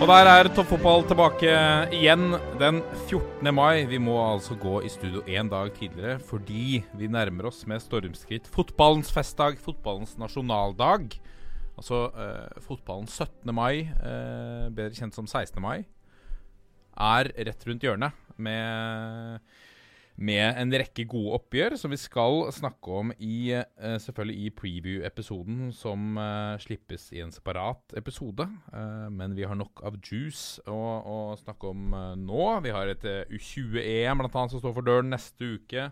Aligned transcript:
Og 0.00 0.08
der 0.08 0.28
er 0.32 0.48
toppfotball 0.48 1.02
tilbake 1.04 1.50
igjen 1.92 2.30
den 2.56 2.78
14. 3.10 3.50
mai. 3.52 3.82
Vi 3.84 3.98
må 4.00 4.14
altså 4.16 4.54
gå 4.56 4.78
i 4.80 4.88
studio 4.88 5.20
én 5.28 5.50
dag 5.52 5.68
tidligere 5.76 6.14
fordi 6.24 6.78
vi 6.96 7.08
nærmer 7.12 7.50
oss 7.50 7.66
med 7.68 7.82
stormskritt 7.84 8.48
fotballens 8.48 9.12
festdag, 9.12 9.58
fotballens 9.60 10.14
nasjonaldag. 10.16 11.18
Altså 11.76 12.06
eh, 12.16 12.62
fotballens 12.64 13.12
17. 13.12 13.52
mai, 13.52 13.90
eh, 13.92 14.72
bedre 14.72 14.96
kjent 14.96 15.20
som 15.20 15.28
16. 15.28 15.60
mai, 15.60 15.84
er 16.96 17.28
rett 17.36 17.68
rundt 17.68 17.84
hjørnet 17.84 18.16
med 18.40 19.44
med 20.20 20.58
en 20.60 20.72
rekke 20.76 21.06
gode 21.08 21.38
oppgjør 21.38 21.74
som 21.80 21.92
vi 21.92 21.98
skal 22.00 22.42
snakke 22.52 22.92
om 22.92 23.12
i 23.16 23.54
eh, 23.56 23.96
selvfølgelig 24.02 24.36
i 24.44 24.52
preview-episoden 24.58 25.70
som 25.76 26.18
eh, 26.20 26.60
slippes 26.60 27.08
i 27.16 27.22
en 27.24 27.32
separat 27.32 27.94
episode. 27.96 28.44
Eh, 28.44 29.06
men 29.16 29.34
vi 29.38 29.46
har 29.48 29.56
nok 29.56 29.80
av 29.88 29.96
juice 30.04 30.60
å, 30.68 30.76
å 30.76 31.16
snakke 31.40 31.72
om 31.72 31.96
nå. 32.20 32.44
Vi 32.66 32.74
har 32.76 32.92
et 32.92 33.06
eh, 33.08 33.32
U20-EM 33.32 34.20
blant 34.20 34.36
annet 34.36 34.54
som 34.54 34.62
står 34.62 34.76
for 34.76 34.88
døren 34.90 35.12
neste 35.12 35.54
uke. 35.56 35.90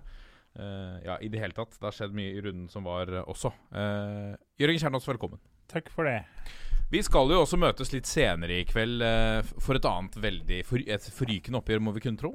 Ja, 0.58 1.14
i 1.22 1.28
det 1.30 1.38
hele 1.38 1.54
tatt. 1.54 1.76
Det 1.76 1.86
har 1.86 1.94
skjedd 1.94 2.16
mye 2.18 2.32
i 2.34 2.40
runden 2.42 2.64
som 2.72 2.82
var 2.82 3.12
også. 3.20 3.52
Uh, 3.70 4.32
Jørgen 4.58 4.80
Kjernås, 4.82 5.04
velkommen. 5.06 5.38
Takk 5.70 5.92
for 5.94 6.08
det. 6.08 6.24
Vi 6.90 6.98
skal 7.06 7.30
jo 7.30 7.44
også 7.44 7.60
møtes 7.60 7.92
litt 7.92 8.08
senere 8.10 8.56
i 8.56 8.64
kveld 8.66 9.04
for 9.62 9.78
et 9.78 9.86
annet 9.86 10.18
veldig 10.18 10.58
for, 10.66 10.82
et 10.82 11.06
forrykende 11.14 11.60
oppgjør, 11.60 11.84
må 11.84 11.94
vi 11.94 12.02
kunne 12.08 12.18
tro. 12.18 12.32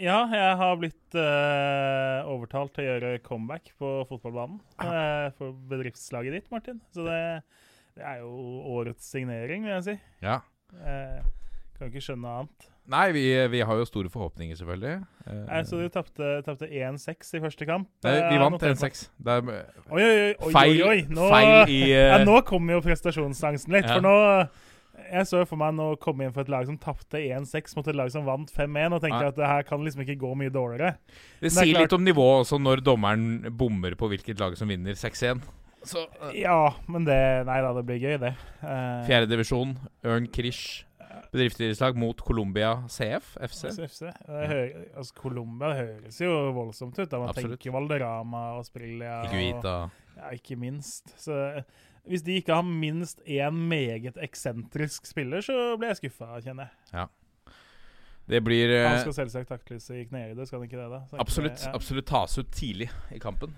Ja, 0.00 0.22
jeg 0.32 0.52
har 0.56 0.78
blitt 0.80 1.16
uh, 1.18 2.28
overtalt 2.32 2.72
til 2.76 2.86
å 2.86 2.92
gjøre 2.94 3.18
comeback 3.24 3.74
på 3.76 3.90
fotballbanen 4.08 4.56
uh, 4.80 5.28
for 5.36 5.52
bedriftslaget 5.68 6.38
ditt, 6.38 6.46
Martin. 6.52 6.78
Så 6.94 7.04
det, 7.04 7.18
det 7.98 8.06
er 8.08 8.22
jo 8.22 8.30
årets 8.78 9.10
signering, 9.12 9.66
vil 9.68 9.76
jeg 9.76 9.86
si. 9.90 9.96
Ja. 10.24 10.38
Uh, 10.72 11.20
kan 11.76 11.92
ikke 11.92 12.02
skjønne 12.04 12.24
noe 12.24 12.38
annet. 12.42 12.70
Nei, 12.90 13.04
vi, 13.14 13.22
vi 13.52 13.60
har 13.62 13.78
jo 13.78 13.84
store 13.86 14.10
forhåpninger, 14.10 14.56
selvfølgelig. 14.56 14.96
Uh, 15.28 15.60
så 15.68 15.78
du 15.78 15.92
tapte 15.92 16.30
tapte 16.48 16.66
1-6 16.66 17.36
i 17.36 17.42
første 17.44 17.68
kamp. 17.68 17.86
Nei, 18.08 18.16
vi 18.32 18.40
vant 18.40 18.66
1-6. 18.70 19.04
Det 19.20 19.36
er 19.36 19.52
eh, 19.52 19.84
Oi, 19.92 20.00
oi, 20.00 20.08
oi. 20.08 20.32
oi, 20.40 20.54
oi, 20.56 20.80
oi. 20.88 20.98
Nå, 21.12 21.28
feil 21.30 21.76
i 21.76 21.78
ja, 21.92 22.18
nå 22.24 22.40
kommer 22.48 22.78
jo 22.78 22.82
prestasjonsangsten 22.88 23.76
litt. 23.76 23.86
Ja. 23.86 24.00
For 24.00 24.08
nå 24.08 24.16
Jeg 25.10 25.26
så 25.26 25.40
for 25.48 25.56
meg 25.60 25.74
nå 25.74 25.88
komme 25.98 26.24
inn 26.26 26.32
for 26.32 26.42
et 26.46 26.48
lag 26.52 26.66
som 26.68 26.76
tapte 26.78 27.18
1-6 27.18 27.76
mot 27.76 27.88
et 27.90 27.96
lag 27.98 28.10
som 28.14 28.24
vant 28.24 28.50
5-1, 28.54 28.92
og 28.94 29.00
tenkte 29.02 29.22
Ja. 29.24 29.28
at 29.32 29.36
det 29.36 29.46
her 29.46 29.62
kan 29.66 29.82
liksom 29.84 30.02
ikke 30.04 30.18
gå 30.20 30.34
mye 30.38 30.50
dårligere. 30.54 30.96
Det 31.40 31.50
er 31.50 31.56
sier 31.56 31.74
klart- 31.74 31.82
litt 31.88 31.92
om 31.98 32.04
nivået 32.04 32.44
også 32.46 32.60
når 32.62 32.84
dommeren 32.86 33.50
bommer 33.56 33.94
på 33.98 34.08
hvilket 34.08 34.38
lag 34.40 34.56
som 34.56 34.68
vinner 34.68 34.92
6-1. 34.94 35.42
Så 35.82 36.04
uh... 36.20 36.30
Ja, 36.36 36.74
men 36.86 37.04
det 37.08 37.46
Nei 37.48 37.60
da, 37.64 37.72
det 37.72 37.86
blir 37.88 37.98
gøy, 38.02 38.18
det. 38.20 38.34
Uh, 38.62 39.00
Fjerdedivisjon, 39.08 39.78
Ørn 40.04 40.26
Krish, 40.30 40.84
bedriftsidrettslag 41.32 41.96
mot 41.96 42.20
Colombia 42.26 42.74
CF, 42.90 43.36
FC. 43.40 43.70
FC. 43.86 44.02
Altså, 44.28 45.14
Colombia 45.16 45.72
høres 45.78 46.18
jo 46.20 46.30
voldsomt 46.56 46.98
ut. 46.98 47.08
da 47.10 47.18
Man 47.22 47.30
Absolutt. 47.32 47.58
tenker 47.60 47.72
Valderama 47.74 48.44
og 48.58 48.64
Sprilia. 48.66 49.22
og- 49.24 49.90
Ja, 50.20 50.30
ikke 50.36 50.56
minst. 50.58 51.14
Så 51.16 51.32
eh, 51.56 51.62
hvis 52.08 52.22
de 52.26 52.36
ikke 52.40 52.54
har 52.54 52.66
minst 52.66 53.20
én 53.26 53.56
meget 53.70 54.16
eksentrisk 54.22 55.06
spiller, 55.06 55.44
så 55.44 55.76
blir 55.78 55.92
jeg 55.92 56.00
skuffa, 56.04 56.40
kjenner 56.44 56.70
jeg. 56.92 57.08
Det 58.30 58.40
blir 58.46 58.70
eh, 58.70 58.86
Han 58.86 59.00
skal 59.02 59.16
selvsagt 59.24 59.50
takles 59.50 59.88
i 59.90 60.04
knehøyde, 60.06 60.46
skal 60.46 60.60
han 60.60 60.68
ikke 60.68 60.78
det? 60.78 60.88
da? 60.92 61.00
Så 61.10 61.18
absolutt, 61.22 61.56
det- 61.58 61.66
ja. 61.66 61.74
absolutt 61.74 62.06
tas 62.06 62.38
ut 62.38 62.50
tidlig 62.54 62.90
i 63.10 63.18
kampen. 63.22 63.56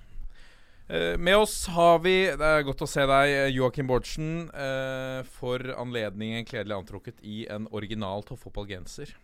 Uh, 0.93 1.17
med 1.17 1.37
oss 1.39 1.67
har 1.73 2.01
vi 2.03 2.27
Det 2.27 2.43
er 2.43 2.65
godt 2.67 2.83
å 2.83 2.89
se 2.91 3.05
deg, 3.07 3.31
eh, 3.33 3.51
Joakim 3.55 3.87
Bårdsen. 3.87 4.49
Uh, 4.51 5.23
for 5.25 5.59
anledningen 5.59 6.45
kledelig 6.45 6.75
antrukket 6.77 7.21
i 7.23 7.47
en 7.49 7.69
original 7.71 8.25
toppfotballgenser. 8.29 9.15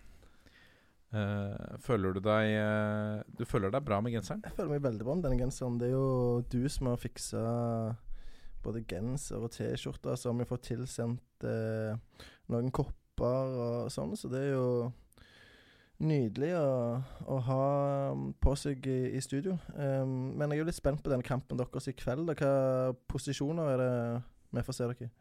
Uh, 1.08 1.76
føler 1.80 2.12
du 2.12 2.20
deg 2.20 3.24
Du 3.38 3.46
føler 3.48 3.72
deg 3.72 3.80
bra 3.84 4.00
med 4.04 4.12
genseren? 4.12 4.42
Jeg 4.44 4.52
føler 4.52 4.74
meg 4.74 4.84
veldig 4.84 5.04
bra 5.06 5.14
med 5.16 5.24
denne 5.24 5.40
genseren. 5.40 5.78
Det 5.80 5.88
er 5.88 5.96
jo 5.96 6.44
du 6.52 6.68
som 6.68 6.92
har 6.92 7.00
fiksa 7.00 7.42
både 8.64 8.84
genser 8.88 9.42
og 9.42 9.52
T-skjorter. 9.54 10.16
Så 10.18 10.30
har 10.30 10.38
vi 10.38 10.48
fått 10.48 10.68
tilsendt 10.70 11.46
eh, 11.46 12.24
noen 12.52 12.72
kopper 12.74 13.58
og 13.58 13.92
sånn, 13.92 14.14
så 14.18 14.30
det 14.30 14.44
er 14.46 14.56
jo 14.56 14.68
nydelig 15.98 16.52
å, 16.54 16.70
å 17.26 17.36
ha 17.48 17.62
um, 18.14 18.28
på 18.38 18.54
seg 18.58 18.86
i, 18.86 18.98
i 19.18 19.22
studio. 19.22 19.56
Um, 19.74 20.36
men 20.38 20.46
jeg 20.46 20.58
er 20.58 20.62
jo 20.62 20.68
litt 20.68 20.78
spent 20.78 21.02
på 21.02 21.10
denne 21.10 21.26
kampen 21.26 21.58
deres 21.58 21.90
i 21.90 21.96
kveld. 21.98 22.30
Hva 22.38 22.94
posisjoner 23.10 23.72
er 23.74 23.82
det 23.82 23.92
vi 24.54 24.64
får 24.64 24.78
se 24.78 24.86
dere 24.86 25.08
i? 25.08 25.12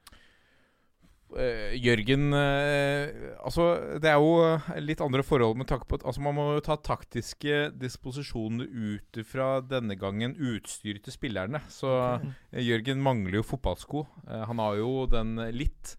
Eh, 1.35 1.73
Jørgen 1.83 2.31
uh, 2.31 3.35
Altså, 3.43 3.65
det 3.99 4.07
er 4.07 4.15
jo 4.15 4.79
litt 4.79 5.01
andre 5.03 5.25
forhold 5.27 5.57
med 5.59 5.67
tanke 5.67 5.83
på 5.89 5.97
at 5.99 6.05
altså, 6.07 6.23
Man 6.23 6.37
må 6.37 6.45
jo 6.55 6.63
ta 6.63 6.77
taktiske 6.79 7.73
disposisjoner 7.75 8.69
ut 8.71 9.19
fra 9.27 9.57
denne 9.59 9.97
gangen 9.99 10.37
utstyret 10.39 11.03
til 11.03 11.15
spillerne. 11.15 11.59
Så 11.71 11.91
uh, 11.91 12.61
Jørgen 12.63 13.03
mangler 13.03 13.41
jo 13.41 13.47
fotballsko. 13.47 14.05
Eh, 14.27 14.45
han 14.47 14.63
har 14.63 14.79
jo 14.79 14.93
den 15.11 15.35
litt 15.51 15.97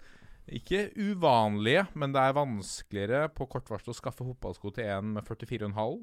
ikke 0.49 0.87
uvanlige, 0.97 1.85
men 1.93 2.15
det 2.15 2.23
er 2.25 2.39
vanskeligere 2.39 3.29
på 3.37 3.45
kort 3.53 3.69
varsel 3.69 3.93
å 3.93 3.99
skaffe 3.99 4.25
fotballsko 4.25 4.73
til 4.79 4.89
en 4.89 5.11
med 5.19 5.29
44,5 5.29 5.99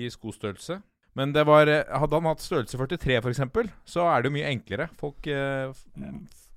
i 0.00 0.08
skostørrelse. 0.08 0.78
Men 1.14 1.32
det 1.34 1.44
var, 1.46 1.68
eh, 1.70 1.84
hadde 1.94 2.18
han 2.18 2.26
hatt 2.26 2.42
størrelse 2.42 2.78
43 2.78 3.20
f.eks., 3.20 3.42
så 3.86 4.06
er 4.10 4.22
det 4.22 4.30
jo 4.30 4.34
mye 4.34 4.48
enklere. 4.50 4.88
Folk 4.98 5.26
eh, 5.30 5.70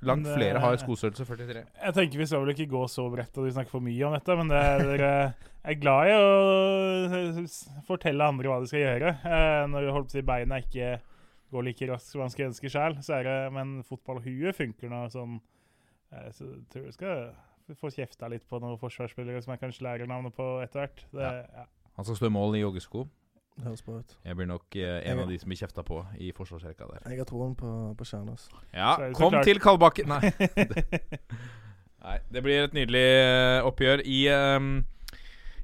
Langt 0.05 0.25
det- 0.25 0.35
flere 0.37 0.59
har 0.61 0.77
skostørrelse 0.77 1.25
43. 1.25 1.63
Jeg 1.83 1.93
tenker 1.93 2.17
Vi 2.19 2.25
skal 2.25 2.43
vel 2.43 2.53
ikke 2.53 2.69
gå 2.69 2.83
så 2.89 3.07
bredt 3.09 3.37
og 3.37 3.45
vi 3.45 3.53
snakker 3.55 3.71
for 3.71 3.81
mye 3.81 4.05
om 4.05 4.13
dette, 4.13 4.35
men 4.37 4.47
det, 4.51 4.63
dere 4.85 5.11
er 5.65 5.79
glad 5.81 6.07
i 6.07 6.17
å 6.17 7.47
fortelle 7.87 8.27
andre 8.27 8.49
hva 8.51 8.59
de 8.61 8.69
skal 8.69 8.83
gjøre. 8.83 9.13
Eh, 9.25 9.63
når 9.71 9.91
holdt 9.95 10.11
på 10.11 10.15
å 10.15 10.17
si 10.19 10.25
beina 10.25 10.61
ikke 10.61 10.99
går 11.53 11.63
like 11.63 11.89
raskt 11.89 12.11
som 12.11 12.21
man 12.21 12.29
skulle 12.33 12.51
ønske 12.51 12.69
sjøl, 12.71 12.97
så 13.01 13.17
er 13.19 13.23
det 13.27 13.37
Men 13.55 13.83
fotballhue 13.87 14.53
funker 14.53 14.89
nå 14.91 15.05
sånn 15.13 15.39
eh, 16.11 16.29
Så 16.35 16.45
jeg 16.45 16.65
tror 16.73 16.83
jeg 16.89 16.97
skal 16.97 17.75
få 17.77 17.91
kjefta 17.91 18.29
litt 18.31 18.45
på 18.47 18.59
noen 18.63 18.77
forsvarsspillere 18.79 19.41
som 19.43 19.53
jeg 19.55 19.59
kanskje 19.65 19.83
lærer 19.83 20.07
navnet 20.07 20.35
på 20.35 20.45
etter 20.63 20.85
hvert. 20.85 21.01
Ja. 21.11 21.31
ja. 21.43 21.65
Han 21.97 22.05
skal 22.07 22.15
slå 22.21 22.29
mål 22.31 22.55
i 22.55 22.61
joggesko. 22.61 23.07
Høres 23.63 23.81
bra 23.81 23.99
ut. 24.03 24.11
Jeg 24.25 24.37
blir 24.37 24.45
nok 24.51 24.75
eh, 24.77 24.99
en 25.09 25.19
av 25.23 25.29
de 25.31 25.37
som 25.41 25.49
blir 25.49 25.57
kjefta 25.57 25.83
på 25.87 26.01
i 26.21 26.31
forsvarsrekka 26.37 26.85
der. 26.91 27.07
Jeg 27.09 27.17
har 27.23 27.29
troen 27.29 27.55
på, 27.57 27.71
på 27.97 28.05
Kjernås. 28.05 28.49
Ja, 28.73 28.91
Så 28.95 29.01
er 29.01 29.07
det 29.07 29.15
så 29.17 29.21
kom 29.23 29.33
klart- 29.33 29.47
til 29.49 29.59
Kalbakken! 29.63 30.07
Nei. 30.13 30.21
Nei. 32.07 32.19
Det 32.31 32.43
blir 32.45 32.67
et 32.67 32.75
nydelig 32.77 33.07
eh, 33.17 33.65
oppgjør. 33.67 34.03
I, 34.05 34.19
ehm, 34.31 34.69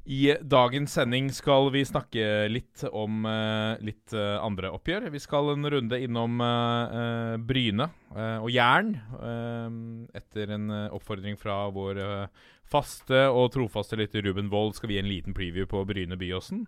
I 0.10 0.34
dagens 0.42 0.96
sending 0.98 1.30
skal 1.32 1.70
vi 1.72 1.84
snakke 1.88 2.26
litt 2.52 2.84
om 2.90 3.24
eh, 3.30 3.78
litt 3.86 4.12
eh, 4.18 4.36
andre 4.44 4.74
oppgjør. 4.76 5.06
Vi 5.14 5.22
skal 5.24 5.54
en 5.54 5.70
runde 5.78 6.00
innom 6.04 6.42
eh, 6.44 6.98
eh, 7.00 7.38
Bryne 7.48 7.88
eh, 8.12 8.38
og 8.42 8.50
Jæren. 8.52 8.96
eh, 9.22 10.18
etter 10.20 10.56
en 10.58 10.70
eh, 10.74 10.90
oppfordring 10.98 11.38
fra 11.40 11.62
vår 11.72 12.02
eh, 12.04 12.48
faste 12.74 13.28
og 13.30 13.52
trofaste 13.54 14.00
lytter 14.02 14.26
Ruben 14.26 14.50
Wold 14.52 14.74
skal 14.80 14.90
vi 14.90 14.98
gi 14.98 15.04
en 15.06 15.12
liten 15.14 15.38
preview 15.38 15.70
på 15.70 15.86
Bryne 15.88 16.18
Byåsen. 16.18 16.66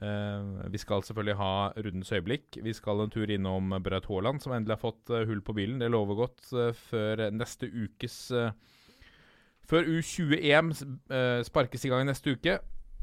Eh, 0.00 0.68
vi 0.72 0.80
skal 0.80 1.04
selvfølgelig 1.04 1.36
ha 1.36 1.54
rundens 1.76 2.12
øyeblikk. 2.12 2.58
Vi 2.64 2.72
skal 2.72 3.04
en 3.04 3.12
tur 3.12 3.30
innom 3.30 3.74
Braut 3.84 4.08
Haaland, 4.08 4.40
som 4.40 4.54
endelig 4.56 4.78
har 4.78 4.84
fått 4.86 5.10
eh, 5.12 5.26
hull 5.28 5.42
på 5.44 5.54
bilen. 5.56 5.80
Det 5.82 5.90
lover 5.92 6.22
godt 6.24 6.52
eh, 6.52 6.72
før 6.88 7.28
neste 7.30 7.68
ukes 7.68 8.32
Før 9.62 9.86
U20-EM 9.86 10.72
uh, 10.74 11.38
sparkes 11.46 11.84
i 11.86 11.88
gang 11.88 12.02
neste 12.04 12.34
uke. 12.34 12.56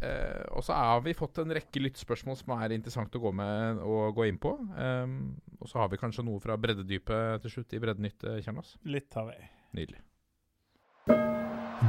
Eh, 0.04 0.44
og 0.52 0.64
så 0.64 0.76
har 0.76 1.00
vi 1.06 1.16
fått 1.16 1.40
en 1.42 1.54
rekke 1.56 1.82
lyttspørsmål 1.82 2.38
som 2.38 2.52
er 2.58 2.76
interessant 2.76 3.16
å 3.16 3.22
gå, 3.24 3.32
med, 3.32 3.80
å 3.80 4.12
gå 4.16 4.28
inn 4.28 4.38
på. 4.38 4.52
Um, 4.76 5.40
og 5.60 5.72
så 5.72 5.82
har 5.82 5.90
vi 5.92 6.02
kanskje 6.04 6.28
noe 6.28 6.44
fra 6.44 6.60
breddedypet 6.60 7.48
til 7.48 7.56
slutt 7.56 7.74
i 7.74 7.82
Breddenytt, 7.82 8.28
Kjernas. 8.44 8.76
Litt 8.84 9.18
har 9.18 9.32
vi. 9.32 9.40
Nydelig. 9.80 10.04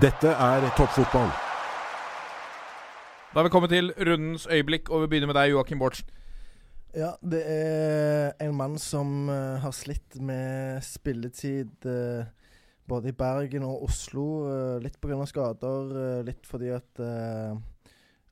Dette 0.00 0.38
er 0.38 0.70
toppfotball. 0.78 1.49
Da 3.30 3.38
har 3.38 3.46
vi 3.46 3.50
kommet 3.54 3.70
til 3.70 3.92
rundens 3.94 4.48
øyeblikk, 4.50 4.88
og 4.90 5.04
vi 5.04 5.06
begynner 5.12 5.28
med 5.30 5.36
deg, 5.38 5.52
Joakim 5.52 5.78
Bårdsen. 5.78 6.08
Ja, 6.98 7.12
det 7.22 7.44
er 7.46 8.32
en 8.42 8.56
mann 8.58 8.74
som 8.82 9.28
uh, 9.30 9.54
har 9.62 9.70
slitt 9.70 10.16
med 10.18 10.82
spilletid 10.82 11.86
uh, 11.86 12.26
både 12.90 13.12
i 13.12 13.14
Bergen 13.14 13.62
og 13.68 13.84
Oslo. 13.86 14.24
Uh, 14.48 14.82
litt 14.82 14.98
pga. 14.98 15.20
skader, 15.30 15.94
uh, 15.94 16.24
litt 16.26 16.42
fordi 16.42 16.72
at 16.74 17.04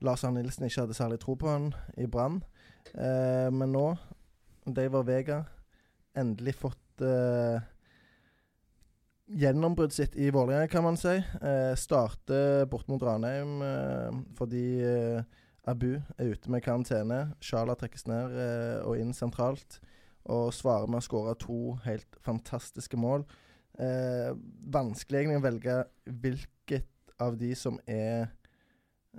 Lars 0.02 0.26
Arne 0.26 0.42
Nilsen 0.42 0.66
ikke 0.66 0.88
hadde 0.88 0.98
særlig 0.98 1.20
tro 1.22 1.38
på 1.38 1.46
han 1.46 1.70
i 1.94 2.10
Brann. 2.10 2.42
Men 3.54 3.70
nå, 3.70 3.86
Daver 4.66 5.06
Vega, 5.06 5.44
endelig 6.18 6.56
fått 6.58 6.98
gjennombruddet 9.28 9.96
sitt 9.96 10.16
i 10.16 10.30
Vålerenga, 10.30 10.68
kan 10.68 10.84
man 10.84 10.96
si. 10.96 11.16
Eh, 11.42 11.74
starter 11.76 12.66
bort 12.66 12.88
mot 12.88 13.02
Ranheim 13.02 13.62
eh, 13.62 14.20
fordi 14.38 14.64
eh, 14.84 15.22
Abu 15.68 15.98
er 16.16 16.32
ute 16.32 16.50
med 16.50 16.64
karantene. 16.64 17.34
Sjala 17.44 17.76
trekkes 17.78 18.06
ned 18.08 18.36
eh, 18.38 18.78
og 18.86 18.96
inn 19.00 19.12
sentralt. 19.16 19.80
Og 20.28 20.52
svarer 20.52 20.88
med 20.90 21.00
å 21.00 21.04
skåre 21.04 21.36
to 21.40 21.76
helt 21.84 22.18
fantastiske 22.24 22.98
mål. 23.00 23.26
Eh, 23.78 24.32
vanskelig 24.72 25.22
egentlig 25.22 25.40
å 25.40 25.44
velge 25.44 25.76
hvilket 26.24 27.14
av 27.22 27.36
de 27.40 27.52
som 27.58 27.78
er 27.88 28.30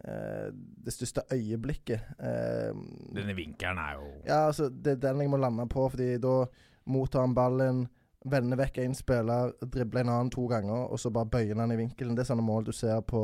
eh, 0.03 0.49
det 0.53 0.95
største 0.95 1.25
øyeblikket. 1.33 2.17
Denne 2.17 3.37
vinkelen 3.37 3.81
er 3.81 3.99
jo 3.99 4.09
ja, 4.25 4.41
altså, 4.47 4.69
det 4.69 4.97
er 4.97 5.05
den 5.09 5.23
jeg 5.25 5.31
må 5.31 5.39
lande 5.41 5.65
på, 5.69 5.85
fordi 5.93 6.15
da 6.21 6.43
mottar 6.89 7.25
han 7.25 7.37
ballen, 7.37 7.85
vender 8.25 8.59
vekk 8.59 8.81
en 8.83 8.95
spiller, 8.97 9.53
dribler 9.63 10.03
en 10.03 10.13
annen 10.13 10.31
to 10.33 10.47
ganger, 10.51 10.89
og 10.91 10.99
så 10.99 11.11
bare 11.13 11.29
bøyer 11.31 11.59
han 11.59 11.71
i 11.71 11.79
vinkelen. 11.79 12.15
Det 12.17 12.25
er 12.25 12.31
sånne 12.31 12.45
mål 12.45 12.67
du 12.67 12.73
ser 12.75 12.99
på 13.07 13.21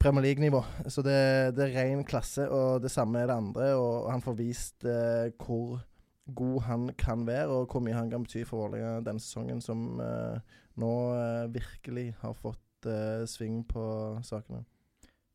Premier 0.00 0.22
League-nivå. 0.22 0.62
Så 0.88 1.02
det, 1.04 1.18
det 1.56 1.66
er 1.66 1.76
ren 1.76 2.04
klasse, 2.04 2.48
og 2.48 2.82
det 2.84 2.92
samme 2.92 3.20
er 3.20 3.30
det 3.30 3.36
andre. 3.36 3.68
Og 3.76 4.10
han 4.12 4.24
får 4.24 4.38
vist 4.38 4.86
eh, 4.88 5.32
hvor 5.40 5.80
god 6.36 6.60
han 6.66 6.88
kan 6.98 7.26
være, 7.26 7.48
og 7.48 7.72
hvor 7.72 7.84
mye 7.84 7.96
han 7.96 8.10
kan 8.10 8.24
bety 8.26 8.44
for 8.46 8.64
Vålerenga 8.64 9.04
denne 9.06 9.22
sesongen, 9.22 9.60
som 9.64 10.00
eh, 10.02 10.56
nå 10.80 10.94
eh, 11.16 11.44
virkelig 11.54 12.08
har 12.22 12.34
fått 12.36 12.88
eh, 12.90 13.24
sving 13.30 13.62
på 13.68 13.84
sakene. 14.26 14.64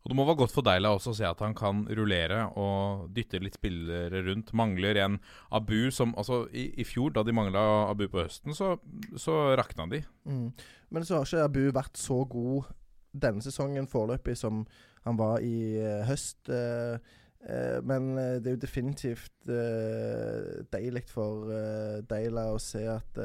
Og 0.01 0.09
det 0.09 0.17
må 0.17 0.25
være 0.25 0.39
godt 0.41 0.53
for 0.55 0.65
Deila 0.65 0.95
også 0.95 1.13
å 1.13 1.17
se 1.19 1.27
at 1.27 1.41
han 1.43 1.53
kan 1.57 1.83
rullere 1.93 2.47
og 2.57 3.11
dytte 3.13 3.41
litt 3.41 3.59
spillere 3.59 4.23
rundt. 4.25 4.49
Mangler 4.57 4.97
en 5.03 5.19
Abu 5.53 5.91
som 5.93 6.15
Altså, 6.17 6.43
i, 6.57 6.71
i 6.81 6.85
fjor, 6.87 7.13
da 7.13 7.23
de 7.25 7.35
mangla 7.35 7.61
Abu 7.89 8.07
på 8.09 8.23
høsten, 8.23 8.55
så, 8.57 8.73
så 9.19 9.53
rakna 9.57 9.85
de. 9.91 10.01
Mm. 10.25 10.49
Men 10.89 11.05
så 11.05 11.19
har 11.19 11.29
ikke 11.29 11.45
Abu 11.45 11.61
vært 11.77 12.01
så 12.01 12.23
god 12.29 12.71
denne 13.11 13.43
sesongen 13.45 13.89
foreløpig 13.91 14.37
som 14.39 14.65
han 15.05 15.17
var 15.19 15.41
i 15.45 15.77
uh, 15.77 16.01
høst. 16.09 16.49
Uh, 16.49 16.97
uh, 17.45 17.77
men 17.85 18.11
det 18.17 18.49
er 18.49 18.57
jo 18.57 18.65
definitivt 18.65 19.53
deilig 20.73 21.05
for 21.09 21.49
Deila 22.09 22.51
å 22.53 22.59
se 22.61 22.83
at 22.89 23.17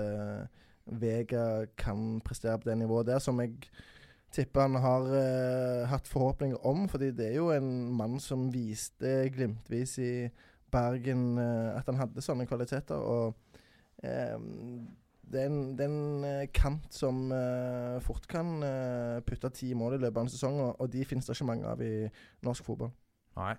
Vega 0.86 1.66
kan 1.76 2.20
prestere 2.24 2.60
på 2.60 2.70
det 2.70 2.78
nivået 2.80 3.08
der, 3.08 3.20
som 3.20 3.40
jeg 3.42 3.58
tipper 4.36 4.66
han 4.66 4.78
har 4.82 5.08
uh, 5.08 5.86
hatt 5.90 6.08
forhåpninger 6.08 6.66
om. 6.66 6.86
fordi 6.88 7.10
det 7.16 7.30
er 7.30 7.38
jo 7.40 7.50
en 7.54 7.70
mann 7.96 8.20
som 8.20 8.48
viste 8.52 9.30
glimtvis 9.34 9.96
i 9.98 10.12
Bergen 10.72 11.38
uh, 11.38 11.76
at 11.78 11.88
han 11.88 12.00
hadde 12.00 12.24
sånne 12.24 12.46
kvaliteter. 12.48 12.96
og 12.96 13.34
eh, 14.04 14.36
det 15.26 15.40
er 15.42 15.48
en, 15.50 15.62
det 15.74 15.86
er 15.86 15.90
en 15.90 16.50
kant 16.54 16.86
som 16.94 17.32
uh, 17.32 17.96
fort 18.04 18.28
kan 18.30 18.60
uh, 18.62 19.22
putte 19.26 19.50
ti 19.50 19.72
mål 19.74 19.96
i 19.96 20.02
løpet 20.04 20.20
av 20.20 20.26
en 20.26 20.30
sesong, 20.30 20.60
og, 20.62 20.76
og 20.80 20.92
de 20.92 21.02
finnes 21.04 21.26
det 21.26 21.34
ikke 21.34 21.48
mange 21.48 21.66
av 21.66 21.82
i 21.82 22.06
norsk 22.46 22.68
fotball. 22.68 22.92
Nei. 23.36 23.56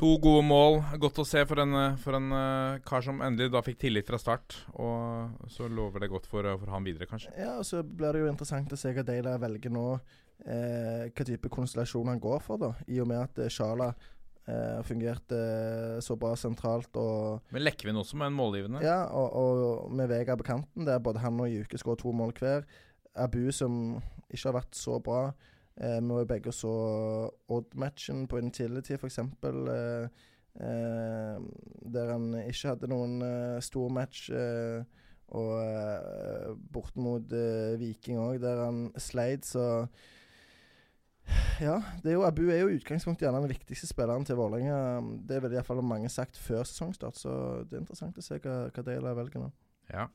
To 0.00 0.14
gode 0.16 0.40
mål. 0.48 0.78
Godt 0.96 1.18
å 1.20 1.26
se 1.28 1.42
for 1.44 1.60
en, 1.60 1.74
eh, 1.76 1.96
for 2.00 2.16
en 2.16 2.32
uh, 2.32 2.78
kar 2.88 3.04
som 3.04 3.18
endelig 3.20 3.50
da 3.52 3.60
fikk 3.60 3.82
tillit 3.82 4.08
fra 4.08 4.16
start. 4.16 4.56
Og 4.80 5.50
så 5.52 5.68
lover 5.68 6.00
det 6.00 6.08
godt 6.08 6.28
for, 6.30 6.46
eh, 6.46 6.56
for 6.56 6.72
han 6.72 6.86
videre, 6.86 7.04
kanskje. 7.10 7.34
Ja, 7.36 7.58
og 7.58 7.66
Så 7.68 7.82
blir 7.84 8.16
det 8.16 8.22
jo 8.22 8.30
interessant 8.30 8.72
å 8.72 8.78
se 8.80 8.94
hva 8.96 9.04
Deila 9.04 9.36
velger 9.36 9.70
nå. 9.70 10.00
Eh, 10.40 11.10
hva 11.12 11.26
type 11.28 11.50
konstellasjon 11.52 12.08
han 12.08 12.22
går 12.22 12.40
for, 12.40 12.56
da. 12.56 12.72
I 12.88 13.02
og 13.04 13.10
med 13.12 13.20
at 13.20 13.52
Sjala 13.52 13.90
eh, 14.48 14.80
fungerte 14.88 16.00
så 16.00 16.16
bra 16.16 16.32
sentralt. 16.32 16.96
og 16.96 17.52
Men 17.52 17.66
Lekven 17.66 18.00
også 18.00 18.16
med 18.16 18.32
en 18.32 18.40
målgivende. 18.40 18.80
Ja, 18.80 19.04
og, 19.12 19.36
og 19.36 19.92
med 19.92 20.08
Vega 20.08 20.34
på 20.34 20.48
kanten, 20.48 20.88
der 20.88 20.98
både 20.98 21.20
han 21.20 21.44
og 21.44 21.52
Juke 21.52 21.76
skårer 21.76 22.00
to 22.00 22.16
mål 22.16 22.32
hver. 22.40 22.64
Abu, 23.14 23.50
som 23.52 24.00
ikke 24.32 24.48
har 24.48 24.62
vært 24.62 24.80
så 24.80 24.96
bra. 24.96 25.34
Eh, 25.80 26.00
vi 26.00 26.12
var 26.12 26.28
begge 26.28 26.52
så 26.52 26.70
Odd-matchen 27.48 28.26
på 28.28 28.38
Intility, 28.38 28.98
f.eks. 28.98 29.18
Eh, 29.18 30.08
eh, 30.60 31.36
der 31.94 32.12
han 32.12 32.32
ikke 32.44 32.74
hadde 32.74 32.90
noen 32.92 33.20
eh, 33.24 33.60
stor 33.64 33.88
match. 33.88 34.28
Eh, 34.30 34.84
og 35.30 35.60
eh, 35.62 36.54
bort 36.74 36.96
mot 36.98 37.32
eh, 37.32 37.78
Viking 37.78 38.18
òg, 38.18 38.40
der 38.42 38.64
han 38.64 38.88
sleit, 38.98 39.46
så 39.46 39.86
ja, 41.60 41.76
er 42.02 42.16
jo, 42.16 42.24
Abu 42.26 42.48
er 42.48 42.64
jo 42.64 42.70
i 42.72 42.78
utgangspunktet 42.80 43.28
gjerne 43.28 43.42
den 43.44 43.52
viktigste 43.52 43.86
spilleren 43.86 44.24
til 44.26 44.38
Vålerenga. 44.40 44.78
Det 45.28 45.38
ville 45.42 45.58
iallfall 45.58 45.82
mange 45.86 46.10
sagt 46.10 46.38
før 46.40 46.64
sesongstart, 46.66 47.20
så 47.20 47.32
det 47.68 47.78
er 47.78 47.84
interessant 47.84 48.18
å 48.18 48.24
se 48.24 48.40
hva, 48.42 48.56
hva 48.74 48.86
de 48.86 48.96
velger 49.06 49.44
nå. 49.44 49.50
Ja. 49.92 50.08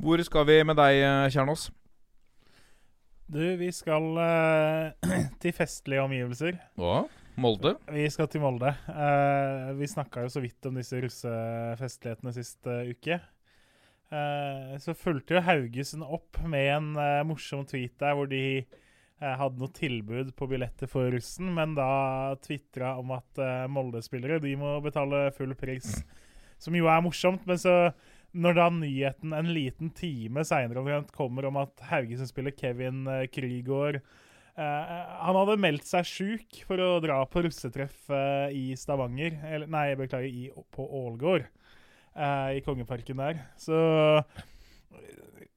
Hvor 0.00 0.22
skal 0.26 0.48
vi 0.48 0.62
med 0.66 0.80
deg, 0.80 1.02
eh, 1.04 1.28
Kjernås? 1.34 1.68
Du, 3.24 3.40
vi 3.56 3.70
skal 3.72 4.04
uh, 4.20 5.10
til 5.42 5.54
festlige 5.56 6.02
omgivelser. 6.04 6.58
Hva? 6.76 7.04
Molde? 7.40 7.72
Vi 7.90 8.04
skal 8.12 8.28
til 8.30 8.42
Molde. 8.44 8.74
Uh, 8.84 9.72
vi 9.78 9.88
snakka 9.90 10.26
jo 10.26 10.32
så 10.34 10.42
vidt 10.44 10.68
om 10.68 10.76
disse 10.76 11.00
russefestlighetene 11.02 12.34
sist 12.36 12.68
uh, 12.68 12.84
uke. 12.88 13.20
Så 14.78 14.92
fulgte 14.94 15.34
jo 15.34 15.40
Haugesund 15.42 16.04
opp 16.06 16.36
med 16.46 16.68
en 16.70 16.90
morsom 17.26 17.64
tweet 17.66 17.96
der 17.98 18.12
hvor 18.14 18.28
de 18.30 18.62
hadde 19.18 19.58
noe 19.58 19.74
tilbud 19.74 20.28
på 20.38 20.46
billetter 20.46 20.86
for 20.86 21.08
russen, 21.10 21.48
men 21.56 21.72
da 21.74 22.36
tvitra 22.44 22.92
om 23.00 23.10
at 23.16 23.40
Molde-spillere 23.74 24.38
de 24.44 24.52
må 24.60 24.76
betale 24.84 25.24
full 25.34 25.56
pris. 25.58 25.96
Som 26.62 26.78
jo 26.78 26.86
er 26.92 27.02
morsomt, 27.02 27.42
men 27.48 27.58
så 27.58 27.74
når 28.34 28.56
da 28.58 28.68
nyheten 28.74 29.34
en 29.36 29.50
liten 29.54 29.90
time 29.94 30.42
seinere 30.46 31.00
kommer 31.14 31.46
om 31.48 31.60
at 31.62 31.84
Haugesund-spiller 31.90 32.54
Kevin 32.58 33.06
eh, 33.10 33.26
Krygård 33.30 34.00
eh, 34.00 34.94
Han 35.22 35.38
hadde 35.38 35.60
meldt 35.62 35.86
seg 35.86 36.08
sjuk 36.08 36.62
for 36.66 36.82
å 36.82 36.98
dra 37.04 37.20
på 37.30 37.44
russetreff 37.46 38.10
eh, 38.10 38.48
i 38.54 38.64
Stavanger. 38.78 39.38
Eller, 39.46 39.70
nei, 39.70 39.86
beklager, 39.98 40.30
i, 40.30 40.50
på 40.74 40.88
Ålgård. 41.04 41.46
I 42.14 42.60
Kongeparken 42.62 43.18
der. 43.18 43.40
Så 43.58 43.74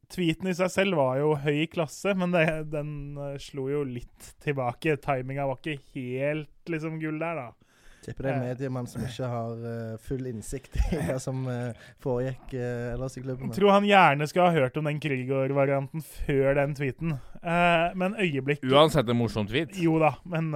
tweeten 0.09 0.49
i 0.49 0.55
seg 0.57 0.71
selv 0.73 0.97
var 0.97 1.19
jo 1.19 1.35
høy 1.43 1.67
klasse, 1.69 2.15
men 2.17 2.33
det, 2.33 2.47
den 2.73 3.13
slo 3.37 3.67
jo 3.69 3.83
litt 3.85 4.31
tilbake. 4.41 4.95
Timinga 5.03 5.45
var 5.45 5.61
ikke 5.61 5.83
helt 5.93 6.73
liksom 6.73 6.97
gull 6.97 7.21
der, 7.21 7.43
da. 7.43 7.66
Tipper 8.07 8.23
det 8.23 8.31
er 8.31 8.37
en 8.37 8.45
mediemann 8.47 8.85
som 8.87 9.03
ikke 9.03 9.27
har 9.27 9.63
uh, 9.67 9.95
full 9.99 10.29
innsikt 10.29 10.77
i 10.79 10.99
hva 11.09 11.17
som 11.19 11.41
uh, 11.51 11.75
foregikk 12.03 12.53
uh, 12.55 12.93
ellers 12.93 13.17
i 13.19 13.23
klubben. 13.25 13.51
Jeg 13.51 13.59
tror 13.59 13.75
han 13.75 13.87
gjerne 13.89 14.27
skulle 14.31 14.47
ha 14.47 14.61
hørt 14.63 14.79
om 14.79 14.87
den 14.87 15.01
Krigård-varianten 15.03 16.05
før 16.05 16.55
den 16.61 16.77
tweeten. 16.77 17.17
Eh, 17.41 17.89
men 17.99 18.15
øyeblikk 18.19 18.63
Uansett 18.65 19.11
en 19.11 19.19
morsom 19.19 19.47
tweet. 19.47 19.75
Jo 19.79 19.99
da, 20.01 20.15
men 20.27 20.49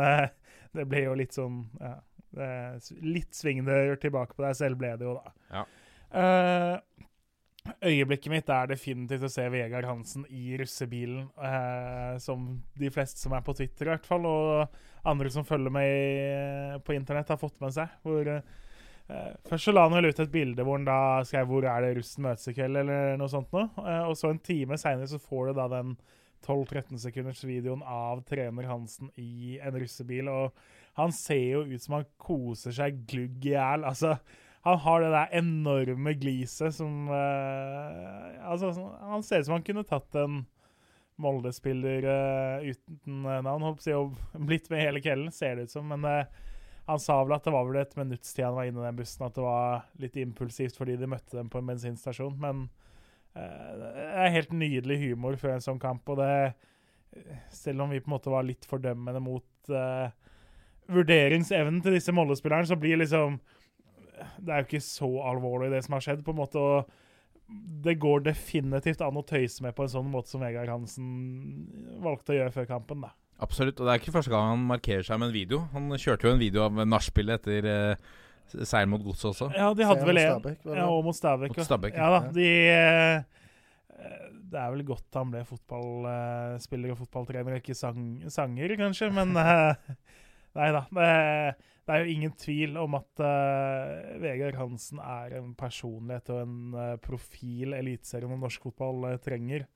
det 0.75 0.88
ble 0.89 1.03
jo 1.05 1.17
litt 1.20 1.36
sånn 1.36 1.62
ja, 1.79 1.93
det, 2.36 2.50
Litt 3.03 3.36
svingdør 3.36 3.98
tilbake 4.01 4.38
på 4.38 4.46
deg 4.46 4.58
selv 4.60 4.79
ble 4.81 4.96
det 5.00 5.08
jo, 5.08 5.17
da. 5.20 5.36
Ja. 5.51 5.65
Eh, 6.12 6.75
øyeblikket 7.88 8.31
mitt 8.34 8.50
er 8.51 8.72
definitivt 8.72 9.27
å 9.27 9.31
se 9.31 9.48
Vegard 9.53 9.88
Hansen 9.88 10.25
i 10.29 10.55
russebilen, 10.60 11.27
eh, 11.38 12.15
som 12.24 12.48
de 12.79 12.91
fleste 12.93 13.22
som 13.22 13.36
er 13.38 13.43
på 13.46 13.55
Twitter, 13.58 13.88
i 13.88 13.93
hvert 13.93 14.08
fall, 14.08 14.27
og 14.27 14.81
andre 15.08 15.31
som 15.34 15.46
følger 15.48 15.74
med 15.74 16.81
på 16.86 16.93
internett, 16.93 17.29
har 17.29 17.39
fått 17.41 17.60
med 17.63 17.74
seg. 17.75 17.93
Hvor 18.05 18.27
eh, 18.27 18.41
Først 19.50 19.67
så 19.67 19.74
la 19.74 19.88
han 19.88 19.96
vel 19.98 20.08
ut 20.08 20.20
et 20.24 20.31
bilde 20.31 20.63
hvor 20.63 20.77
han 20.77 20.88
da 20.88 21.24
skrev 21.27 21.50
'Hvor 21.50 21.65
er 21.67 21.81
det 21.84 21.96
russen 21.98 22.24
møtes 22.24 22.48
i 22.48 22.53
kveld?' 22.55 22.79
eller 22.79 23.17
noe 23.20 23.27
sånt 23.27 23.51
noe. 23.51 23.67
Eh, 23.84 24.03
og 24.08 24.15
så 24.15 24.29
en 24.31 24.39
time 24.39 24.77
seinere 24.77 25.10
så 25.10 25.20
får 25.20 25.48
du 25.48 25.53
da 25.60 25.67
den 25.67 25.98
12-13 26.46 26.98
sekunders 26.98 27.43
videoen 27.43 27.84
av 27.86 28.24
trener 28.25 28.70
Hansen 28.70 29.12
i 29.17 29.60
en 29.62 29.75
russebil, 29.77 30.29
og 30.31 30.55
han 30.98 31.12
ser 31.12 31.43
jo 31.51 31.65
ut 31.70 31.84
som 31.84 32.00
han 32.00 32.08
koser 32.17 32.72
seg 32.72 33.03
glugg 33.10 33.46
i 33.46 33.53
hjel. 33.53 33.86
Altså, 33.86 34.15
han 34.65 34.79
har 34.84 35.01
det 35.01 35.12
der 35.12 35.38
enorme 35.41 36.13
gliset 36.22 36.75
som 36.77 37.10
eh, 37.10 38.41
Altså, 38.41 38.74
han 39.01 39.24
ser 39.24 39.41
ut 39.41 39.46
som 39.46 39.58
han 39.58 39.65
kunne 39.65 39.88
tatt 39.88 40.17
en 40.22 40.43
Molde-spiller 41.22 42.08
eh, 42.12 42.72
uten 42.72 43.25
eh, 43.25 43.42
navn. 43.46 43.66
Holdt 43.66 43.84
på 43.84 43.98
å 43.98 44.42
blitt 44.48 44.70
med 44.72 44.84
hele 44.84 45.01
kvelden, 45.04 45.32
ser 45.36 45.58
det 45.58 45.68
ut 45.68 45.75
som. 45.75 45.88
Men 45.92 46.06
eh, 46.08 46.42
han 46.88 47.01
sa 47.01 47.20
vel 47.24 47.36
at 47.38 47.48
det 47.48 47.54
var 47.56 47.68
vel 47.68 47.82
et 47.82 47.96
minutts 48.00 48.34
tid 48.36 48.48
han 48.48 48.58
var 48.58 48.70
inne 48.70 48.82
i 48.82 48.88
den 48.90 49.00
bussen, 49.00 49.25
at 49.28 49.38
det 49.38 49.46
var 49.46 49.86
litt 50.01 50.18
impulsivt 50.20 50.80
fordi 50.80 50.98
de 51.00 51.10
møtte 51.10 51.38
dem 51.38 51.51
på 51.51 51.62
en 51.62 51.72
bensinstasjon. 51.72 52.38
Men 52.42 52.68
det 53.32 53.90
er 53.96 54.34
helt 54.34 54.50
nydelig 54.51 54.98
humor 55.06 55.38
før 55.40 55.54
en 55.54 55.63
sånn 55.63 55.78
kamp, 55.80 56.10
og 56.12 56.18
det 56.20 56.34
Selv 57.56 57.86
om 57.86 57.94
vi 57.94 58.01
på 58.04 58.10
en 58.10 58.16
måte 58.18 58.32
var 58.34 58.44
litt 58.44 58.66
fordømmende 58.68 59.20
mot 59.24 59.72
uh, 59.72 60.12
vurderingsevnen 60.92 61.80
til 61.84 61.96
disse 61.96 62.12
Molde-spillerne, 62.16 62.68
så 62.68 62.75
blir 62.80 63.00
liksom 63.00 63.38
det 64.40 64.54
er 64.54 64.62
jo 64.62 64.68
ikke 64.68 64.84
så 64.84 65.10
alvorlig, 65.32 65.72
det 65.72 65.82
som 65.86 65.96
har 65.98 66.06
skjedd. 66.06 66.24
på 66.25 66.34
en 66.34 66.42
måte, 66.42 66.60
og 66.60 66.92
Det 67.81 67.96
går 67.98 68.24
definitivt 68.27 69.01
an 69.01 69.17
å 69.17 69.25
tøyse 69.25 69.63
med 69.65 69.74
på 69.77 69.88
en 69.88 69.93
sånn 69.96 70.10
måte 70.12 70.29
som 70.29 70.43
Vegard 70.43 70.70
Hansen 70.70 71.08
valgte 72.03 72.36
å 72.36 72.38
gjøre 72.38 72.53
før 72.53 72.70
kampen. 72.75 73.01
da. 73.08 73.13
Absolutt. 73.41 73.79
Og 73.81 73.88
det 73.88 73.93
er 73.93 74.01
ikke 74.01 74.13
første 74.13 74.31
gang 74.34 74.51
han 74.53 74.65
markerer 74.70 75.05
seg 75.05 75.17
med 75.17 75.31
en 75.31 75.36
video. 75.36 75.63
Han 75.74 75.89
kjørte 75.98 76.27
jo 76.27 76.36
en 76.36 76.41
video 76.41 76.65
av 76.67 76.81
nachspielet 76.86 77.41
etter 77.41 77.70
eh, 77.72 78.12
seieren 78.60 78.91
mot 78.93 79.03
Godset 79.03 79.31
også. 79.31 79.50
Ja, 79.58 79.72
de 79.74 79.88
hadde 79.88 80.03
Seier 80.03 80.12
vel 80.12 80.22
en. 80.22 80.58
Ja, 80.77 80.88
og 80.91 81.05
mot 81.08 81.17
Stabæk. 81.17 81.55
Mot. 81.55 81.65
Stabæk, 81.65 81.98
ja. 81.98 82.10
da, 82.13 82.20
de 82.36 82.50
eh, 82.75 83.24
Det 84.51 84.60
er 84.62 84.74
vel 84.75 84.86
godt 84.91 85.17
han 85.17 85.31
ble 85.34 85.41
fotballspiller 85.48 86.93
og 86.93 87.01
fotballtrener, 87.01 87.58
og 87.58 87.63
ikke 87.63 87.77
sang, 87.77 88.12
sanger, 88.29 88.75
kanskje, 88.79 89.10
men 89.15 89.34
eh, 89.41 89.96
Nei 90.58 90.72
da. 90.75 90.81
Det, 90.91 91.12
det 91.88 91.93
er 91.96 92.03
jo 92.03 92.13
ingen 92.15 92.34
tvil 92.39 92.75
om 92.81 92.98
at 93.00 93.22
uh, 93.24 94.17
Vegard 94.22 94.58
Hansen 94.60 95.00
er 95.03 95.38
en 95.39 95.53
personlighet 95.58 96.31
og 96.34 96.41
en 96.43 96.58
uh, 96.75 96.96
profil 97.03 97.75
Eliteserien 97.77 98.34
og 98.36 98.43
norsk 98.43 98.67
fotball 98.70 99.08
uh, 99.13 99.17
trenger. 99.24 99.67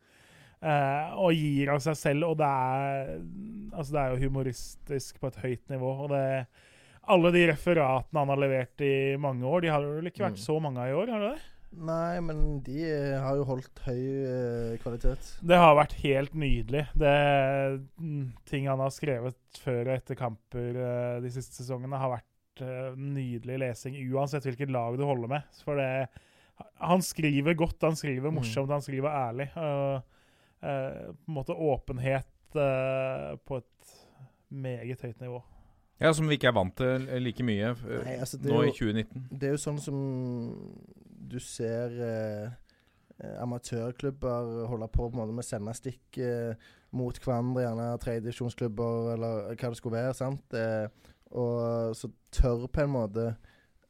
Og 0.66 1.36
gir 1.36 1.70
av 1.70 1.82
seg 1.84 1.98
selv, 2.00 2.24
og 2.32 2.38
det 2.40 2.48
er 2.48 3.10
Altså, 3.76 3.92
det 3.92 4.00
er 4.02 4.14
jo 4.16 4.22
humoristisk 4.24 5.20
på 5.22 5.28
et 5.30 5.36
høyt 5.44 5.70
nivå. 5.70 5.92
Og 6.06 6.10
det 6.10 6.22
Alle 7.12 7.30
de 7.36 7.44
referatene 7.52 8.22
han 8.24 8.32
har 8.32 8.40
levert 8.42 8.82
i 8.82 8.94
mange 9.22 9.46
år, 9.46 9.62
de 9.62 9.70
har 9.70 9.84
vel 9.86 10.10
ikke 10.10 10.24
vært 10.24 10.40
Mm. 10.40 10.46
så 10.48 10.56
mange 10.64 10.82
av 10.82 10.90
i 10.90 10.96
år? 10.98 11.12
har 11.12 11.20
det 11.22 11.30
det? 11.36 11.44
Nei, 11.76 12.20
men 12.24 12.62
de 12.64 12.78
eh, 12.88 13.16
har 13.20 13.36
jo 13.36 13.46
holdt 13.50 13.82
høy 13.84 14.00
eh, 14.00 14.76
kvalitet. 14.80 15.34
Det 15.44 15.58
har 15.60 15.76
vært 15.76 15.98
helt 16.04 16.36
nydelig. 16.38 16.86
Det 16.96 17.16
mm, 18.00 18.30
Ting 18.48 18.70
han 18.70 18.80
har 18.80 18.94
skrevet 18.96 19.38
før 19.60 19.90
og 19.90 19.96
etter 19.98 20.20
kamper 20.20 20.80
eh, 20.80 21.18
de 21.26 21.32
siste 21.34 21.60
sesongene, 21.60 22.00
har 22.00 22.14
vært 22.16 22.32
nydelig 22.96 23.58
lesing, 23.60 23.98
uansett 24.16 24.46
hvilket 24.48 24.72
lag 24.72 24.96
du 24.96 25.04
holder 25.04 25.28
med. 25.28 25.58
For 25.66 25.76
det 25.76 26.08
Han 26.80 27.02
skriver 27.04 27.54
godt, 27.60 27.82
han 27.84 27.98
skriver 28.00 28.32
Mm. 28.32 28.38
morsomt, 28.40 28.72
han 28.72 28.82
skriver 28.86 29.12
ærlig. 29.12 29.50
Og, 29.60 30.06
uh, 30.64 31.12
på 31.12 31.28
en 31.28 31.36
måte 31.36 31.52
åpenhet 31.52 32.56
uh, 32.56 33.36
på 33.44 33.58
et 33.60 33.92
meget 34.50 35.02
høyt 35.04 35.20
nivå. 35.20 35.44
Ja, 36.02 36.12
Som 36.14 36.28
vi 36.28 36.36
ikke 36.36 36.50
er 36.52 36.58
vant 36.58 36.76
til 36.76 37.08
like 37.24 37.44
mye 37.48 37.72
eh, 37.72 38.04
Nei, 38.04 38.18
altså, 38.20 38.40
nå 38.44 38.62
jo, 38.62 38.68
i 38.68 38.76
2019. 38.76 39.26
Det 39.32 39.48
er 39.48 39.56
jo 39.56 39.62
sånn 39.64 39.82
som 39.82 40.00
du 41.26 41.38
ser 41.42 41.96
eh, 42.04 42.50
eh, 43.22 43.36
amatørklubber 43.42 44.66
holde 44.70 44.90
på 44.92 45.10
på 45.10 45.18
måte 45.18 45.32
med 45.34 45.46
å 45.46 45.48
sende 45.48 45.76
stikk 45.78 46.20
eh, 46.20 46.68
mot 46.96 47.18
hverandre, 47.20 47.64
gjerne 47.64 47.90
tredjedivisjonsklubber 48.04 49.14
eller 49.16 49.56
hva 49.56 49.72
det 49.72 49.80
skulle 49.80 50.00
være. 50.02 50.18
sant? 50.18 50.56
Eh, 50.56 51.12
og 51.36 51.96
så 51.98 52.12
tør 52.32 52.68
på 52.72 52.84
en 52.86 52.94
måte 52.94 53.30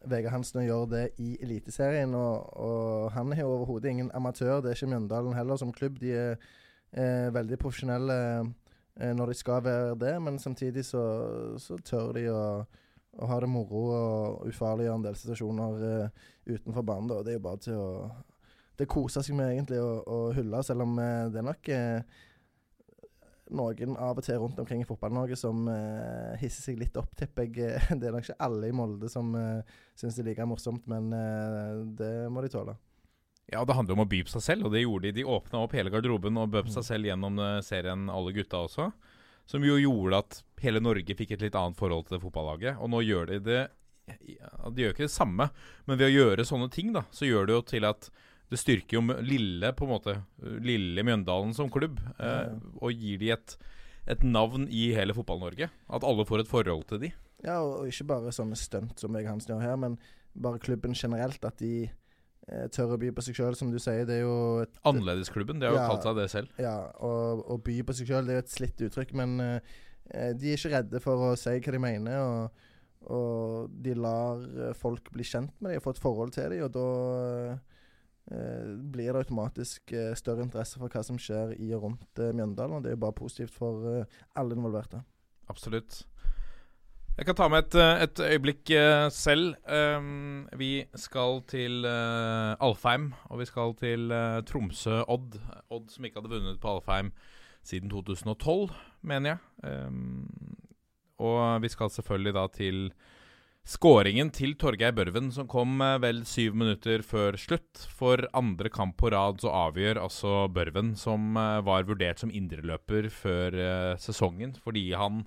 Vegard 0.06 0.36
Hansen 0.36 0.62
å 0.62 0.66
gjøre 0.66 0.90
det 0.92 1.06
i 1.22 1.36
Eliteserien. 1.44 2.14
Og, 2.18 2.54
og 2.62 3.10
han 3.16 3.34
er 3.34 3.42
jo 3.44 3.54
overhodet 3.56 3.92
ingen 3.92 4.12
amatør. 4.18 4.62
Det 4.62 4.72
er 4.72 4.80
ikke 4.80 4.92
Mjøndalen 4.94 5.38
heller 5.38 5.60
som 5.62 5.74
klubb. 5.74 6.00
De 6.02 6.14
er 6.14 6.38
eh, 6.94 7.34
veldig 7.34 7.60
profesjonelle 7.62 8.20
eh, 8.26 8.54
når 8.96 9.32
de 9.32 9.34
skal 9.36 9.64
være 9.64 9.96
det, 10.00 10.14
men 10.24 10.40
samtidig 10.40 10.86
så, 10.88 11.02
så 11.60 11.76
tør 11.84 12.14
de 12.16 12.30
å 12.32 12.44
og 13.16 13.30
ha 13.32 13.40
det 13.40 13.48
moro 13.48 13.82
og 13.96 14.48
ufarliggjøre 14.50 15.00
en 15.00 15.04
del 15.06 15.16
situasjoner 15.16 15.84
uh, 15.88 16.24
utenfor 16.50 16.84
banen. 16.84 17.08
da. 17.08 17.22
Det 17.24 17.32
er 17.32 17.38
jo 17.38 17.44
bare 17.46 17.62
til 17.64 17.78
å 17.80 18.10
Det 18.76 18.90
koser 18.92 19.24
seg 19.24 19.38
med 19.40 19.54
egentlig 19.54 19.78
å, 19.80 20.02
å 20.04 20.18
hylle, 20.36 20.60
selv 20.68 20.84
om 20.84 20.98
uh, 21.00 21.30
det 21.32 21.40
er 21.40 21.46
nok 21.48 21.70
uh, 21.72 22.18
noen 23.54 23.96
av 24.02 24.20
og 24.20 24.26
til 24.26 24.40
rundt 24.42 24.60
omkring 24.62 24.82
i 24.82 24.88
Fotball-Norge 24.88 25.38
som 25.38 25.68
eh, 25.70 26.34
hisser 26.42 26.72
seg 26.72 26.80
litt 26.82 26.98
opp, 26.98 27.14
tipper 27.18 27.46
jeg. 27.46 27.76
Eh, 27.76 27.92
Det 28.00 28.10
er 28.10 28.16
nok 28.16 28.26
ikke 28.26 28.42
alle 28.48 28.70
i 28.70 28.76
Molde 28.76 29.10
som 29.12 29.34
uh, 29.38 29.62
syns 29.98 30.18
det 30.18 30.24
er 30.24 30.32
like 30.32 30.48
morsomt, 30.50 30.88
men 30.90 31.12
eh, 31.14 31.84
det 32.00 32.14
må 32.34 32.42
de 32.42 32.52
tåle. 32.54 32.76
Ja, 33.52 33.62
det 33.66 33.76
handler 33.78 33.94
om 33.94 34.04
å 34.06 34.10
by 34.10 34.24
på 34.26 34.32
seg 34.34 34.42
selv, 34.42 34.66
og 34.66 34.74
det 34.74 34.82
gjorde 34.82 35.10
de. 35.12 35.20
De 35.20 35.26
åpna 35.30 35.60
opp 35.62 35.76
hele 35.78 35.92
garderoben 35.94 36.38
og 36.42 36.50
bød 36.50 36.66
på 36.66 36.72
Mm. 36.72 36.76
seg 36.80 36.84
selv 36.88 37.06
gjennom 37.12 37.40
eh, 37.40 37.62
serien 37.62 38.08
Alle 38.10 38.32
gutta 38.34 38.64
også. 38.66 38.92
Som 39.46 39.62
jo 39.64 39.76
gjorde 39.78 40.18
at 40.24 40.40
hele 40.64 40.80
Norge 40.82 41.14
fikk 41.16 41.36
et 41.36 41.42
litt 41.46 41.56
annet 41.56 41.78
forhold 41.78 42.08
til 42.08 42.18
det 42.18 42.24
fotballaget. 42.24 42.80
Og 42.82 42.90
nå 42.90 43.04
gjør 43.06 43.28
de 43.30 43.40
det 43.46 43.60
ja, 44.08 44.70
De 44.72 44.82
gjør 44.82 44.94
ikke 44.96 45.06
det 45.06 45.14
samme, 45.14 45.50
men 45.86 45.98
ved 45.98 46.08
å 46.10 46.16
gjøre 46.16 46.46
sånne 46.46 46.70
ting, 46.74 46.92
da, 46.94 47.02
så 47.14 47.26
gjør 47.26 47.46
det 47.50 47.54
jo 47.56 47.62
til 47.74 47.86
at 47.86 48.10
det 48.54 48.60
styrker 48.62 48.98
jo 49.00 49.02
lille 49.26 49.72
på 49.74 49.86
en 49.88 49.90
måte 49.90 50.14
Lille 50.62 51.02
Mjøndalen 51.06 51.54
som 51.58 51.70
klubb, 51.74 51.98
eh, 52.22 52.52
og 52.82 52.92
gir 52.94 53.18
de 53.18 53.32
et, 53.34 53.56
et 54.06 54.22
navn 54.22 54.68
i 54.70 54.92
hele 54.94 55.14
Fotball-Norge. 55.18 55.70
At 55.90 56.04
alle 56.06 56.26
får 56.26 56.44
et 56.44 56.52
forhold 56.52 56.86
til 56.90 57.00
de. 57.02 57.10
Ja, 57.46 57.60
og, 57.62 57.80
og 57.82 57.88
ikke 57.90 58.06
bare 58.10 58.34
sånne 58.34 58.58
stunt 58.58 59.02
som 59.02 59.14
jeg 59.18 59.26
Hansen 59.30 59.56
gjør 59.56 59.66
her, 59.66 59.76
men 59.82 59.98
bare 60.38 60.62
klubben 60.62 60.94
generelt. 60.98 61.42
At 61.46 61.58
de 61.58 61.90
tør 62.72 62.94
å 62.94 63.00
by 63.02 63.10
på 63.18 63.24
seg 63.26 63.40
sjøl, 63.40 63.56
som 63.58 63.72
du 63.74 63.80
sier. 63.82 64.06
Det 64.06 64.20
er 64.20 64.24
jo 64.26 64.62
et 64.62 64.76
Annerledesklubben, 64.86 65.60
de 65.60 65.66
har 65.66 65.74
jo 65.74 65.80
Ja. 65.82 65.88
kalt 65.90 66.04
seg 66.06 66.16
det 66.20 66.30
selv. 66.30 66.50
Ja, 66.62 66.92
å 67.02 67.58
by 67.58 67.80
på 67.88 67.96
seg 67.98 68.08
sjøl, 68.12 68.26
det 68.28 68.36
er 68.36 68.42
jo 68.42 68.46
et 68.46 68.54
slitt 68.54 68.84
uttrykk, 68.86 69.14
men 69.18 69.40
uh, 69.42 69.60
de 70.38 70.52
er 70.52 70.58
ikke 70.60 70.74
redde 70.76 71.02
for 71.02 71.32
å 71.32 71.36
si 71.40 71.56
hva 71.58 71.72
de 71.74 71.80
mener. 71.82 72.20
Og, 72.22 72.52
og 73.06 73.72
de 73.86 73.94
lar 73.94 74.40
eh, 74.42 74.74
folk 74.74 75.12
bli 75.14 75.24
kjent 75.24 75.52
med 75.62 75.72
dem 75.72 75.78
og 75.78 75.84
få 75.86 75.92
et 75.94 76.00
forhold 76.02 76.32
til 76.34 76.50
dem, 76.50 76.64
og 76.66 76.72
da 76.74 76.86
uh, 77.54 77.58
blir 78.82 79.12
det 79.14 79.20
automatisk 79.22 79.92
eh, 79.94 80.16
større 80.18 80.42
interesse 80.42 80.80
for 80.82 80.90
hva 80.90 81.04
som 81.06 81.18
skjer 81.22 81.52
i 81.62 81.68
og 81.78 81.84
rundt 81.84 82.22
eh, 82.22 82.32
Mjøndalen. 82.34 82.80
Og 82.80 82.84
det 82.84 82.90
er 82.90 82.96
jo 82.96 83.04
bare 83.06 83.18
positivt 83.20 83.54
for 83.54 83.86
eh, 83.92 84.06
alle 84.42 84.58
involverte. 84.58 85.04
Absolutt. 85.54 86.00
Jeg 87.16 87.30
kan 87.30 87.38
ta 87.40 87.46
med 87.48 87.64
et, 87.64 87.76
eh, 87.80 88.02
et 88.04 88.20
øyeblikk 88.20 88.70
eh, 88.76 89.06
selv. 89.08 89.54
Um, 89.72 90.50
vi 90.60 90.84
skal 91.00 91.40
til 91.48 91.86
uh, 91.88 92.60
Alfheim, 92.60 93.14
og 93.32 93.40
vi 93.40 93.48
skal 93.48 93.72
til 93.80 94.12
uh, 94.12 94.42
Tromsø-Odd. 94.44 95.38
Odd 95.72 95.94
som 95.94 96.04
ikke 96.04 96.20
hadde 96.20 96.34
vunnet 96.34 96.60
på 96.60 96.74
Alfheim 96.74 97.14
siden 97.64 97.88
2012, 97.94 98.76
mener 99.08 99.32
jeg. 99.32 99.40
Um, 99.64 100.28
og 101.24 101.64
vi 101.64 101.72
skal 101.72 101.94
selvfølgelig 101.96 102.36
da 102.36 102.46
til 102.52 102.84
skåringen 103.64 104.34
til 104.36 104.58
Torgeir 104.60 104.92
Børven, 104.92 105.32
som 105.32 105.48
kom 105.48 105.80
vel 106.04 106.26
syv 106.28 106.60
minutter 106.60 107.00
før 107.00 107.40
slutt. 107.40 107.88
For 107.96 108.28
andre 108.36 108.68
kamp 108.68 109.00
på 109.00 109.16
rad 109.16 109.40
så 109.40 109.56
avgjør 109.56 110.04
altså 110.04 110.52
Børven, 110.52 110.98
som 111.00 111.40
var 111.40 111.88
vurdert 111.88 112.20
som 112.20 112.30
indreløper 112.36 113.08
før 113.08 113.96
sesongen, 114.04 114.60
fordi 114.60 114.90
han 114.92 115.24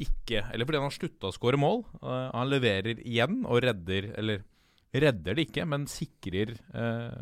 ikke 0.00 0.44
Eller 0.50 0.66
fordi 0.66 0.80
han 0.80 0.88
har 0.88 0.94
slutta 0.94 1.30
å 1.30 1.34
skåre 1.34 1.60
mål. 1.60 1.84
Uh, 2.02 2.30
han 2.32 2.50
leverer 2.50 3.02
igjen 3.02 3.42
og 3.44 3.62
redder 3.64 4.12
Eller 4.20 4.44
redder 4.90 5.36
det 5.38 5.46
ikke, 5.48 5.66
men 5.70 5.86
sikrer 5.90 6.56
uh, 6.74 7.20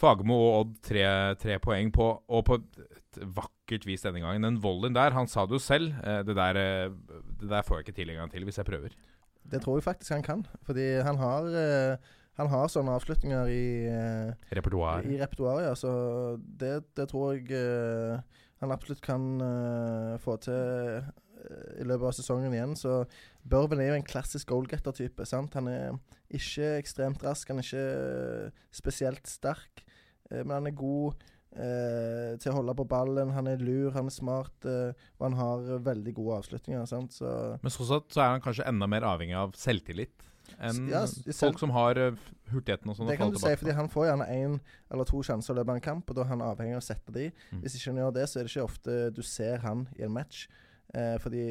Fagermo 0.00 0.36
og 0.36 0.56
Odd 0.58 0.74
tre, 0.84 1.04
tre 1.40 1.58
poeng 1.62 1.90
på, 1.92 2.06
og 2.28 2.42
på 2.46 2.56
et 2.56 3.20
vakkert 3.36 3.84
vis 3.88 4.04
denne 4.04 4.22
gangen. 4.22 4.44
Den 4.46 4.60
volleyen 4.62 4.96
der, 4.96 5.12
han 5.16 5.28
sa 5.28 5.44
det 5.44 5.58
jo 5.58 5.60
selv, 5.60 5.92
eh, 6.00 6.22
det, 6.24 6.36
der, 6.38 6.60
det 7.40 7.50
der 7.50 7.66
får 7.66 7.80
jeg 7.80 7.86
ikke 7.86 7.96
til 7.98 8.12
en 8.12 8.20
gang 8.22 8.32
til 8.32 8.46
hvis 8.48 8.60
jeg 8.62 8.68
prøver. 8.68 8.94
Det 9.52 9.60
tror 9.60 9.76
jeg 9.76 9.84
faktisk 9.84 10.14
han 10.14 10.24
kan, 10.24 10.46
fordi 10.64 10.86
han 11.04 11.20
har, 11.20 11.50
han 12.40 12.52
har 12.52 12.72
sånne 12.72 12.94
avslutninger 12.96 13.52
i 13.52 13.66
Repertoar. 14.56 15.04
I 15.04 15.20
repertoaret, 15.20 15.68
ja. 15.68 15.74
Så 15.76 15.92
det, 16.38 16.72
det 16.96 17.10
tror 17.12 17.36
jeg 17.36 18.22
han 18.62 18.72
absolutt 18.72 19.04
kan 19.04 19.26
få 20.24 20.38
til 20.46 21.04
i 21.80 21.86
løpet 21.86 22.06
av 22.10 22.14
sesongen 22.16 22.54
igjen. 22.54 22.76
Så 22.78 23.02
Børven 23.48 23.80
er 23.82 23.92
jo 23.92 23.98
en 23.98 24.06
klassisk 24.06 24.50
goalgetter-type. 24.52 25.26
sant? 25.28 25.54
Han 25.58 25.68
er 25.68 25.98
ikke 26.30 26.76
ekstremt 26.78 27.24
rask, 27.26 27.48
han 27.50 27.62
er 27.62 27.66
ikke 27.66 27.84
eh, 28.46 28.64
spesielt 28.74 29.26
sterk, 29.30 29.84
eh, 30.30 30.42
men 30.44 30.56
han 30.58 30.70
er 30.70 30.78
god 30.78 31.20
eh, 31.56 32.36
til 32.40 32.52
å 32.52 32.56
holde 32.60 32.76
på 32.78 32.88
ballen. 32.90 33.34
Han 33.34 33.50
er 33.50 33.62
lur, 33.62 33.90
han 33.96 34.10
er 34.10 34.14
smart, 34.14 34.56
eh, 34.68 34.96
og 35.18 35.28
han 35.28 35.38
har 35.40 35.84
veldig 35.90 36.14
gode 36.16 36.40
avslutninger. 36.42 36.86
sant? 36.90 37.16
Så 37.18 37.30
Men 37.62 37.74
sånn 37.74 37.90
sett 37.90 38.16
så 38.16 38.24
er 38.24 38.34
han 38.36 38.44
kanskje 38.44 38.68
enda 38.70 38.90
mer 38.90 39.06
avhengig 39.08 39.38
av 39.38 39.56
selvtillit 39.58 40.26
enn 40.58 40.88
Ja, 40.90 41.04
folk 41.36 41.60
som 41.60 41.72
har 41.74 41.98
eh, 42.00 42.16
hurtigheten 42.50 42.90
og 42.90 42.96
sånn. 42.98 43.10
Det 43.10 43.18
kan 43.20 43.32
du 43.32 43.38
si, 43.40 43.52
fordi 43.60 43.76
han 43.76 43.90
får 43.92 44.08
gjerne 44.10 44.26
én 44.34 44.56
eller 44.90 45.08
to 45.08 45.22
sjanser 45.26 45.54
i 45.54 45.60
løpet 45.60 45.74
av 45.74 45.78
en 45.78 45.84
kamp, 45.84 46.10
og 46.10 46.18
da 46.18 46.24
er 46.24 46.32
han 46.32 46.44
avhengig 46.44 46.76
av 46.76 46.82
å 46.82 46.88
sette 46.88 47.14
de. 47.14 47.28
Mm. 47.50 47.62
Hvis 47.62 47.78
ikke 47.78 47.92
han 47.92 48.02
gjør 48.02 48.16
det, 48.18 48.26
så 48.30 48.40
er 48.40 48.46
det 48.46 48.52
ikke 48.54 48.66
ofte 48.66 48.98
du 49.14 49.22
ser 49.26 49.64
han 49.66 49.86
i 49.98 50.04
en 50.06 50.14
match. 50.14 50.48
Eh, 50.94 51.16
fordi, 51.22 51.44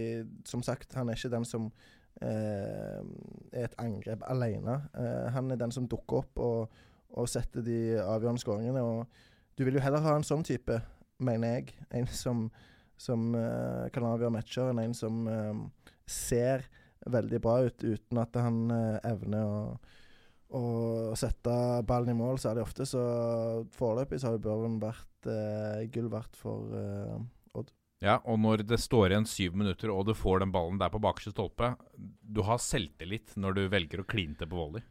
som 0.48 0.64
sagt, 0.66 0.94
han 0.98 1.10
er 1.10 1.18
ikke 1.18 1.32
den 1.32 1.48
som 1.48 1.70
eh, 2.22 3.00
er 3.54 3.68
et 3.68 3.78
angrep 3.82 4.26
alene. 4.28 4.80
Eh, 4.98 5.28
han 5.36 5.52
er 5.52 5.62
den 5.62 5.74
som 5.76 5.88
dukker 5.90 6.24
opp 6.24 6.44
og, 6.44 6.82
og 7.16 7.30
setter 7.32 7.66
de 7.66 7.80
avgjørende 8.04 8.44
skåringene. 8.44 8.84
Og 8.84 9.06
du 9.58 9.66
vil 9.68 9.80
jo 9.80 9.84
heller 9.84 10.04
ha 10.06 10.18
en 10.18 10.28
sånn 10.28 10.46
type, 10.48 10.82
mener 11.24 11.60
jeg. 11.60 11.78
En 11.96 12.10
som, 12.12 12.48
som 13.00 13.32
eh, 13.38 13.88
kan 13.96 14.10
avgjøre 14.12 14.36
matcher, 14.36 14.74
enn 14.74 14.84
en 14.84 14.98
som 14.98 15.24
eh, 15.32 15.64
ser 16.10 16.68
veldig 17.10 17.40
bra 17.42 17.62
ut 17.64 17.84
uten 17.86 18.20
at 18.20 18.36
han 18.44 18.68
eh, 18.76 19.00
evner 19.14 19.48
å 19.48 19.64
å 20.50 21.14
sette 21.20 21.52
ballen 21.86 22.14
i 22.14 22.18
mål 22.18 22.40
særlig 22.42 22.64
ofte. 22.66 22.88
Så 22.90 23.02
foreløpig 23.76 24.20
så 24.20 24.30
har 24.30 24.38
jo 24.38 24.46
Børven 24.48 24.80
vært 24.82 25.30
eh, 25.30 25.86
gull 25.94 26.10
verdt 26.12 26.38
for 26.40 26.74
eh, 26.74 27.20
Ja, 28.00 28.22
og 28.24 28.40
når 28.40 28.64
det 28.64 28.80
står 28.80 29.12
igjen 29.12 29.28
syv 29.28 29.58
minutter, 29.60 29.92
og 29.92 30.06
du 30.08 30.14
får 30.16 30.40
den 30.44 30.54
ballen 30.56 30.80
der 30.80 30.92
på 30.94 31.02
bakerste 31.04 31.34
stolpe 31.34 31.74
Du 32.24 32.42
har 32.48 32.62
selvtillit 32.64 33.36
når 33.36 33.58
du 33.58 33.64
velger 33.74 34.04
å 34.04 34.08
kline 34.08 34.40
til 34.40 34.48
på 34.48 34.60
volley. 34.60 34.86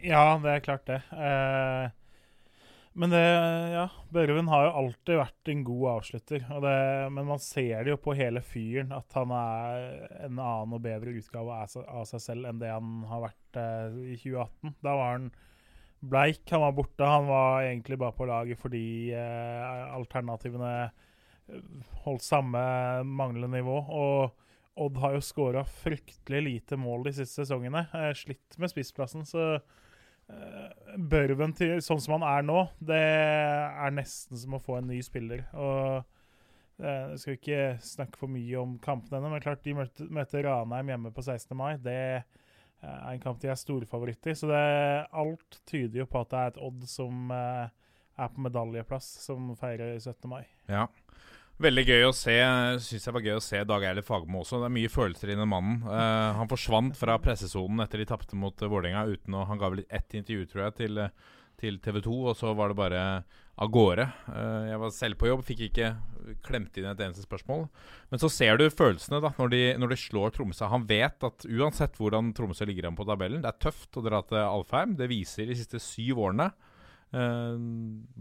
Ja, 0.00 0.38
det 0.40 0.54
er 0.54 0.62
klart 0.64 0.86
det. 0.88 1.02
Eh, 1.12 1.90
men 2.96 3.12
det, 3.12 3.20
ja, 3.74 3.84
Børven 4.10 4.48
har 4.50 4.64
jo 4.66 4.72
alltid 4.80 5.20
vært 5.20 5.50
en 5.52 5.66
god 5.68 5.84
avslutter. 5.92 6.46
Det, 6.64 6.72
men 7.12 7.28
man 7.28 7.42
ser 7.44 7.84
det 7.84 7.92
jo 7.92 8.00
på 8.00 8.16
hele 8.18 8.40
fyren 8.42 8.96
at 8.96 9.18
han 9.18 9.34
er 9.36 9.84
en 10.24 10.40
annen 10.40 10.74
og 10.78 10.82
bedre 10.84 11.14
utgave 11.20 11.60
av 11.60 12.08
seg, 12.08 12.24
selv 12.24 12.48
enn 12.48 12.62
det 12.62 12.72
han 12.72 13.04
har 13.10 13.26
vært 13.28 13.60
eh, 13.60 14.00
i 14.14 14.16
2018. 14.16 14.74
Da 14.80 14.96
var 14.96 15.14
han 15.18 15.28
bleik, 16.00 16.42
han 16.50 16.64
var 16.64 16.74
borte. 16.80 17.04
Han 17.04 17.28
var 17.28 17.68
egentlig 17.68 18.00
bare 18.00 18.16
på 18.16 18.32
laget 18.32 18.64
fordi 18.64 18.84
eh, 19.12 19.86
alternativene 19.92 20.74
holdt 22.04 22.24
samme 22.24 22.60
manglende 23.06 23.58
nivå. 23.58 23.76
Og 23.88 24.36
Odd 24.80 24.96
har 25.02 25.16
jo 25.16 25.24
skåra 25.24 25.64
fryktelig 25.66 26.40
lite 26.44 26.78
mål 26.80 27.08
de 27.08 27.14
siste 27.18 27.42
sesongene. 27.42 27.84
Eh, 27.96 28.12
slitt 28.16 28.56
med 28.60 28.70
spissplassen, 28.72 29.26
så 29.28 29.58
eh, 29.58 30.94
Børven 30.96 31.52
til, 31.56 31.76
sånn 31.84 32.00
som 32.00 32.16
han 32.18 32.26
er 32.28 32.46
nå, 32.46 32.62
det 32.78 33.00
er 33.02 33.92
nesten 33.96 34.38
som 34.40 34.56
å 34.56 34.62
få 34.62 34.78
en 34.78 34.88
ny 34.88 35.00
spiller. 35.04 35.44
Og 35.52 35.98
eh, 36.80 37.10
Jeg 37.12 37.22
skal 37.22 37.36
ikke 37.36 37.64
snakke 37.84 38.22
for 38.22 38.32
mye 38.32 38.62
om 38.62 38.78
kampene 38.82 39.20
ennå, 39.20 39.34
men 39.34 39.44
klart 39.44 39.66
de 39.66 39.76
møter, 39.76 40.08
møter 40.08 40.46
Ranheim 40.46 40.94
hjemme 40.94 41.12
på 41.16 41.26
16. 41.26 41.52
mai. 41.58 41.74
Det 41.82 41.98
eh, 42.22 42.24
er 42.86 43.10
en 43.10 43.22
kamp 43.26 43.42
de 43.42 43.50
er 43.52 43.60
storfavoritt 43.60 44.30
i. 44.30 44.38
Så 44.38 44.48
det, 44.48 44.64
alt 45.10 45.60
tyder 45.68 46.04
jo 46.04 46.08
på 46.08 46.24
at 46.24 46.32
det 46.32 46.40
er 46.40 46.54
et 46.54 46.64
Odd 46.70 46.88
som 46.88 47.34
eh, 47.36 47.76
er 48.20 48.32
på 48.32 48.46
medaljeplass, 48.46 49.12
som 49.26 49.52
feirer 49.58 49.98
17. 49.98 50.24
mai. 50.30 50.44
Ja. 50.70 50.86
Veldig 51.60 51.82
gøy 51.84 52.06
å 52.08 52.12
se. 52.16 52.34
Synes 52.80 53.04
jeg 53.04 53.12
var 53.12 53.24
gøy 53.26 53.34
å 53.36 53.42
se 53.44 53.58
Dag 53.68 53.82
Eilif 53.84 54.06
Fagermo 54.08 54.40
også. 54.40 54.62
Det 54.62 54.70
er 54.70 54.72
mye 54.78 54.92
følelser 54.92 55.34
i 55.34 55.36
den 55.36 55.50
mannen. 55.50 55.82
Uh, 55.84 56.32
han 56.38 56.48
forsvant 56.48 56.96
fra 56.96 57.18
pressesonen 57.20 57.84
etter 57.84 58.00
de 58.00 58.06
tapte 58.08 58.38
mot 58.38 58.64
uh, 58.64 58.70
Vålerenga. 58.70 59.02
uten 59.10 59.36
å, 59.36 59.44
Han 59.44 59.60
ga 59.60 59.68
vel 59.74 59.84
ett 59.84 60.16
intervju, 60.16 60.46
tror 60.48 60.62
jeg, 60.64 60.76
til, 60.78 61.02
eh, 61.04 61.36
til 61.60 61.76
TV 61.84 62.00
2, 62.06 62.16
og 62.30 62.38
så 62.38 62.54
var 62.56 62.72
det 62.72 62.78
bare 62.80 63.02
av 63.60 63.72
gårde. 63.76 64.08
Uh, 64.30 64.70
jeg 64.70 64.80
var 64.86 64.96
selv 64.96 65.20
på 65.20 65.28
jobb, 65.28 65.44
fikk 65.50 65.66
ikke 65.68 65.92
klemt 66.48 66.80
inn 66.80 66.88
et 66.88 67.04
eneste 67.04 67.26
spørsmål. 67.28 67.66
Men 68.08 68.24
så 68.24 68.32
ser 68.32 68.56
du 68.56 68.64
følelsene 68.72 69.20
da, 69.20 69.34
når 69.36 69.52
de, 69.52 69.62
når 69.84 69.92
de 69.92 70.00
slår 70.00 70.32
Tromsø. 70.38 70.64
Han 70.72 70.88
vet 70.88 71.28
at 71.28 71.44
uansett 71.44 72.00
hvordan 72.00 72.32
Tromsø 72.40 72.64
ligger 72.72 72.88
an 72.88 72.96
på 72.96 73.04
tabellen, 73.04 73.44
det 73.44 73.52
er 73.52 73.60
tøft 73.68 74.00
å 74.00 74.06
dra 74.08 74.24
til 74.24 74.40
Alfheim. 74.46 74.96
Det 74.96 75.12
viser 75.12 75.52
de 75.52 75.60
siste 75.60 75.82
syv 75.92 76.24
årene. 76.24 76.48
Uh, 77.10 77.58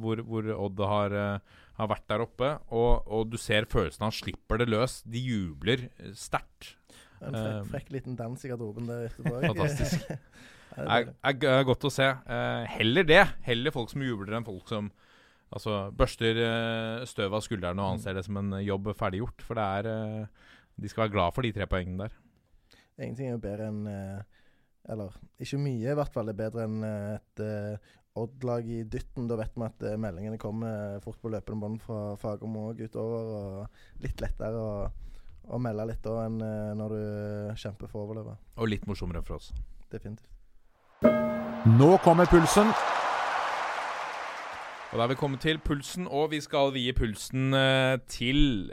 hvor, 0.02 0.18
hvor, 0.26 0.48
Odd 0.66 0.80
har, 0.90 1.14
uh, 1.14 1.58
har, 1.78 1.90
vært 1.92 2.08
der 2.10 2.24
oppe. 2.26 2.52
Og, 2.74 3.06
og, 3.06 3.28
du 3.30 3.38
ser 3.38 3.70
følelsen 3.70 4.08
han 4.08 4.16
slipper 4.16 4.62
det 4.62 4.70
løs. 4.70 5.00
De 5.06 5.22
jubler 5.22 5.90
sterkt. 6.18 6.74
En 7.20 7.36
frekk, 7.36 7.68
frekk, 7.74 7.92
liten 7.98 8.16
dans 8.18 8.46
i 8.46 8.50
garderoben 8.50 8.88
der 8.90 9.10
etterpå. 9.10 9.42
Fantastisk. 9.50 10.08
Det 10.70 10.86
er, 10.86 11.08
er, 11.26 11.34
er, 11.50 11.64
godt 11.66 11.88
å 11.90 11.90
se. 11.92 12.06
Heller 12.72 13.04
det. 13.04 13.24
Heller 13.44 13.74
folk 13.74 13.90
som 13.92 14.04
jubler, 14.06 14.36
enn 14.38 14.46
folk 14.46 14.70
som 14.70 14.86
altså, 15.50 15.90
børster 15.98 16.38
støv 17.10 17.36
av 17.36 17.42
skuldrene 17.44 17.84
og 17.84 17.98
anser 17.98 18.16
det 18.16 18.22
som 18.24 18.38
en 18.40 18.54
jobb 18.62 18.92
ferdiggjort. 18.96 19.44
For 19.44 19.60
det 19.60 19.66
er 19.66 20.30
De 20.80 20.92
skal 20.92 21.08
være 21.08 21.14
glad 21.18 21.36
for 21.36 21.44
de 21.44 21.52
tre 21.58 21.68
poengene 21.68 22.06
der. 22.06 22.14
Ingenting 23.02 23.32
er 23.32 23.34
jo 23.34 23.42
bedre 23.44 23.72
enn 23.74 23.82
Eller 24.94 25.18
ikke 25.42 25.60
mye, 25.66 25.90
i 25.90 25.98
hvert 26.00 26.14
fall. 26.14 26.30
Det 26.30 26.38
er 26.38 26.42
bedre 26.46 26.70
enn 26.70 26.86
et 26.86 27.44
Odd-lag 28.24 28.64
i 28.70 28.84
dytten. 28.84 29.28
Da 29.30 29.36
vet 29.40 29.54
vi 29.56 29.64
at 29.66 29.80
uh, 29.86 29.98
meldingene 30.02 30.38
kommer 30.42 31.00
fort 31.04 31.20
på 31.22 31.30
løpende 31.34 31.62
bånd 31.64 31.78
fra 31.84 32.00
Fagermo 32.20 32.60
òg 32.72 32.78
utover. 32.86 33.24
Og 33.40 34.04
litt 34.04 34.20
lettere 34.24 34.58
å, 34.60 34.62
å 35.50 35.58
melde 35.62 35.90
litt 35.92 36.04
da 36.06 36.14
enn 36.26 36.38
uh, 36.44 36.78
når 36.80 36.90
du 36.96 37.02
kjemper 37.64 37.88
for 37.92 38.00
å 38.02 38.04
overleve. 38.08 38.34
Og 38.60 38.66
litt 38.72 38.86
morsommere 38.90 39.22
for 39.26 39.34
oss. 39.40 39.48
Definitivt. 39.92 40.34
Nå 41.80 41.90
kommer 42.04 42.26
pulsen. 42.30 42.68
Og 44.90 44.96
Da 44.98 45.02
er 45.04 45.12
vi 45.12 45.20
kommet 45.20 45.42
til 45.46 45.58
pulsen, 45.62 46.06
og 46.10 46.26
vi 46.32 46.40
skal 46.42 46.74
vie 46.74 46.94
pulsen 46.98 47.54
uh, 47.54 47.96
til 48.10 48.72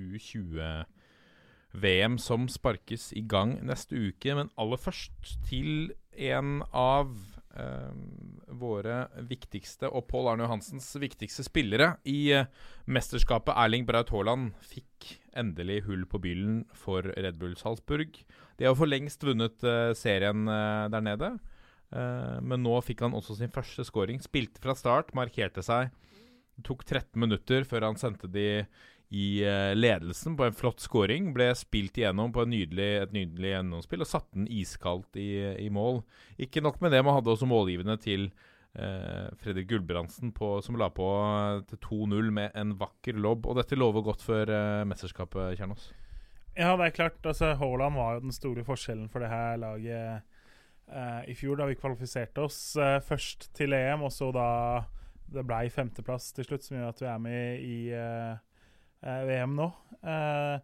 U20-VM 0.00 2.18
som 2.18 2.48
sparkes 2.48 3.12
i 3.12 3.20
gang 3.28 3.66
neste 3.66 3.96
uke. 3.96 4.34
Men 4.34 4.50
aller 4.56 4.76
først 4.80 5.38
til 5.50 5.92
en 6.16 6.62
av 6.72 7.06
Uh, 7.12 7.31
våre 8.52 8.96
viktigste 9.28 9.90
og 9.92 10.06
Pål 10.08 10.30
Arne 10.32 10.46
Johansens 10.46 10.86
viktigste 11.00 11.44
spillere 11.44 11.96
i 12.08 12.32
uh, 12.32 12.46
mesterskapet. 12.88 13.52
Erling 13.52 13.84
Braut 13.88 14.12
Haaland 14.14 14.52
fikk 14.64 15.10
endelig 15.36 15.82
hull 15.88 16.06
på 16.08 16.20
byllen 16.22 16.62
for 16.76 17.04
Red 17.04 17.36
Bull 17.40 17.56
Salzburg. 17.60 18.16
De 18.56 18.68
har 18.68 18.76
for 18.78 18.88
lengst 18.88 19.24
vunnet 19.26 19.64
uh, 19.66 19.92
serien 19.98 20.46
der 20.46 21.04
nede, 21.04 21.34
men 21.92 22.62
nå 22.64 22.78
fikk 22.80 23.02
han 23.04 23.12
også 23.12 23.34
sin 23.36 23.52
første 23.52 23.84
scoring. 23.84 24.16
Spilte 24.24 24.62
fra 24.64 24.72
start, 24.72 25.10
markerte 25.12 25.60
seg. 25.60 25.90
Det 26.56 26.64
tok 26.64 26.86
13 26.86 27.20
minutter 27.20 27.66
før 27.68 27.90
han 27.90 27.98
sendte 28.00 28.30
de 28.32 28.62
i 29.12 29.44
uh, 29.44 29.72
ledelsen 29.76 30.36
på 30.38 30.46
en 30.46 30.56
flott 30.56 30.80
scoring. 30.80 31.32
Ble 31.36 31.50
spilt 31.58 31.98
igjennom 32.00 32.32
på 32.32 32.46
nydelig, 32.48 32.88
et 33.02 33.12
nydelig 33.12 33.52
gjennomspill 33.52 34.04
og 34.04 34.08
satte 34.08 34.38
den 34.38 34.48
iskaldt 34.48 35.20
i, 35.20 35.30
i, 35.60 35.68
mål. 35.72 36.00
Ikke 36.40 36.62
nok 36.64 36.80
med 36.80 36.94
det, 36.94 37.02
man 37.04 37.18
hadde 37.18 37.32
også 37.34 37.48
målgivende 37.48 37.98
til 38.00 38.30
eh, 38.72 39.28
Fredrik 39.42 39.68
Gulbrandsen 39.68 40.32
som 40.64 40.78
la 40.80 40.88
på 40.94 41.08
til 41.68 41.82
2-0 41.84 42.30
med 42.32 42.56
en 42.56 42.72
vakker 42.80 43.20
lobb. 43.20 43.46
Og 43.46 43.60
dette 43.60 43.76
lover 43.76 44.06
godt 44.06 44.24
for 44.24 44.48
eh, 44.48 44.84
mesterskapet, 44.88 45.58
Kjernås. 45.60 45.90
Ja, 46.56 46.72
det 46.76 46.88
er 46.88 46.96
klart. 46.96 47.20
altså 47.24 47.52
Haaland 47.60 47.96
var 47.96 48.16
jo 48.16 48.24
den 48.26 48.32
store 48.36 48.64
forskjellen 48.64 49.12
for 49.12 49.24
det 49.24 49.32
her 49.32 49.60
laget 49.60 50.28
i 51.24 51.32
fjor, 51.32 51.56
da 51.56 51.64
vi 51.64 51.76
kvalifiserte 51.78 52.42
oss 52.42 52.74
først 53.06 53.46
til 53.56 53.72
EM, 53.72 54.02
og 54.04 54.10
så 54.12 54.26
da 54.34 54.48
det 55.32 55.44
ble 55.48 55.68
femteplass 55.72 56.32
til 56.36 56.46
slutt, 56.46 56.66
som 56.66 56.76
gjør 56.76 56.90
at 56.90 57.00
vi 57.00 57.08
er 57.08 57.22
med 57.22 57.62
i 57.64 57.76
eh, 57.96 58.51
VM 59.02 59.56
nå. 59.58 59.68
Eh, 60.02 60.58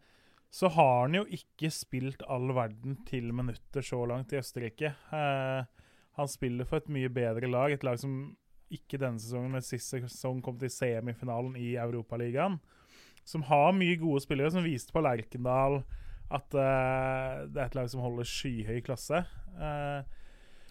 så 0.51 0.71
har 0.73 0.95
han 1.03 1.17
jo 1.19 1.25
ikke 1.35 1.71
spilt 1.75 2.23
all 2.31 2.49
verden 2.57 2.97
til 3.09 3.33
minutter 3.37 3.85
så 3.85 4.01
langt 4.09 4.33
i 4.33 4.41
Østerrike. 4.41 4.95
Eh, 5.13 5.89
han 6.19 6.31
spiller 6.31 6.67
for 6.69 6.81
et 6.81 6.91
mye 6.93 7.11
bedre 7.13 7.51
lag, 7.51 7.73
et 7.73 7.85
lag 7.87 7.99
som 8.01 8.33
ikke 8.73 9.01
denne 9.01 9.21
sesongen, 9.21 9.53
men 9.55 9.65
sist 9.65 9.93
sesong 9.93 10.41
kom 10.45 10.59
til 10.61 10.73
semifinalen 10.73 11.55
i 11.61 11.75
Europaligaen. 11.81 12.59
Som 13.29 13.45
har 13.49 13.77
mye 13.77 13.97
gode 14.01 14.25
spillere, 14.25 14.53
som 14.53 14.65
viste 14.65 14.93
på 14.93 15.05
Lerkendal 15.05 15.83
at 16.29 16.53
uh, 16.53 17.45
det 17.49 17.61
er 17.61 17.69
et 17.69 17.77
lag 17.77 17.89
som 17.89 18.03
holder 18.05 18.29
skyhøy 18.29 18.83
klasse. 18.85 19.23
Uh, 19.57 20.05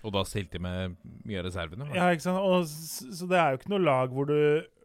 og 0.05 0.13
da 0.13 0.21
stilte 0.27 0.57
de 0.57 0.61
med 0.61 0.97
mye 1.25 1.39
av 1.41 1.47
reservene? 1.47 1.87
Ja, 1.95 2.11
ikke 2.13 2.27
sant. 2.27 2.41
Og, 2.41 2.67
så 2.69 3.29
det 3.29 3.39
er 3.39 3.53
jo 3.53 3.61
ikke 3.61 3.73
noe 3.73 3.85
lag 3.85 4.13
hvor 4.13 4.29
du 4.29 4.37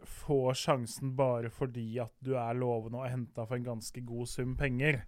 får 0.09 0.57
sjansen 0.61 1.15
bare 1.19 1.51
fordi 1.53 1.87
at 2.03 2.13
du 2.25 2.35
er 2.39 2.59
lovende 2.59 3.03
og 3.03 3.11
henta 3.11 3.47
for 3.47 3.59
en 3.59 3.69
ganske 3.73 4.05
god 4.07 4.31
sum 4.31 4.57
penger. 4.59 5.03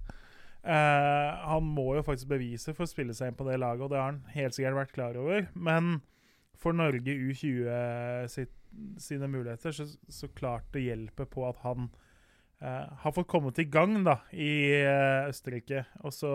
Eh, 0.65 1.31
han 1.45 1.67
må 1.77 1.91
jo 1.99 2.05
faktisk 2.07 2.31
bevise 2.31 2.73
for 2.73 2.87
å 2.87 2.91
spille 2.91 3.15
seg 3.17 3.31
inn 3.31 3.39
på 3.39 3.47
det 3.49 3.59
laget, 3.61 3.85
og 3.85 3.93
det 3.93 4.01
har 4.01 4.13
han 4.13 4.23
helt 4.33 4.57
sikkert 4.57 4.79
vært 4.81 4.95
klar 4.97 5.19
over. 5.21 5.49
Men 5.55 5.99
for 6.61 6.77
Norge 6.77 7.13
U20 7.13 8.31
sitt, 8.33 8.55
sine 8.99 9.29
muligheter, 9.31 9.75
så, 9.77 9.87
så, 10.09 10.31
klart 10.35 10.71
det 10.75 10.87
hjelper 10.87 11.29
på 11.31 11.45
at 11.47 11.61
han 11.63 11.91
eh, 12.63 12.87
har 13.05 13.15
fått 13.15 13.29
kommet 13.31 13.61
i 13.61 13.69
gang 13.69 14.01
da, 14.07 14.19
i 14.33 14.55
eh, 14.81 15.29
Østerrike. 15.29 15.85
Og 16.03 16.15
så, 16.17 16.33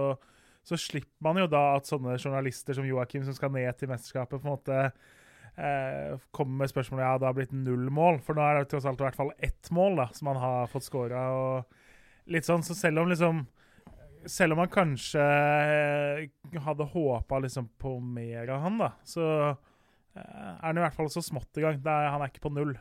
så, 0.61 0.77
slipper 0.77 1.25
man 1.25 1.41
jo 1.41 1.49
da 1.49 1.63
at 1.77 1.89
sånne 1.89 2.19
journalister 2.19 2.77
som 2.77 2.87
Joakim, 2.87 3.25
som 3.25 3.35
skal 3.37 3.53
ned 3.55 3.71
til 3.79 3.91
mesterskapet, 3.91 4.37
på 4.37 4.45
en 4.45 4.53
måte 4.53 4.83
eh, 5.59 6.17
kommer 6.35 6.63
med 6.63 6.71
spørsmålet 6.71 7.05
ja, 7.05 7.13
det 7.19 7.27
har 7.27 7.37
blitt 7.37 7.55
null 7.55 7.87
mål. 7.93 8.19
For 8.25 8.37
nå 8.37 8.43
er 8.45 8.59
det 8.59 8.69
tross 8.71 8.87
alt 8.89 9.01
i 9.01 9.07
hvert 9.07 9.19
fall 9.19 9.31
ett 9.37 9.71
mål 9.75 10.01
da, 10.01 10.09
som 10.15 10.31
han 10.31 10.41
har 10.41 10.71
fått 10.71 10.87
scora. 10.87 11.23
Litt 12.29 12.47
sånn, 12.47 12.65
så 12.65 12.77
selv 12.77 13.03
om 13.03 13.09
liksom 13.11 13.47
Selv 14.29 14.51
om 14.51 14.59
han 14.59 14.71
kanskje 14.71 15.23
eh, 15.23 16.25
hadde 16.65 16.89
håpa 16.91 17.37
liksom 17.39 17.69
på 17.79 17.93
mer 18.03 18.49
av 18.51 18.65
han, 18.65 18.75
da, 18.81 18.89
så 19.07 19.23
eh, 19.47 20.17
er 20.19 20.65
han 20.65 20.79
i 20.81 20.83
hvert 20.83 20.97
fall 20.97 21.07
så 21.13 21.23
smått 21.23 21.55
i 21.55 21.63
gang. 21.63 21.79
Er, 21.79 22.09
han 22.11 22.25
er 22.25 22.27
ikke 22.27 22.43
på 22.43 22.51
null. 22.51 22.73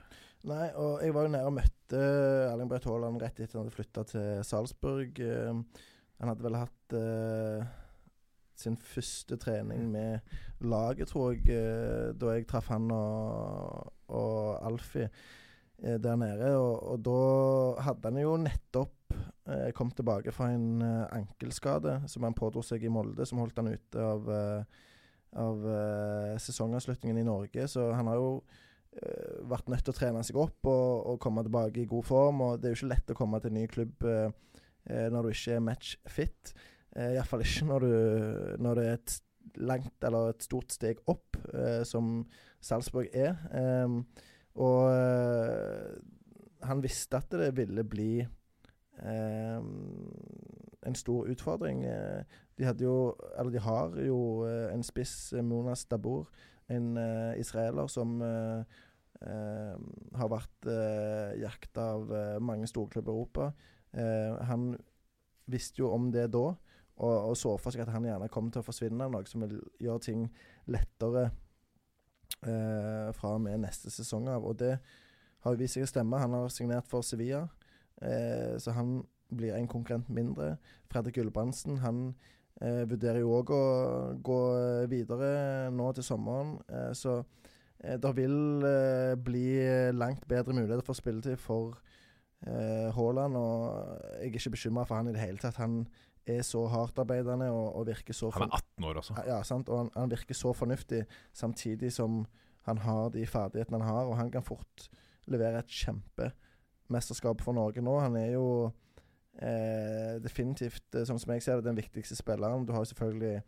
Nei, 0.51 0.67
og 0.75 0.99
jeg 1.05 1.14
var 1.14 1.29
jo 1.29 1.31
nede 1.37 1.47
og 1.47 1.55
møtte 1.55 2.01
Erling 2.49 2.71
Braut 2.71 2.88
Haaland 2.91 3.23
rett 3.23 3.38
etter 3.38 3.55
han 3.55 3.69
hadde 3.69 3.77
flytta 3.77 4.05
til 4.11 4.43
Salzburg. 4.51 5.23
Eh, 5.23 5.87
han 6.19 6.33
hadde 6.33 6.49
vel 6.49 6.59
hatt 6.59 6.99
sin 8.59 8.77
første 8.83 9.38
trening 9.40 9.88
med 9.92 10.18
laget, 10.66 11.09
tror 11.12 11.33
jeg, 11.33 11.47
eh, 11.55 12.11
da 12.18 12.35
jeg 12.35 12.47
traff 12.51 12.71
han 12.73 12.90
og, 12.94 13.92
og 14.11 14.66
Alfie 14.66 15.07
eh, 15.07 15.99
der 16.03 16.16
nede. 16.18 16.53
Og, 16.59 16.83
og, 16.92 17.03
da 17.07 17.83
hadde 17.87 18.11
han 18.11 18.21
jo 18.23 18.37
nettopp 18.42 19.14
eh, 19.14 19.71
kommet 19.77 19.99
tilbake 19.99 20.35
fra 20.35 20.51
en 20.55 20.83
eh, 20.83 21.05
ankelskade 21.21 22.01
som 22.11 22.27
han 22.27 22.37
pådro 22.38 22.64
seg 22.66 22.85
i 22.85 22.92
Molde, 22.92 23.27
som 23.27 23.42
holdt 23.42 23.61
han 23.62 23.71
ute 23.71 24.07
av, 24.07 24.31
eh, 24.35 24.81
av 25.38 25.68
eh, 25.75 26.33
sesongavslutningen 26.42 27.21
i 27.23 27.29
Norge. 27.29 27.68
Så 27.71 27.92
han 27.94 28.11
har 28.11 28.18
jo 28.21 28.33
vært 29.47 29.68
nødt 29.71 29.85
til 29.87 29.92
å 29.92 29.94
trene 29.94 30.23
seg 30.27 30.35
opp 30.40 30.66
og, 30.66 30.92
og, 31.12 31.18
komme 31.23 31.44
tilbake 31.47 31.85
i 31.85 31.87
god 31.87 32.07
form. 32.09 32.40
Og 32.42 32.57
det 32.59 32.66
er 32.66 32.73
jo 32.73 32.79
ikke 32.81 32.94
lett 32.97 33.12
å 33.12 33.16
komme 33.21 33.38
til 33.38 33.53
en 33.53 33.59
ny 33.61 33.66
klubb 33.71 34.07
når 34.88 35.23
du 35.23 35.29
ikke 35.29 35.55
er 35.55 35.62
match 35.62 35.92
fit. 36.09 36.51
Eh, 36.99 37.15
Iallfall 37.15 37.45
ikke 37.45 37.69
når, 37.69 37.87
du, 37.87 37.93
når 38.65 38.79
det 38.79 38.87
er 38.87 38.99
et 38.99 39.17
langt, 39.71 40.05
eller 40.05 40.33
et 40.33 40.45
stort 40.45 40.75
steg 40.75 41.01
opp, 41.07 41.39
eh, 41.55 41.83
som 41.87 42.27
Salzburg 42.61 43.09
er. 43.15 43.39
Eh, 43.55 43.99
og 44.59 44.91
eh, 44.91 45.95
han 46.67 46.83
visste 46.83 47.21
at 47.21 47.31
det 47.31 47.53
ville 47.57 47.85
bli 47.87 48.13
ehm, 49.07 49.71
en 50.87 50.99
stor 50.99 51.31
utfordring. 51.31 51.85
Eh, 51.87 52.25
de 52.59 52.67
hadde 52.67 52.85
jo, 52.85 53.15
eller 53.39 53.55
de 53.55 53.63
har 53.63 53.95
jo 54.03 54.21
eh, 54.49 54.75
en 54.75 54.83
spiss, 54.83 55.33
eh, 55.33 55.45
Monas 55.45 55.87
Dabur, 55.87 56.27
en 56.69 56.97
eh, 56.99 57.39
israeler 57.41 57.87
som 57.87 58.19
eh, 58.23 58.79
eh, 59.23 59.75
har 60.19 60.31
vært 60.31 60.69
uh, 60.69 61.35
jakta 61.41 61.87
av 61.95 62.13
eh, 62.15 62.39
mange 62.43 62.69
storklubber 62.71 63.13
i 63.13 63.17
Europa. 63.17 63.51
Eh, 63.95 64.35
han 64.51 64.73
visste 65.49 65.83
jo 65.83 65.93
om 65.95 66.11
det 66.13 66.29
da, 66.35 66.51
og, 66.99 67.31
og 67.31 67.37
så 67.39 67.55
for 67.63 67.75
seg 67.75 67.85
at 67.85 67.93
han 67.95 68.07
gjerne 68.09 68.31
kommer 68.33 68.55
til 68.55 68.63
å 68.63 68.67
forsvinne, 68.67 69.11
noe 69.11 69.27
som 69.31 69.45
vil 69.47 69.59
gjøre 69.83 70.05
ting 70.09 70.25
lettere 70.71 71.29
eh, 72.43 73.11
fra 73.15 73.37
og 73.37 73.45
med 73.45 73.63
neste 73.63 73.93
sesong 73.95 74.27
av. 74.33 74.47
Og 74.47 74.59
det 74.59 74.75
har 75.45 75.55
jo 75.55 75.61
vist 75.61 75.79
seg 75.79 75.87
å 75.87 75.91
stemme. 75.91 76.19
Han 76.19 76.35
har 76.35 76.51
signert 76.53 76.91
for 76.91 77.07
Sevilla, 77.07 77.47
eh, 78.03 78.57
så 78.59 78.75
han 78.75 78.99
blir 79.29 79.55
en 79.55 79.69
konkurrent 79.71 80.09
mindre. 80.11 80.57
Fredrik 80.91 81.19
Gulbrandsen 81.21 81.79
han 81.85 82.03
eh, 82.63 82.85
vurderer 82.89 83.23
jo 83.23 83.35
òg 83.39 83.53
å 83.55 83.65
gå 84.25 84.41
videre 84.91 85.69
nå 85.75 85.91
til 85.97 86.07
sommeren, 86.07 86.57
eh, 86.73 86.91
så 86.97 87.21
eh, 87.83 87.99
det 88.01 88.15
vil 88.17 88.65
eh, 88.67 89.15
bli 89.15 89.47
langt 89.95 90.27
bedre 90.29 90.57
muligheter 90.57 90.87
for 90.87 90.99
spilletid 90.99 91.39
for 91.43 91.79
Haaland. 92.39 93.35
Og 93.35 93.63
jeg 94.21 94.29
er 94.29 94.37
ikke 94.39 94.53
bekymra 94.55 94.85
for 94.87 94.95
han 94.95 95.09
i 95.11 95.13
det 95.17 95.19
hele 95.19 95.41
tatt. 95.43 95.57
Han 95.59 95.81
er 96.29 96.43
så 96.47 96.64
hardtarbeidende 96.71 97.51
og, 97.51 97.77
og 97.81 97.87
virker 97.88 98.17
så 98.17 98.31
Han 98.35 98.49
er 98.49 98.61
18 98.61 98.85
år 98.85 99.01
også. 99.03 99.17
ja, 99.27 99.38
sant? 99.47 99.69
Og 99.69 99.85
han, 99.85 99.91
han 99.97 100.11
virker 100.12 100.37
så 100.37 100.53
fornuftig, 100.53 101.05
samtidig 101.33 101.93
som 101.93 102.25
han 102.69 102.83
har 102.85 103.09
de 103.14 103.27
ferdighetene 103.27 103.81
han 103.81 103.95
har. 103.95 104.11
Og 104.11 104.17
han 104.17 104.31
kan 104.31 104.45
fort 104.45 104.88
levere 105.29 105.62
et 105.62 105.79
kjempemesterskap 105.81 107.41
for 107.45 107.57
Norge 107.57 107.85
nå. 107.85 107.99
Han 108.01 108.17
er 108.21 108.33
jo 108.35 108.49
eh, 109.41 110.19
definitivt, 110.25 110.87
eh, 110.95 111.07
sånn 111.09 111.21
som 111.21 111.33
jeg 111.35 111.45
ser 111.45 111.61
det, 111.61 111.69
den 111.71 111.81
viktigste 111.81 112.19
spilleren. 112.19 112.67
Du 112.67 112.75
har 112.77 112.85
jo 112.85 112.93
selvfølgelig 112.93 113.41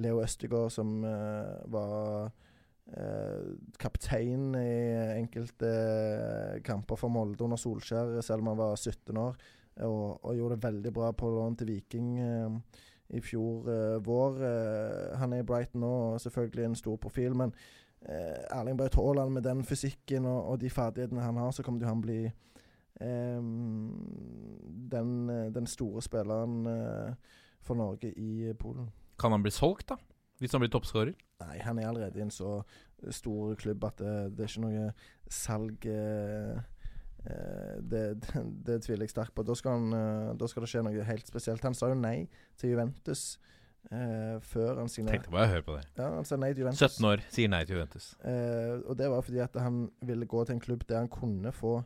Leo 0.00 0.22
Østegård, 0.24 0.72
som 0.72 1.02
eh, 1.04 1.56
var 1.72 2.30
eh, 2.96 3.50
kaptein 3.80 4.52
i 4.56 4.76
enkelte 5.18 5.72
eh, 5.72 6.60
kamper 6.64 7.00
for 7.00 7.12
Molde 7.12 7.44
under 7.44 7.60
Solskjær, 7.60 8.20
selv 8.24 8.44
om 8.44 8.54
han 8.54 8.62
var 8.62 8.78
17 8.78 9.20
år. 9.20 9.36
Og, 9.80 10.24
og 10.24 10.36
gjorde 10.36 10.56
det 10.56 10.64
veldig 10.64 10.92
bra 10.92 11.12
på 11.16 11.30
lån 11.32 11.56
til 11.56 11.70
Viking 11.72 12.18
eh, 12.20 12.80
i 13.16 13.20
fjor 13.24 13.70
eh, 13.72 13.98
vår. 14.04 14.42
Eh, 14.44 15.18
han 15.18 15.32
er 15.32 15.40
i 15.40 15.46
Brighton 15.48 15.80
nå, 15.80 15.92
og 16.12 16.20
selvfølgelig 16.20 16.64
en 16.64 16.74
stor 16.76 16.96
profil, 17.00 17.36
men 17.36 17.54
eh, 18.04 18.44
Erling 18.52 18.76
Braut 18.78 18.94
Haaland 18.94 19.32
med 19.32 19.42
den 19.48 19.64
fysikken 19.64 20.26
og, 20.28 20.44
og 20.52 20.60
de 20.60 20.70
ferdighetene 20.70 21.24
han 21.24 21.40
har, 21.40 21.50
så 21.50 21.64
kommer 21.64 21.88
han 21.88 22.04
bli 22.04 22.20
eh, 22.26 23.40
den, 24.92 25.14
eh, 25.30 25.48
den 25.54 25.66
store 25.66 26.02
spilleren 26.04 26.68
for 27.62 27.78
Norge 27.78 28.12
i 28.12 28.52
Polen. 28.58 28.90
Kan 29.18 29.32
han 29.32 29.42
bli 29.42 29.54
solgt, 29.54 29.88
da? 29.88 29.96
Hvis 30.42 30.52
han 30.52 30.60
blir 30.60 30.72
toppskårer? 30.74 31.14
Nei, 31.44 31.58
han 31.62 31.78
er 31.78 31.88
allerede 31.88 32.18
i 32.18 32.24
en 32.24 32.32
så 32.34 32.60
stor 33.10 33.54
klubb 33.54 33.84
at 33.86 34.00
det, 34.02 34.14
det 34.36 34.44
er 34.44 34.50
ikke 34.50 34.64
noe 34.64 34.86
salg 35.30 35.86
eh, 35.90 36.58
det, 37.24 38.02
det, 38.22 38.42
det 38.66 38.80
tviler 38.82 39.06
jeg 39.06 39.14
sterkt 39.14 39.34
på. 39.36 39.44
Da 39.46 39.54
skal, 39.58 39.78
han, 39.78 39.96
eh, 39.96 40.34
da 40.38 40.48
skal 40.50 40.64
det 40.64 40.70
skje 40.72 40.84
noe 40.86 41.06
helt 41.06 41.30
spesielt. 41.30 41.64
Han 41.66 41.76
sa 41.78 41.92
jo 41.92 41.98
nei 41.98 42.26
til 42.60 42.74
Juventus 42.74 43.38
eh, 43.90 44.38
før 44.52 44.82
han 44.82 44.90
signerte. 44.90 45.20
Tenkte 45.20 45.34
bare 45.34 45.48
å 45.48 45.52
høre 45.54 45.66
på 45.66 45.78
det. 45.78 45.84
Ja, 45.98 46.12
han 46.18 46.28
sa 46.28 46.38
nei 46.40 46.52
til 46.54 46.64
Juventus. 46.64 46.98
17 46.98 47.10
år, 47.12 47.24
sier 47.34 47.52
nei 47.52 47.62
til 47.66 47.78
Juventus. 47.78 48.12
Eh, 48.26 48.78
og 48.82 48.98
det 48.98 49.10
var 49.12 49.26
fordi 49.26 49.42
at 49.44 49.58
han 49.62 49.84
ville 50.02 50.30
gå 50.30 50.46
til 50.46 50.58
en 50.58 50.64
klubb 50.64 50.86
der 50.88 51.04
han 51.04 51.12
kunne 51.12 51.54
få 51.54 51.76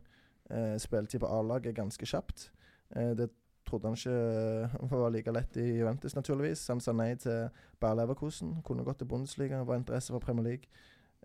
eh, 0.50 0.76
spilletid 0.82 1.24
på 1.24 1.32
A-laget 1.38 1.76
ganske 1.76 2.08
kjapt. 2.08 2.50
Eh, 2.96 3.12
det 3.18 3.30
trodde 3.66 3.90
han 3.90 3.96
ikke 3.98 4.96
var 5.02 5.10
like 5.10 5.32
lett 5.34 5.56
i 5.60 5.68
Juventus, 5.80 6.16
naturligvis. 6.16 6.66
Han 6.72 6.80
sa 6.80 6.94
nei 6.96 7.12
til 7.20 7.48
Bayer 7.82 8.00
Leverkusen. 8.00 8.60
Kunne 8.64 8.86
gått 8.86 9.02
til 9.02 9.10
Bundesliga, 9.10 9.64
var 9.66 9.80
interesse 9.80 10.14
for 10.14 10.22
Premier 10.22 10.54
League. 10.54 10.70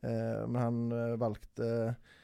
Eh, 0.03 0.47
men 0.47 0.61
han 0.61 0.81
eh, 0.91 1.19
valgte 1.21 1.67
eh, 1.67 2.17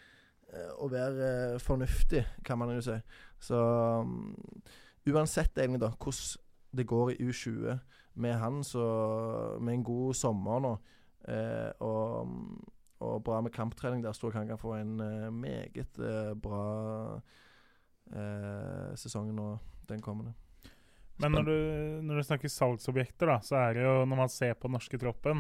å 0.56 0.88
være 0.92 1.28
eh, 1.28 1.60
fornuftig, 1.64 2.24
kan 2.46 2.60
man 2.60 2.74
jo 2.76 2.84
si. 2.86 2.98
Så 3.44 3.58
um, 3.58 4.34
uansett 5.08 5.58
egentlig 5.58 5.84
da 5.84 5.92
hvordan 5.94 6.44
det 6.78 6.88
går 6.88 7.14
i 7.14 7.30
U20 7.30 7.78
med 8.22 8.40
han, 8.42 8.64
så 8.66 8.86
med 9.62 9.78
en 9.78 9.86
god 9.86 10.18
sommer 10.18 10.64
nå, 10.64 10.74
eh, 11.30 11.70
og, 11.86 12.34
og 13.04 13.22
bra 13.24 13.42
med 13.46 13.54
kamptrening 13.56 14.04
der, 14.04 14.18
tror 14.18 14.34
jeg 14.34 14.42
han 14.42 14.52
kan 14.52 14.62
få 14.62 14.74
en 14.80 14.98
eh, 15.04 15.30
meget 15.34 16.02
eh, 16.02 16.34
bra 16.42 16.64
eh, 18.12 18.92
sesong 19.00 19.32
nå, 19.36 19.52
den 19.90 20.04
kommende. 20.04 20.34
Men 21.18 21.34
når 21.34 21.48
du, 21.48 21.60
når 22.06 22.20
du 22.20 22.26
snakker 22.28 22.52
salgsobjekter, 22.52 23.30
da, 23.30 23.40
så 23.42 23.58
er 23.62 23.78
det 23.78 23.86
jo 23.88 23.94
når 24.06 24.20
man 24.20 24.30
ser 24.30 24.54
på 24.54 24.70
den 24.70 24.76
norske 24.78 25.00
troppen 25.02 25.40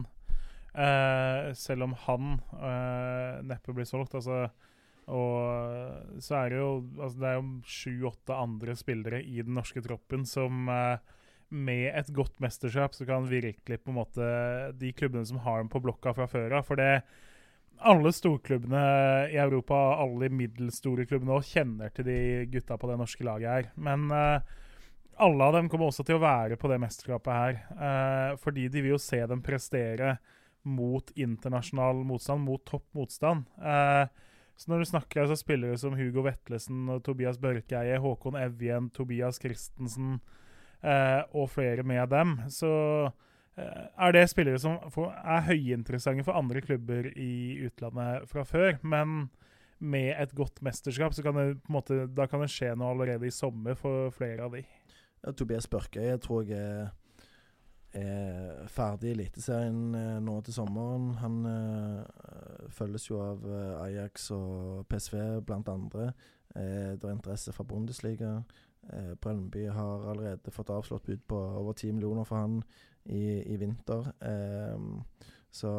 eh, 0.74 1.52
Selv 1.54 1.86
om 1.86 1.94
han 2.08 2.40
eh, 2.58 3.44
neppe 3.46 3.76
blir 3.78 3.86
solgt, 3.86 4.16
altså 4.18 4.48
og 5.08 6.20
så 6.24 6.36
er 6.42 6.52
det 6.52 6.58
jo 6.60 6.72
altså 6.98 7.22
Det 7.22 7.28
er 7.30 7.38
jo 7.38 7.46
sju-åtte 7.64 8.36
andre 8.36 8.76
spillere 8.76 9.22
i 9.24 9.40
den 9.40 9.56
norske 9.56 9.80
troppen 9.86 10.26
som 10.28 10.68
eh, 10.72 11.00
med 11.56 11.94
et 11.96 12.10
godt 12.12 12.42
mesterskap 12.44 12.96
så 12.96 13.08
kan 13.08 13.30
virkelig 13.30 13.80
på 13.80 13.94
en 13.94 14.00
måte 14.02 14.28
De 14.76 14.92
klubbene 14.92 15.24
som 15.26 15.40
har 15.46 15.62
dem 15.62 15.72
på 15.72 15.80
blokka 15.80 16.12
fra 16.18 16.28
før 16.28 16.60
av. 16.60 16.68
For 16.68 16.80
det 16.80 17.06
alle 17.88 18.12
storklubbene 18.12 18.84
i 19.32 19.38
Europa, 19.38 19.76
alle 20.02 20.28
de 20.28 20.38
middelstore 20.42 21.06
klubbene 21.06 21.38
også, 21.38 21.60
kjenner 21.60 21.92
til 21.94 22.08
de 22.08 22.20
gutta 22.52 22.78
på 22.80 22.90
det 22.90 22.98
norske 23.00 23.26
laget 23.26 23.52
her. 23.52 23.70
Men 23.76 24.08
eh, 24.12 24.56
alle 25.24 25.50
av 25.50 25.58
dem 25.58 25.70
kommer 25.70 25.92
også 25.92 26.06
til 26.08 26.18
å 26.18 26.24
være 26.24 26.58
på 26.60 26.72
det 26.72 26.80
mesterskapet 26.82 27.34
her. 27.34 27.60
eh, 27.78 28.32
fordi 28.42 28.68
de 28.74 28.82
vil 28.82 28.96
jo 28.96 29.02
se 29.02 29.22
dem 29.30 29.44
prestere 29.46 30.18
mot 30.68 31.12
internasjonal 31.16 32.02
motstand, 32.04 32.44
mot 32.44 32.66
topp 32.66 32.86
motstand. 32.98 33.46
Eh, 33.62 34.26
så 34.58 34.72
når 34.72 34.82
du 34.82 34.90
snakker 34.90 35.22
altså 35.22 35.38
spillere 35.38 35.78
som 35.78 35.96
Hugo 35.98 36.24
Vetlesen, 36.26 36.88
Tobias 37.06 37.38
Børkeie, 37.42 38.00
Håkon 38.02 38.40
Evjen, 38.40 38.90
Tobias 38.96 39.38
Christensen 39.42 40.18
eh, 40.82 41.22
og 41.38 41.52
flere 41.54 41.86
med 41.86 42.10
dem, 42.10 42.40
så 42.50 42.72
eh, 43.06 43.86
er 43.94 44.16
det 44.16 44.26
spillere 44.32 44.62
som 44.62 44.80
er 44.82 45.46
høyinteressante 45.52 46.26
for 46.26 46.40
andre 46.40 46.64
klubber 46.66 47.12
i 47.14 47.60
utlandet 47.70 48.26
fra 48.32 48.46
før. 48.50 48.80
Men 48.82 49.28
med 49.78 50.16
et 50.18 50.34
godt 50.34 50.64
mesterskap 50.66 51.14
så 51.14 51.22
kan 51.22 51.38
det 51.38 51.50
på 51.62 51.70
en 51.70 51.78
måte, 51.78 52.00
da 52.10 52.26
kan 52.26 52.42
det 52.42 52.50
skje 52.50 52.74
noe 52.74 52.96
allerede 52.96 53.30
i 53.30 53.34
sommer 53.34 53.78
for 53.78 54.10
flere 54.16 54.50
av 54.50 54.58
de. 54.58 54.66
Ja, 55.22 55.34
Tobias 55.38 55.70
Børkeie 55.70 56.18
tror 56.22 56.50
jeg 56.50 56.90
er 57.98 58.68
ferdig 58.74 59.12
i 59.12 59.16
Eliteserien 59.16 59.96
eh, 59.96 60.18
nå 60.24 60.40
til 60.46 60.56
sommeren. 60.58 61.12
Han 61.22 61.38
eh, 61.46 61.67
følges 62.78 63.10
jo 63.10 63.20
av 63.24 63.44
eh, 63.46 63.74
Ajax 63.82 64.30
og 64.36 64.86
PSV 64.92 65.42
blant 65.48 65.70
andre. 65.74 66.12
Eh, 66.56 66.94
det 66.96 67.04
er 67.04 67.16
interesse 67.16 67.54
fra 67.56 67.66
Bundesliga. 67.68 68.38
Eh, 68.94 69.14
Brøndby 69.22 69.68
har 69.74 70.10
allerede 70.12 70.54
fått 70.54 70.72
avslått 70.74 71.10
bud 71.10 71.26
på 71.28 71.42
over 71.62 71.74
10 71.74 71.98
millioner 71.98 72.28
for 72.28 72.44
han 72.44 72.62
i, 73.06 73.42
i 73.44 73.58
vinter. 73.60 74.12
Så 75.52 75.72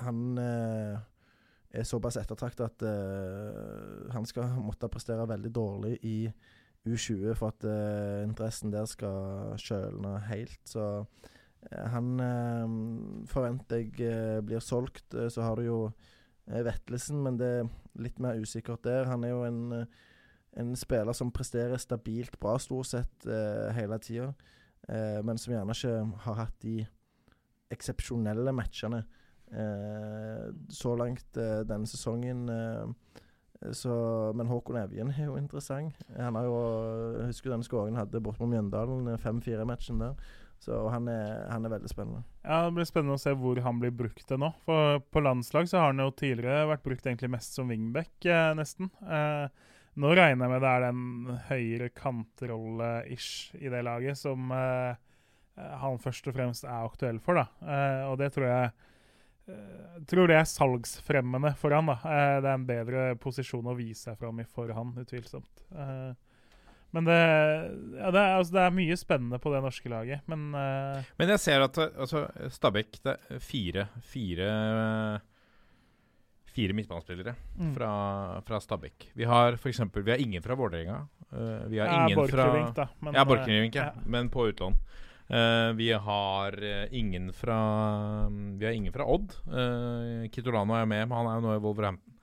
han 0.00 0.38
er 1.74 1.86
såpass 1.86 2.18
ettertraktet 2.20 2.64
at 2.68 2.84
eh, 2.86 4.10
han 4.14 4.26
skal 4.28 4.52
måtte 4.62 4.90
prestere 4.92 5.26
veldig 5.28 5.50
dårlig 5.54 5.96
i 6.06 6.18
U20 6.86 7.32
for 7.38 7.50
at 7.50 7.66
eh, 7.66 8.22
interessen 8.26 8.72
der 8.72 8.86
skal 8.90 9.56
kjølne 9.60 10.18
helt. 10.28 10.60
Så 10.68 11.04
han 11.72 12.20
eh, 12.20 12.74
forventer 13.30 13.82
jeg 13.82 14.00
eh, 14.04 14.40
blir 14.44 14.62
solgt. 14.64 15.14
Eh, 15.14 15.30
så 15.32 15.46
har 15.46 15.58
du 15.58 15.68
jo 15.68 15.78
eh, 15.88 16.64
Vetlesen, 16.66 17.22
men 17.24 17.38
det 17.40 17.50
er 17.60 17.70
litt 18.04 18.20
mer 18.22 18.40
usikkert 18.40 18.84
der. 18.84 19.08
Han 19.10 19.24
er 19.24 19.34
jo 19.34 19.44
en, 19.46 19.62
eh, 19.80 19.86
en 20.60 20.74
spiller 20.78 21.16
som 21.16 21.32
presterer 21.34 21.80
stabilt 21.82 22.38
bra 22.42 22.56
stort 22.62 22.90
sett 22.92 23.26
eh, 23.26 23.70
hele 23.76 23.98
tida, 24.02 24.32
eh, 24.88 25.20
men 25.24 25.40
som 25.40 25.54
gjerne 25.54 25.76
ikke 25.76 25.96
har 26.26 26.40
hatt 26.44 26.58
de 26.62 26.82
eksepsjonelle 27.74 28.52
matchene 28.54 29.02
eh, 29.50 30.50
så 30.70 30.94
langt 31.00 31.40
eh, 31.40 31.62
denne 31.66 31.88
sesongen. 31.90 32.48
Eh, 32.52 33.14
så, 33.72 33.94
men 34.36 34.50
Håkon 34.50 34.76
Evjen 34.76 35.08
er 35.14 35.24
jo 35.24 35.38
interessant. 35.40 35.96
Han 36.12 36.36
har 36.36 36.44
jo, 36.44 36.56
jeg 37.16 37.30
husker 37.30 37.54
denne 37.54 37.64
skåringen 37.64 37.96
han 37.96 38.04
hadde 38.04 38.20
borte 38.20 38.42
på 38.42 38.48
Mjøndalen, 38.50 39.08
5-4-matchen 39.22 40.02
der. 40.02 40.18
Så 40.64 40.78
han 40.88 41.08
er, 41.12 41.44
han 41.50 41.66
er 41.68 41.74
veldig 41.74 41.90
spennende. 41.92 42.22
Ja, 42.44 42.62
Det 42.64 42.72
blir 42.78 42.88
spennende 42.88 43.18
å 43.18 43.20
se 43.20 43.34
hvor 43.36 43.58
han 43.60 43.80
blir 43.82 43.92
brukt 43.92 44.24
til 44.28 44.40
nå. 44.40 44.48
For 44.64 45.02
På 45.12 45.20
landslag 45.24 45.68
så 45.68 45.82
har 45.82 45.92
han 45.92 46.00
jo 46.00 46.08
tidligere 46.16 46.70
vært 46.70 46.84
brukt 46.86 47.04
egentlig 47.04 47.32
mest 47.34 47.56
som 47.58 47.68
wingback, 47.68 48.14
eh, 48.24 48.52
nesten. 48.56 48.88
Eh, 49.04 49.48
nå 50.00 50.10
regner 50.16 50.48
jeg 50.48 50.52
med 50.54 50.64
det 50.64 50.70
er 50.72 50.86
den 50.88 51.02
høyere 51.50 51.90
kantrolle-ish 51.94 53.54
i 53.60 53.68
det 53.70 53.84
laget 53.86 54.18
som, 54.18 54.50
eh, 54.52 54.96
han 55.54 56.00
først 56.02 56.26
og 56.32 56.34
fremst 56.34 56.64
er 56.64 56.80
aktuell 56.88 57.20
for. 57.22 57.34
da. 57.38 57.46
Eh, 57.62 58.08
og 58.10 58.18
det 58.18 58.32
tror 58.34 58.48
jeg 58.48 58.72
eh, 59.48 60.00
tror 60.08 60.28
det 60.32 60.40
er 60.40 60.48
salgsfremmende 60.50 61.54
for 61.60 61.70
han. 61.76 61.86
da. 61.92 61.98
Eh, 62.02 62.40
det 62.40 62.50
er 62.50 62.54
en 62.58 62.66
bedre 62.66 63.04
posisjon 63.20 63.68
å 63.70 63.76
vise 63.76 64.08
seg 64.08 64.18
fram 64.18 64.40
i 64.40 64.48
for 64.48 64.72
han, 64.74 64.94
utvilsomt. 64.98 65.66
Eh, 65.76 66.14
men 66.94 67.08
det, 67.08 67.20
ja, 67.98 68.10
det, 68.14 68.20
er, 68.20 68.32
altså, 68.38 68.54
det 68.54 68.64
er 68.64 68.74
mye 68.76 68.96
spennende 68.98 69.40
på 69.42 69.50
det 69.50 69.62
norske 69.64 69.90
laget, 69.90 70.22
men 70.30 70.46
uh... 70.54 71.14
Men 71.18 71.32
jeg 71.34 71.42
ser 71.42 71.64
at 71.66 71.78
altså, 71.82 72.28
Stabæk 72.54 73.00
Det 73.02 73.16
er 73.16 73.40
fire 73.42 73.88
Fire 74.06 74.50
Fire 76.54 76.76
midtbanespillere 76.76 77.34
mm. 77.58 77.72
fra, 77.74 77.92
fra 78.46 78.60
Stabæk. 78.62 79.08
Vi 79.18 79.26
har 79.26 79.56
for 79.58 79.68
eksempel, 79.72 80.04
Vi 80.06 80.10
har 80.14 80.22
ingen 80.22 80.42
fra 80.42 80.54
Vålerenga. 80.54 81.00
Uh, 81.32 81.66
vi 81.66 81.80
har 81.82 81.90
ja, 81.90 82.04
ingen 82.04 82.28
fra 82.30 82.46
da. 82.76 82.88
Men, 83.00 83.14
Ja, 83.14 83.20
eh, 83.20 83.26
Borchgrevink, 83.26 83.74
ja. 83.74 83.90
Men 84.06 84.30
på 84.30 84.46
utlån. 84.52 84.76
Uh, 85.24 85.72
vi 85.74 85.90
har 85.92 86.54
ingen 86.94 87.32
fra 87.32 88.28
Vi 88.30 88.64
har 88.64 88.72
ingen 88.72 88.92
fra 88.92 89.04
Odd. 89.04 89.34
Kitolano 90.30 90.78
er 90.78 90.86
med, 90.86 91.08
men 91.08 91.18
han 91.18 91.26
er 91.26 91.40
jo 91.40 91.46
nå 91.48 91.56
i 91.56 91.62
Wolverhampton. 91.64 92.13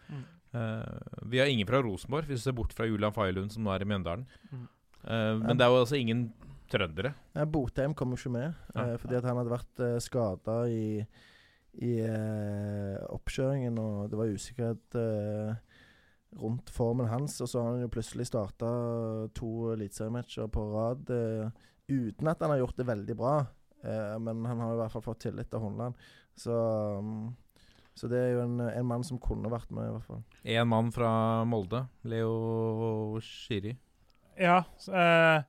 Eh, 0.54 1.18
vi 1.32 1.40
har 1.40 1.48
ingen 1.48 1.68
fra 1.68 1.82
Rosenborg, 1.84 2.28
hvis 2.28 2.42
vi 2.42 2.50
ser 2.50 2.56
bort 2.58 2.74
fra 2.76 2.88
Julian 2.90 3.14
Failund, 3.16 3.52
som 3.54 3.64
nå 3.64 3.72
er 3.74 3.86
i 3.86 3.88
Mjøndalen. 3.88 4.26
Mm. 4.52 4.64
Eh, 5.04 5.36
men 5.42 5.58
det 5.58 5.66
er 5.66 5.72
jo 5.72 5.82
altså 5.82 6.00
ingen 6.00 6.26
trøndere. 6.72 7.14
Ja, 7.36 7.46
Botheim 7.46 7.94
kom 7.96 8.14
jo 8.14 8.20
ikke 8.20 8.34
med, 8.36 8.56
Ja. 8.76 8.82
eh, 8.82 8.98
fordi 8.98 9.16
at 9.18 9.28
han 9.28 9.38
hadde 9.38 9.52
vært 9.52 9.84
uh, 9.84 10.00
skada 10.00 10.58
i, 10.72 11.06
i 11.82 11.94
oppkjøringen, 13.12 13.80
og 13.80 14.10
det 14.12 14.20
var 14.20 14.32
usikkerhet 14.32 14.98
rundt 16.40 16.70
formen 16.72 17.10
hans. 17.12 17.40
Og 17.42 17.50
så 17.50 17.62
har 17.62 17.74
han 17.74 17.84
jo 17.86 17.92
plutselig 17.92 18.28
starta 18.30 18.72
to 19.36 19.72
eliteseriematcher 19.74 20.48
på 20.52 20.66
rad 20.72 21.12
uh, 21.12 21.52
uten 21.92 22.28
at 22.32 22.44
han 22.44 22.54
har 22.54 22.62
gjort 22.64 22.78
det 22.80 22.88
veldig 22.88 23.18
bra. 23.20 23.36
Uh, 23.84 24.18
men 24.20 24.46
han 24.46 24.60
har 24.60 24.74
jo 24.74 24.80
i 24.80 24.82
hvert 24.84 24.96
fall 24.96 25.08
fått 25.10 25.24
tillit 25.28 25.54
av 25.54 25.64
Horneland. 25.66 25.96
Så, 26.38 26.56
um, 27.00 27.32
så 28.02 28.10
det 28.10 28.18
er 28.18 28.32
jo 28.34 28.44
en, 28.48 28.58
en 28.66 28.88
mann 28.90 29.04
som 29.06 29.20
kunne 29.22 29.50
vært 29.52 29.70
med, 29.70 29.86
i 29.86 29.94
hvert 29.94 30.08
fall. 30.10 30.22
Én 30.42 30.66
mann 30.66 30.88
fra 30.94 31.12
Molde, 31.46 31.84
Leo 32.10 33.20
Shiri. 33.22 33.76
Ja. 34.42 34.64
så, 34.82 34.96
eh, 34.98 35.44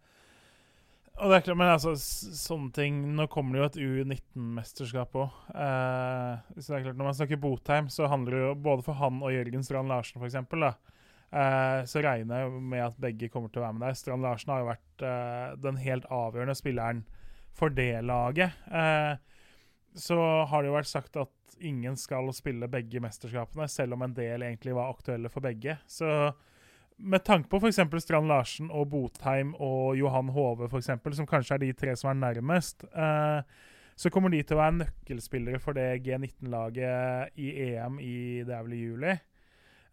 og 1.16 1.32
det 1.32 1.38
er 1.38 1.46
klart, 1.46 1.58
men 1.62 1.70
altså, 1.70 1.94
sånne 1.96 2.72
ting 2.76 2.96
Nå 3.16 3.24
kommer 3.32 3.56
det 3.56 3.60
jo 3.62 3.68
et 3.70 3.80
U19-mesterskap 4.10 5.16
òg. 5.16 5.40
Eh, 5.54 6.44
så 6.58 6.66
det 6.66 6.76
er 6.76 6.86
klart, 6.90 7.00
når 7.00 7.08
man 7.08 7.16
snakker 7.16 7.40
Botheim, 7.40 7.88
så 7.92 8.10
handler 8.12 8.36
det 8.36 8.44
jo 8.44 8.54
både 8.68 8.84
for 8.84 9.00
han 9.00 9.24
og 9.24 9.32
Jørgen 9.32 9.64
Strand 9.64 9.92
Larsen, 9.92 10.20
f.eks. 10.20 10.36
Eh, 11.32 11.80
så 11.88 12.04
regner 12.04 12.44
jeg 12.44 12.62
med 12.74 12.84
at 12.84 13.00
begge 13.00 13.32
kommer 13.32 13.48
til 13.48 13.62
å 13.62 13.68
være 13.70 13.78
med 13.78 13.86
der. 13.86 13.96
Strand 13.96 14.28
Larsen 14.28 14.52
har 14.52 14.60
jo 14.60 14.70
vært 14.74 15.08
eh, 15.08 15.58
den 15.64 15.80
helt 15.80 16.08
avgjørende 16.12 16.60
spilleren 16.60 17.04
for 17.56 17.72
det 17.72 17.94
laget. 18.04 18.60
Eh, 18.68 19.14
så 19.96 20.18
har 20.48 20.60
det 20.60 20.72
jo 20.72 20.76
vært 20.76 20.92
sagt 20.92 21.16
at 21.20 21.32
ingen 21.60 21.96
skal 22.00 22.30
spille 22.36 22.68
begge 22.70 23.02
mesterskapene, 23.02 23.68
selv 23.68 23.96
om 23.96 24.06
en 24.06 24.16
del 24.16 24.44
egentlig 24.46 24.74
var 24.76 24.92
aktuelle 24.92 25.30
for 25.32 25.44
begge. 25.44 25.76
Så 25.86 26.32
med 27.02 27.24
tanke 27.24 27.50
på 27.50 27.58
f.eks. 27.58 27.80
Strand 28.04 28.30
Larsen 28.30 28.70
og 28.70 28.88
Botheim 28.92 29.54
og 29.58 29.96
Johan 29.98 30.30
Hove, 30.34 30.68
for 30.68 30.78
eksempel, 30.78 31.14
som 31.16 31.28
kanskje 31.28 31.56
er 31.56 31.64
de 31.64 31.72
tre 31.76 31.96
som 31.98 32.12
er 32.12 32.20
nærmest, 32.20 32.84
eh, 32.92 33.42
så 33.96 34.10
kommer 34.10 34.32
de 34.32 34.42
til 34.42 34.56
å 34.56 34.62
være 34.62 34.78
nøkkelspillere 34.78 35.60
for 35.62 35.76
det 35.76 36.02
G19-laget 36.06 37.36
i 37.40 37.50
EM 37.68 37.98
i 38.00 38.16
det 38.46 38.56
er 38.56 38.64
vel 38.66 38.76
i 38.76 38.82
juli. 38.82 39.12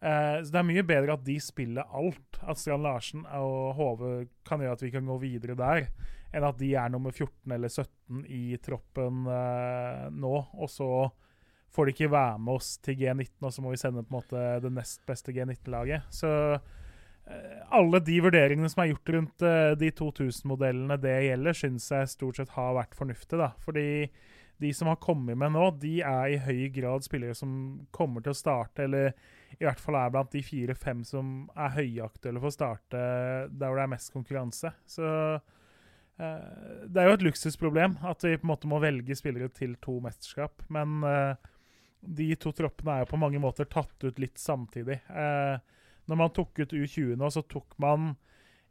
Eh, 0.00 0.36
så 0.40 0.48
det 0.48 0.60
er 0.60 0.68
mye 0.70 0.86
bedre 0.86 1.16
at 1.16 1.26
de 1.26 1.36
spiller 1.42 1.96
alt. 1.96 2.40
At 2.40 2.60
Strand 2.60 2.86
Larsen 2.86 3.26
og 3.36 3.74
Hove 3.78 4.14
kan 4.48 4.62
gjøre 4.62 4.78
at 4.78 4.84
vi 4.86 4.92
kan 4.94 5.08
gå 5.08 5.18
videre 5.22 5.58
der, 5.58 5.90
enn 6.32 6.46
at 6.46 6.60
de 6.60 6.72
er 6.78 6.92
nummer 6.92 7.12
14 7.12 7.56
eller 7.56 7.72
17 7.72 8.24
i 8.30 8.44
troppen 8.62 9.26
eh, 9.28 10.06
nå, 10.14 10.36
og 10.54 10.70
så 10.70 10.90
får 11.74 11.86
de 11.86 11.94
ikke 11.94 12.12
være 12.12 12.42
med 12.42 12.58
oss 12.58 12.74
til 12.84 12.98
G19, 12.98 13.30
og 13.46 13.54
så 13.54 13.64
må 13.64 13.72
vi 13.72 13.80
sende 13.80 14.04
på 14.04 14.10
en 14.12 14.18
måte 14.18 14.44
det 14.64 14.72
nest 14.74 15.02
beste 15.08 15.34
G19-laget. 15.36 16.08
Så 16.14 16.30
eh, 16.56 17.60
alle 17.76 18.02
de 18.04 18.18
vurderingene 18.24 18.70
som 18.72 18.82
er 18.84 18.90
gjort 18.92 19.14
rundt 19.16 19.46
eh, 19.46 19.70
de 19.78 19.92
2000-modellene 20.00 20.98
det 21.02 21.16
gjelder, 21.28 21.60
syns 21.62 21.90
jeg 21.94 22.12
stort 22.16 22.40
sett 22.40 22.56
har 22.56 22.76
vært 22.78 22.98
fornuftig. 22.98 23.38
da. 23.38 23.52
Fordi 23.62 23.88
de 24.60 24.74
som 24.74 24.90
har 24.90 25.00
kommet 25.00 25.38
med 25.40 25.54
nå, 25.54 25.70
de 25.80 26.00
er 26.04 26.34
i 26.34 26.40
høy 26.42 26.66
grad 26.74 27.06
spillere 27.06 27.36
som 27.36 27.52
kommer 27.96 28.24
til 28.24 28.34
å 28.34 28.36
starte, 28.36 28.84
eller 28.84 29.14
i 29.56 29.64
hvert 29.64 29.80
fall 29.80 29.96
er 29.96 30.10
blant 30.12 30.34
de 30.34 30.42
fire-fem 30.44 31.00
som 31.06 31.48
er 31.56 31.72
høyaktuelle 31.78 32.42
for 32.42 32.50
å 32.50 32.54
starte 32.54 33.00
der 33.48 33.64
hvor 33.70 33.78
det 33.78 33.86
er 33.86 33.94
mest 33.94 34.12
konkurranse. 34.12 34.72
Så 34.84 35.06
eh, 35.06 36.84
det 36.92 37.00
er 37.00 37.08
jo 37.08 37.16
et 37.16 37.24
luksusproblem 37.30 37.96
at 38.10 38.26
vi 38.26 38.36
på 38.36 38.46
en 38.46 38.52
måte 38.52 38.70
må 38.70 38.82
velge 38.84 39.16
spillere 39.16 39.48
til 39.56 39.78
to 39.80 39.96
mesterskap. 40.04 40.66
Men 40.68 41.00
eh, 41.08 41.49
de 42.00 42.32
to 42.40 42.52
troppene 42.56 42.96
er 42.96 43.04
jo 43.04 43.10
på 43.12 43.20
mange 43.20 43.40
måter 43.42 43.68
tatt 43.68 44.04
ut 44.04 44.18
litt 44.22 44.40
samtidig. 44.40 45.00
Eh, 45.08 45.56
når 46.10 46.18
man 46.18 46.32
tok 46.34 46.62
ut 46.62 46.72
U20 46.72 47.16
nå, 47.18 47.30
så 47.30 47.44
tok 47.46 47.76
man 47.82 48.14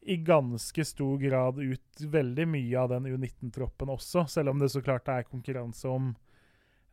i 0.02 0.18
ganske 0.18 0.86
stor 0.86 1.18
grad 1.20 1.60
ut 1.60 2.02
veldig 2.02 2.48
mye 2.48 2.80
av 2.80 2.89
den 2.94 3.10
U19-troppen 3.12 3.92
også, 3.92 4.26
selv 4.32 4.54
om 4.54 4.60
det 4.62 4.72
så 4.72 4.82
klart 4.84 5.12
er 5.12 5.28
konkurranse 5.28 5.92
om 5.92 6.13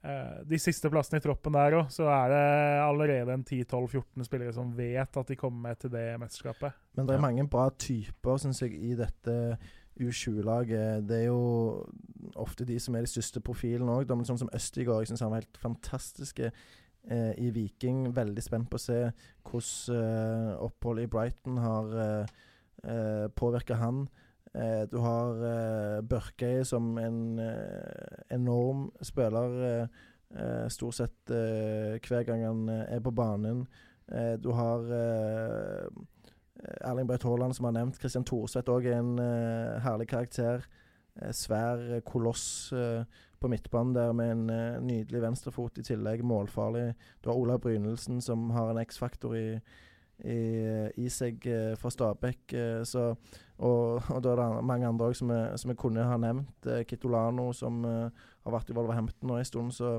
eh, 0.02 0.42
de 0.44 0.58
siste 0.60 0.90
plassene 0.90 1.22
i 1.22 1.24
troppen 1.24 1.54
der 1.54 1.78
òg, 1.78 1.90
så 1.94 2.08
er 2.10 2.34
det 2.34 2.44
allerede 2.82 3.36
en 3.36 3.46
10-12-14 3.46 4.26
spillere 4.26 4.54
som 4.56 4.74
vet 4.76 5.20
at 5.22 5.32
de 5.32 5.38
kommer 5.38 5.70
med 5.70 5.80
til 5.82 5.94
det 5.94 6.08
mesterskapet. 6.20 6.76
Men 6.98 7.08
det 7.08 7.16
er 7.16 7.26
mange 7.28 7.46
bra 7.50 7.68
typer, 7.70 8.42
syns 8.42 8.62
jeg, 8.64 8.74
i 8.74 8.98
dette 8.98 9.36
U20-laget. 10.00 11.06
Det 11.08 11.22
er 11.22 11.28
jo 11.30 11.84
ofte 12.36 12.66
de 12.68 12.78
som 12.82 12.96
er 12.96 13.06
de 13.06 13.10
største 13.10 13.42
profilene 13.44 13.92
òg. 13.92 14.10
Sånn 14.26 14.42
som 14.42 14.52
Østigård. 14.54 15.04
Jeg 15.04 15.12
syns 15.12 15.24
han 15.24 15.32
var 15.32 15.44
helt 15.44 15.60
fantastiske 15.62 16.50
eh, 16.50 17.32
i 17.40 17.50
Viking. 17.54 18.10
Veldig 18.16 18.44
spent 18.44 18.70
på 18.72 18.80
å 18.80 18.84
se 18.86 19.00
hvordan 19.46 20.00
eh, 20.00 20.52
oppholdet 20.66 21.06
i 21.06 21.12
Brighton 21.12 21.60
har 21.62 21.96
eh, 22.04 22.34
eh, 22.84 23.26
påvirka 23.36 23.78
han. 23.80 24.06
Eh, 24.56 24.84
du 24.90 24.98
har 25.04 25.46
eh, 25.52 26.02
Børkøy 26.06 26.64
som 26.66 26.94
en 27.00 27.40
eh, 27.42 28.20
enorm 28.36 28.90
spiller. 29.04 29.58
Eh, 30.36 30.66
stort 30.72 30.98
sett 30.98 31.30
hver 31.30 32.24
gang 32.26 32.42
han 32.42 32.68
er 32.68 33.00
på 33.00 33.12
banen. 33.14 33.62
Du 34.42 34.52
har 34.54 34.82
eh, 34.94 35.86
Erling 36.80 37.06
Braut 37.08 37.22
Haaland, 37.22 37.56
som 37.56 37.68
har 37.68 37.76
nevnt. 37.76 37.98
Christian 38.00 38.24
Thorsvedt 38.24 38.68
òg 38.72 38.86
er 38.88 38.98
en 38.98 39.16
uh, 39.20 39.76
herlig 39.84 40.08
karakter. 40.08 40.66
Eh, 41.16 41.32
svær 41.32 41.80
eh, 41.80 42.02
koloss 42.04 42.72
eh, 42.76 43.04
på 43.40 43.48
midtbanen 43.48 43.94
der 43.96 44.12
med 44.12 44.30
en 44.34 44.50
eh, 44.52 44.80
nydelig 44.84 45.22
venstrefot 45.22 45.78
i 45.80 45.84
tillegg. 45.86 46.20
Målfarlig. 46.24 46.90
Du 47.24 47.30
har 47.30 47.38
Olav 47.40 47.62
Brynildsen, 47.64 48.20
som 48.20 48.50
har 48.52 48.68
en 48.70 48.80
X-faktor 48.82 49.32
i, 49.36 49.46
i, 50.24 50.36
i 51.00 51.08
seg 51.08 51.46
eh, 51.48 51.72
fra 51.80 51.88
Stabæk. 51.92 52.52
eh, 52.52 52.82
så, 52.84 53.14
og, 53.56 54.02
og 54.12 54.20
da 54.20 54.34
er 54.34 54.42
det 54.42 54.64
mange 54.68 54.88
andre 54.88 55.08
òg 55.08 55.16
som, 55.16 55.32
som 55.56 55.72
jeg 55.72 55.80
kunne 55.80 56.04
ha 56.04 56.20
nevnt. 56.20 56.68
Eh, 56.68 56.84
Kitolano, 56.84 57.48
som 57.56 57.84
eh, 57.88 58.24
har 58.44 58.56
vært 58.58 58.72
i 58.72 58.76
Wolverhampton 58.76 59.32
nå 59.32 59.40
en 59.40 59.48
stund. 59.48 59.72
Så 59.72 59.94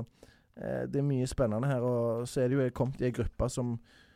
eh, 0.54 0.84
det 0.86 1.02
er 1.02 1.10
mye 1.10 1.26
spennende 1.26 1.66
her. 1.66 1.82
Og 1.82 2.28
så 2.30 2.44
er 2.44 2.52
det 2.52 2.60
jo 2.62 2.70
kommet 2.78 3.02
i 3.02 3.10
ei 3.10 3.16
gruppe 3.18 3.50
som 3.50 3.74
eh, 3.74 4.07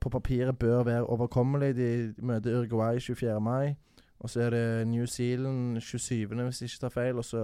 på 0.00 0.10
papiret 0.10 0.58
bør 0.58 0.82
være 0.88 1.04
overkommelig. 1.06 1.74
De 1.76 2.14
møter 2.22 2.58
Uruguay 2.60 2.98
24. 3.00 3.40
mai. 3.40 3.74
Og 4.20 4.30
så 4.30 4.40
er 4.48 4.50
det 4.50 4.88
New 4.88 5.04
Zealand 5.06 5.80
27., 5.80 6.26
hvis 6.34 6.60
jeg 6.62 6.70
ikke 6.72 6.80
tar 6.86 6.94
feil. 6.94 7.16
Og 7.20 7.24
så 7.24 7.42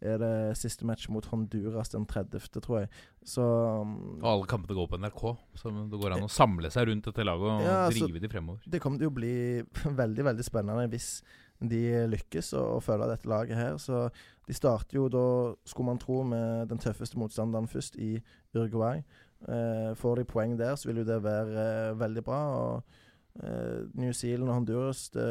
er 0.00 0.18
det 0.20 0.56
siste 0.60 0.86
match 0.86 1.08
mot 1.12 1.24
Honduras 1.26 1.88
den 1.92 2.06
30., 2.06 2.40
tror 2.60 2.78
jeg. 2.84 2.88
Så 3.24 3.42
um, 3.42 4.20
Og 4.22 4.28
alle 4.32 4.46
kampene 4.48 4.76
går 4.76 4.86
på 4.92 4.96
NRK, 5.00 5.22
så 5.56 5.72
det 5.72 6.00
går 6.00 6.16
an 6.16 6.26
å 6.26 6.30
samle 6.32 6.70
seg 6.72 6.88
rundt 6.88 7.08
dette 7.08 7.24
laget 7.24 7.48
og 7.50 7.64
Ja, 7.64 7.78
drive 7.90 8.20
de 8.20 8.28
fremover. 8.28 8.60
det 8.68 8.80
kommer 8.80 8.98
til 9.00 9.08
å 9.10 9.16
bli 9.16 9.34
veldig, 10.02 10.24
veldig 10.30 10.44
spennende 10.46 10.88
hvis 10.92 11.10
de 11.64 11.82
lykkes 12.12 12.52
å 12.60 12.80
følge 12.84 13.08
dette 13.08 13.28
laget 13.32 13.56
her. 13.56 13.76
Så 13.80 14.06
de 14.46 14.54
starter 14.56 14.98
jo 15.00 15.06
da, 15.08 15.26
skulle 15.64 15.88
man 15.88 15.98
tro, 16.00 16.22
med 16.28 16.68
den 16.68 16.78
tøffeste 16.80 17.16
motstanderen 17.18 17.68
først 17.68 17.96
i 17.96 18.18
Uruguay. 18.54 19.00
Eh, 19.48 19.94
får 19.94 20.16
de 20.16 20.24
poeng 20.26 20.56
der, 20.58 20.74
så 20.74 20.88
vil 20.88 21.04
jo 21.04 21.06
det 21.06 21.22
være 21.22 21.66
eh, 21.90 21.98
veldig 22.00 22.22
bra. 22.24 22.38
og 22.58 22.82
eh, 23.42 23.84
New 23.94 24.12
Zealand 24.12 24.48
og 24.48 24.54
Honduras 24.54 25.08
det 25.14 25.26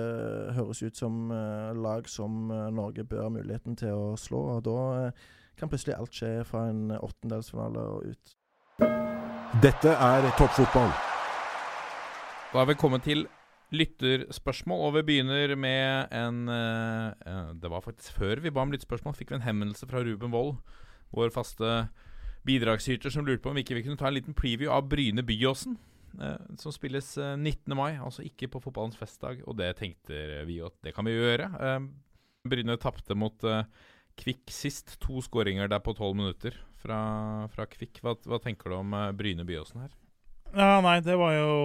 høres 0.56 0.84
ut 0.84 0.95
som 0.97 1.32
eh, 1.32 1.73
lag 1.75 2.08
som 2.08 2.51
eh, 2.51 2.69
Norge 2.71 3.04
bør 3.04 3.25
ha 3.25 3.30
muligheten 3.30 3.75
til 3.75 3.91
å 3.91 4.13
slå. 4.15 4.39
og 4.56 4.63
Da 4.63 4.78
eh, 5.01 5.25
kan 5.60 5.71
plutselig 5.71 5.97
alt 5.97 6.15
skje 6.15 6.45
fra 6.47 6.69
en 6.69 6.95
åttendelsfinale 6.95 7.84
og 7.91 8.13
ut. 8.13 8.38
Dette 9.63 9.91
er 9.91 10.30
toppfotball. 10.39 10.95
Da 12.54 12.62
har 12.62 12.71
vi 12.71 12.80
kommet 12.80 13.04
til 13.04 13.28
lytterspørsmål, 13.75 14.88
og 14.88 14.95
vi 14.95 15.06
begynner 15.10 15.56
med 15.60 16.12
en 16.15 16.45
Det 17.60 17.71
var 17.71 17.82
faktisk 17.82 18.13
før 18.15 18.39
vi 18.39 18.51
ba 18.51 18.62
om 18.62 18.71
lytterspørsmål, 18.71 19.15
fikk 19.15 19.32
vi 19.32 19.36
en 19.36 19.47
henvendelse 19.47 19.88
fra 19.89 20.04
Ruben 20.06 20.32
Wold, 20.32 20.60
vår 21.12 21.34
faste 21.36 21.88
bidragsyter, 22.45 23.10
som 23.13 23.25
lurte 23.25 23.43
på 23.43 23.51
om 23.51 23.58
vi 23.60 23.65
kunne 23.65 23.97
ta 23.97 24.08
en 24.08 24.17
liten 24.17 24.38
preview 24.38 24.71
av 24.71 24.88
Bryne 24.89 25.23
Byåsen. 25.25 25.77
eh, 26.21 26.38
som 26.58 26.71
spilles 26.71 27.17
eh, 27.17 27.36
19. 27.38 27.75
mai, 27.75 27.97
altså 27.97 28.23
ikke 28.23 28.47
på 28.53 28.62
fotballens 28.63 28.97
festdag. 28.97 29.41
Og 29.47 29.58
det 29.60 29.73
tenkte 29.81 30.45
vi 30.47 30.62
at 30.63 30.77
det 30.86 30.93
kan 30.95 31.05
vi 31.05 31.15
gjøre. 31.17 31.49
Eh, 31.60 31.79
Bryne 32.47 32.77
tapte 32.77 33.17
mot 33.17 33.43
eh, 33.43 33.65
Kvikk 34.15 34.47
sist. 34.53 34.95
To 35.03 35.19
skåringer 35.25 35.67
der 35.67 35.81
på 35.84 35.93
tolv 35.97 36.15
minutter 36.15 36.55
fra, 36.79 37.47
fra 37.51 37.65
Kvikk. 37.67 37.99
Hva, 38.03 38.15
hva 38.23 38.39
tenker 38.39 38.71
du 38.71 38.77
om 38.79 38.93
eh, 38.95 39.12
Bryne 39.17 39.43
Byåsen 39.47 39.81
her? 39.84 39.93
Ja, 40.55 40.79
nei, 40.79 40.99
det 41.03 41.17
var 41.19 41.34
jo 41.36 41.55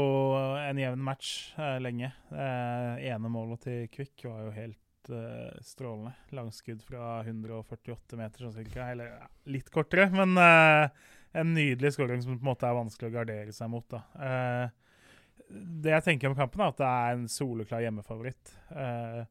en 0.64 0.78
jevn 0.80 1.02
match 1.06 1.52
eh, 1.60 1.76
lenge. 1.78 2.10
Eh, 2.32 3.04
ene 3.12 3.30
målet 3.30 3.62
til 3.68 3.84
Kvikk 3.92 4.24
var 4.26 4.48
jo 4.48 4.54
helt 4.56 4.80
eh, 5.08 5.56
strålende. 5.64 6.12
Langskudd 6.36 6.82
fra 6.84 7.20
148 7.24 8.18
meter, 8.20 8.44
sånn 8.44 8.58
cirka. 8.58 8.90
Eller 8.92 9.14
ja, 9.14 9.30
litt 9.50 9.70
kortere, 9.72 10.10
men 10.12 10.36
uh, 10.36 11.08
en 11.32 11.54
nydelig 11.56 11.94
skåring 11.96 12.22
som 12.22 12.36
på 12.36 12.44
en 12.44 12.50
måte 12.50 12.68
er 12.68 12.76
vanskelig 12.76 13.10
å 13.10 13.16
gardere 13.16 13.56
seg 13.56 13.72
mot. 13.72 13.86
da. 13.90 14.02
Eh, 14.28 15.48
det 15.50 15.94
jeg 15.96 16.06
tenker 16.06 16.30
om 16.30 16.38
kampen, 16.38 16.62
er 16.62 16.74
at 16.74 16.80
det 16.82 16.90
er 16.90 17.16
en 17.16 17.26
soleklar 17.30 17.84
hjemmefavoritt. 17.86 18.54
Eh, 18.70 19.22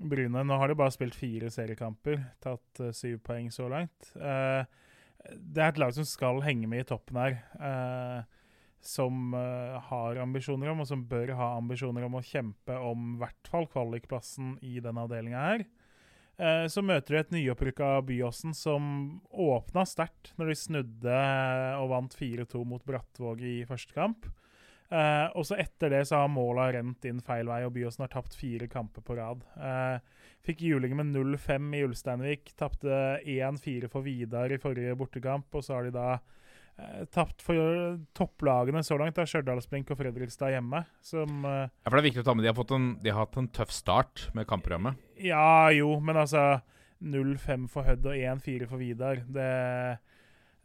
Bryne 0.00 0.42
nå 0.48 0.56
har 0.56 0.70
de 0.70 0.78
bare 0.80 0.94
spilt 0.94 1.14
fire 1.14 1.50
seriekamper, 1.52 2.22
tatt 2.40 2.80
syv 2.96 3.18
poeng 3.26 3.50
så 3.52 3.66
langt. 3.68 4.14
Det 4.16 5.60
er 5.60 5.66
et 5.68 5.80
lag 5.82 5.92
som 5.92 6.06
skal 6.08 6.40
henge 6.40 6.64
med 6.70 6.86
i 6.86 6.88
toppen 6.88 7.18
her. 7.20 7.36
eh, 7.60 8.39
som 8.80 9.34
uh, 9.36 9.76
har 9.90 10.20
ambisjoner 10.22 10.72
om, 10.72 10.82
og 10.82 10.88
som 10.88 11.04
bør 11.08 11.34
ha 11.38 11.52
ambisjoner 11.58 12.06
om 12.06 12.16
å 12.18 12.24
kjempe 12.24 12.78
om 12.80 13.14
i 13.14 13.20
hvert 13.20 13.52
fall 13.52 13.68
kvalikplassen 13.70 14.56
i 14.64 14.78
denne 14.80 15.04
avdelinga 15.04 15.44
her. 15.44 15.66
Eh, 16.40 16.66
så 16.72 16.80
møter 16.80 17.12
de 17.12 17.20
et 17.20 17.32
nyopprykka 17.34 17.98
Byåsen 18.08 18.54
som 18.56 18.84
åpna 19.28 19.84
sterkt 19.88 20.32
når 20.40 20.52
de 20.52 20.56
snudde 20.56 21.16
og 21.76 21.90
vant 21.92 22.14
4-2 22.16 22.62
mot 22.64 22.84
Brattvåg 22.88 23.42
i 23.44 23.56
første 23.68 23.92
kamp. 23.96 24.28
Eh, 24.90 25.26
og 25.36 25.44
så 25.46 25.58
etter 25.60 25.92
det 25.92 26.00
så 26.08 26.22
har 26.22 26.32
måla 26.32 26.70
rent 26.74 27.04
inn 27.06 27.20
feil 27.22 27.50
vei, 27.50 27.60
og 27.66 27.74
Byåsen 27.76 28.06
har 28.06 28.12
tapt 28.14 28.34
fire 28.38 28.70
kamper 28.72 29.04
på 29.04 29.18
rad. 29.20 29.44
Eh, 29.54 30.24
fikk 30.46 30.64
juling 30.64 30.96
med 30.98 31.12
0-5 31.12 31.76
i 31.76 31.84
Ulsteinvik, 31.86 32.54
tapte 32.58 33.20
1-4 33.20 33.92
for 33.92 34.06
Vidar 34.06 34.50
i 34.50 34.58
forrige 34.62 34.96
bortekamp, 34.98 35.52
og 35.52 35.66
så 35.66 35.76
har 35.76 35.86
de 35.86 35.94
da 35.94 36.08
eh, 36.16 36.24
tapt 37.12 37.42
for 37.44 37.98
topplagene 38.16 38.82
så 38.86 38.96
langt, 39.00 39.16
da 39.18 39.26
Stjørdalsblink 39.28 39.90
og 39.92 39.98
Fredrikstad 40.00 40.54
hjemme, 40.54 40.82
som 41.04 41.44
eh, 41.48 41.66
Ja, 41.68 41.88
for 41.88 41.96
det 41.98 42.02
er 42.02 42.08
viktig 42.08 42.24
å 42.24 42.28
ta 42.28 42.34
med 42.36 42.46
De 42.46 42.50
har, 42.52 42.58
fått 42.58 42.74
en, 42.76 42.90
de 43.02 43.12
har 43.12 43.24
hatt 43.24 43.40
en 43.40 43.50
tøff 43.60 43.72
start 43.74 44.28
med 44.36 44.48
kampprogrammet. 44.50 45.00
Ja, 45.20 45.70
jo, 45.74 45.92
men 46.04 46.20
altså 46.20 46.60
0-5 47.00 47.66
for 47.72 47.88
Hødd 47.88 48.08
og 48.08 48.16
1-4 48.16 48.68
for 48.70 48.82
Vidar. 48.82 49.22
Det, 49.28 49.50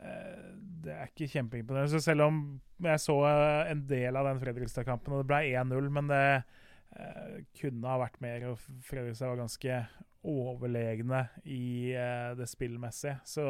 eh, 0.04 0.46
det 0.86 0.96
er 0.96 1.12
ikke 1.12 1.32
kjempeimponerende. 1.32 1.94
Så 1.96 2.04
selv 2.04 2.28
om 2.28 2.44
jeg 2.84 3.04
så 3.04 3.18
eh, 3.30 3.72
en 3.74 3.86
del 3.90 4.20
av 4.20 4.30
den 4.30 4.42
Fredrikstad-kampen, 4.44 5.16
og 5.16 5.24
det 5.24 5.32
ble 5.32 5.42
1-0, 5.56 5.92
men 5.98 6.12
det 6.12 6.26
eh, 6.36 7.40
kunne 7.62 7.92
ha 7.92 8.02
vært 8.04 8.22
mer, 8.24 8.50
og 8.52 8.60
Fredrikstad 8.88 9.32
var 9.32 9.44
ganske 9.46 9.82
overlegne 10.26 11.28
i 11.44 11.94
eh, 11.94 12.32
det 12.38 12.50
spillmessige. 12.50 13.20
Så 13.28 13.46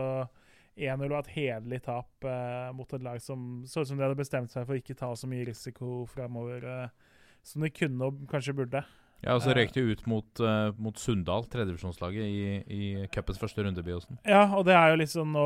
1-0 0.75 1.07
var 1.07 1.23
et 1.23 1.33
hederlig 1.35 1.81
tap 1.85 2.27
eh, 2.27 2.69
mot 2.75 2.93
et 2.93 3.03
lag 3.03 3.21
som 3.23 3.63
så 3.69 3.81
ut 3.81 3.87
som 3.87 3.97
de 3.97 4.03
hadde 4.03 4.19
bestemt 4.19 4.51
seg 4.51 4.67
for 4.67 4.75
ikke 4.75 4.97
ta 4.99 5.13
så 5.15 5.29
mye 5.31 5.47
risiko 5.47 6.03
framover 6.11 6.65
eh, 6.67 7.11
som 7.45 7.63
de 7.63 7.71
kunne 7.71 8.09
og 8.09 8.25
kanskje 8.31 8.55
burde. 8.57 8.83
Ja, 9.23 9.33
og 9.33 9.41
så 9.41 9.53
Eh. 9.53 9.55
røyk 9.57 9.71
de 9.73 9.81
ut 9.93 10.01
mot, 10.11 10.41
uh, 10.43 10.73
mot 10.77 10.97
Sunndal, 10.99 11.45
tredjevisjonslaget, 11.49 12.25
i, 12.27 12.63
i 12.67 13.07
cupens 13.07 13.39
første 13.39 13.63
runde, 13.63 13.81
Biosen. 13.81 14.19
Ja, 14.27 14.43
og 14.53 14.65
det 14.67 14.75
er 14.75 14.91
jo 14.91 14.99
liksom 14.99 15.31
nå 15.33 15.45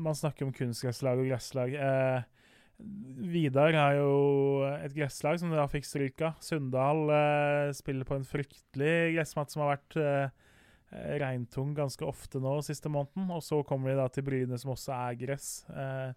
Man 0.00 0.14
snakker 0.14 0.46
om 0.46 0.52
kunstgresslag 0.54 1.18
og 1.18 1.26
gresslag. 1.28 1.74
Eh, 1.74 2.22
Vidar 3.32 3.74
er 3.74 3.98
jo 3.98 4.62
et 4.74 4.94
gresslag 4.94 5.38
som 5.38 5.52
da 5.52 5.66
fikk 5.70 5.84
stryk 5.86 6.22
av. 6.24 6.38
Sunndal 6.42 7.10
eh, 7.14 7.72
spiller 7.76 8.08
på 8.08 8.16
en 8.16 8.24
fryktelig 8.26 9.14
gressmatt 9.16 9.52
som 9.52 9.62
har 9.62 9.76
vært 9.76 9.98
eh, 10.00 10.32
regntung 10.92 11.72
ganske 11.74 12.04
ofte 12.04 12.40
nå 12.42 12.58
siste 12.64 12.90
måneden. 12.92 13.30
Og 13.32 13.42
så 13.44 13.62
kommer 13.66 13.92
de 13.92 13.98
da 14.00 14.08
til 14.12 14.26
Bryne, 14.26 14.58
som 14.60 14.74
også 14.74 14.94
er 14.96 15.18
gress. 15.20 15.50
Eh, 15.70 16.12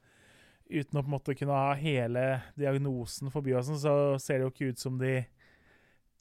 uten 0.69 0.99
å 0.99 1.03
på 1.03 1.09
en 1.09 1.15
måte 1.15 1.35
kunne 1.37 1.59
ha 1.59 1.75
hele 1.77 2.25
diagnosen 2.57 3.31
for 3.33 3.45
Byåsen, 3.45 3.77
så 3.79 4.15
ser 4.21 4.39
det 4.39 4.47
jo 4.47 4.53
ikke 4.53 4.73
ut 4.73 4.81
som 4.81 4.97
de 4.99 5.19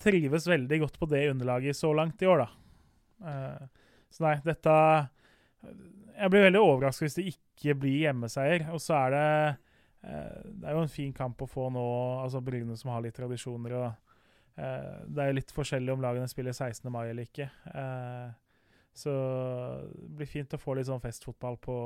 trives 0.05 0.47
veldig 0.51 0.81
godt 0.85 0.99
på 1.01 1.09
det 1.09 1.29
underlaget 1.31 1.77
så 1.79 1.93
langt 1.97 2.23
i 2.23 2.29
år, 2.29 2.45
da. 2.45 3.31
Eh, 3.31 3.67
så 4.15 4.29
nei, 4.29 4.37
dette 4.45 4.75
Jeg 6.15 6.31
blir 6.31 6.45
veldig 6.45 6.61
overrasket 6.61 7.07
hvis 7.07 7.17
det 7.17 7.31
ikke 7.33 7.75
blir 7.81 8.05
hjemmeseier. 8.05 8.69
Og 8.75 8.83
så 8.83 8.95
er 9.01 9.15
det 9.15 9.29
eh, 10.07 10.37
Det 10.45 10.69
er 10.69 10.77
jo 10.77 10.85
en 10.85 10.93
fin 10.93 11.13
kamp 11.17 11.43
å 11.43 11.51
få 11.51 11.71
nå, 11.75 11.85
altså 12.23 12.43
Bryne 12.45 12.77
som 12.79 12.93
har 12.95 13.03
litt 13.03 13.17
tradisjoner. 13.17 13.75
og 13.81 13.89
eh, 14.61 15.03
Det 15.09 15.25
er 15.25 15.33
jo 15.33 15.39
litt 15.41 15.55
forskjellig 15.57 15.97
om 15.97 16.05
lagene 16.05 16.31
spiller 16.31 16.55
16. 16.55 16.87
mai 16.93 17.09
eller 17.09 17.27
ikke. 17.27 17.49
Eh, 17.73 18.44
så 18.95 19.13
det 19.91 20.11
blir 20.21 20.31
fint 20.31 20.55
å 20.55 20.61
få 20.61 20.77
litt 20.79 20.89
sånn 20.89 21.03
festfotball 21.03 21.59
på, 21.63 21.77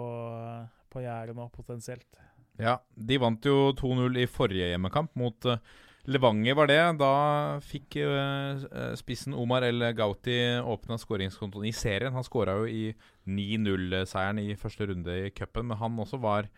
på 0.93 1.05
Jæren 1.05 1.39
nå, 1.39 1.49
potensielt. 1.55 2.21
Ja, 2.59 2.79
de 2.95 3.21
vant 3.23 3.45
jo 3.47 3.71
2-0 3.79 4.19
i 4.19 4.27
forrige 4.31 4.73
hjemmekamp 4.73 5.15
mot 5.19 5.47
eh, 5.47 5.61
Levanger, 6.09 6.57
var 6.57 6.71
det. 6.71 6.81
Da 7.03 7.13
fikk 7.61 7.99
uh, 8.01 8.63
spissen 8.97 9.35
Omar 9.37 9.67
El 9.67 9.85
Gauti 9.93 10.39
åpna 10.57 10.97
skåringskontoen 10.97 11.67
i 11.69 11.75
serien. 11.77 12.15
Han 12.17 12.25
skåra 12.25 12.55
jo 12.63 12.65
i 12.65 12.95
9-0-seieren 13.29 14.41
i 14.41 14.57
første 14.57 14.89
runde 14.89 15.19
i 15.27 15.31
cupen, 15.37 15.69
men 15.69 15.77
han 15.77 16.01
også 16.01 16.17
var 16.23 16.49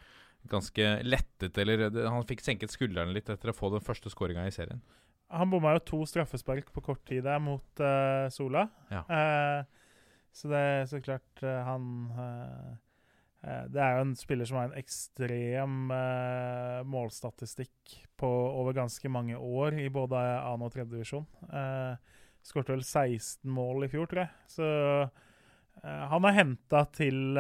ganske 0.49 0.93
lettet, 1.03 1.59
eller 1.59 1.91
Han 2.09 2.25
fikk 2.29 2.45
senket 2.47 2.73
skuldrene 2.73 3.13
litt 3.13 3.29
etter 3.29 3.51
å 3.51 3.57
få 3.57 3.73
den 3.75 3.83
første 3.85 4.13
skåringa 4.13 4.47
i 4.47 4.55
serien. 4.55 4.81
Han 5.31 5.51
bomma 5.51 5.75
jo 5.77 5.83
to 5.87 6.01
straffespark 6.09 6.71
på 6.75 6.83
kort 6.83 7.03
tid 7.07 7.27
der 7.27 7.43
mot 7.43 7.83
uh, 7.83 8.31
Sola. 8.35 8.69
Ja. 8.91 9.05
Eh, 9.07 9.80
så 10.33 10.51
det 10.51 10.61
er 10.61 10.87
så 10.89 11.01
klart 11.03 11.43
eh, 11.43 11.63
han 11.67 11.87
eh, 12.15 12.69
eh, 13.43 13.65
Det 13.73 13.83
er 13.83 13.97
jo 13.97 14.05
en 14.05 14.17
spiller 14.19 14.49
som 14.49 14.61
har 14.61 14.71
en 14.71 14.79
ekstrem 14.79 15.81
målstatistikk 16.91 17.97
på 18.21 18.29
over 18.29 18.77
ganske 18.77 19.11
mange 19.11 19.37
år 19.37 19.79
i 19.81 19.89
både 19.93 20.21
annen 20.21 20.69
og 20.69 20.75
tredje 20.75 20.93
divisjon. 20.93 21.27
Skårte 22.45 22.75
vel 22.75 22.85
16 22.85 23.49
mål 23.49 23.87
i 23.87 23.91
fjor, 23.93 24.09
tror 24.09 24.23
jeg. 24.23 24.33
Så 24.53 24.67
han 25.81 26.27
er 26.29 26.37
henta 26.37 26.83
til 26.93 27.39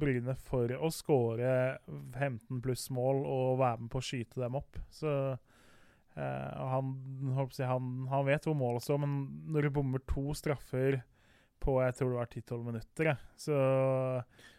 Bryne 0.00 0.34
for 0.48 0.72
å 0.74 0.90
skåre 0.90 1.52
15 1.86 2.58
pluss 2.64 2.88
mål 2.94 3.22
og 3.22 3.60
være 3.60 3.84
med 3.84 3.92
på 3.92 4.02
å 4.02 4.08
skyte 4.08 4.42
dem 4.42 4.58
opp. 4.58 4.80
Så 4.90 5.12
han, 6.18 6.90
han, 7.30 7.92
han 8.10 8.26
vet 8.26 8.50
hvor 8.50 8.58
målet 8.58 8.86
står, 8.86 8.98
men 9.04 9.14
når 9.54 9.68
du 9.68 9.76
bommer 9.78 10.02
to 10.10 10.34
straffer 10.34 10.98
på 11.62 11.78
jeg 11.82 11.96
tror 11.98 12.12
det 12.12 12.20
var 12.20 12.30
10-12 12.32 12.62
minutter, 12.66 13.10
jeg, 13.10 13.18
så 13.40 13.58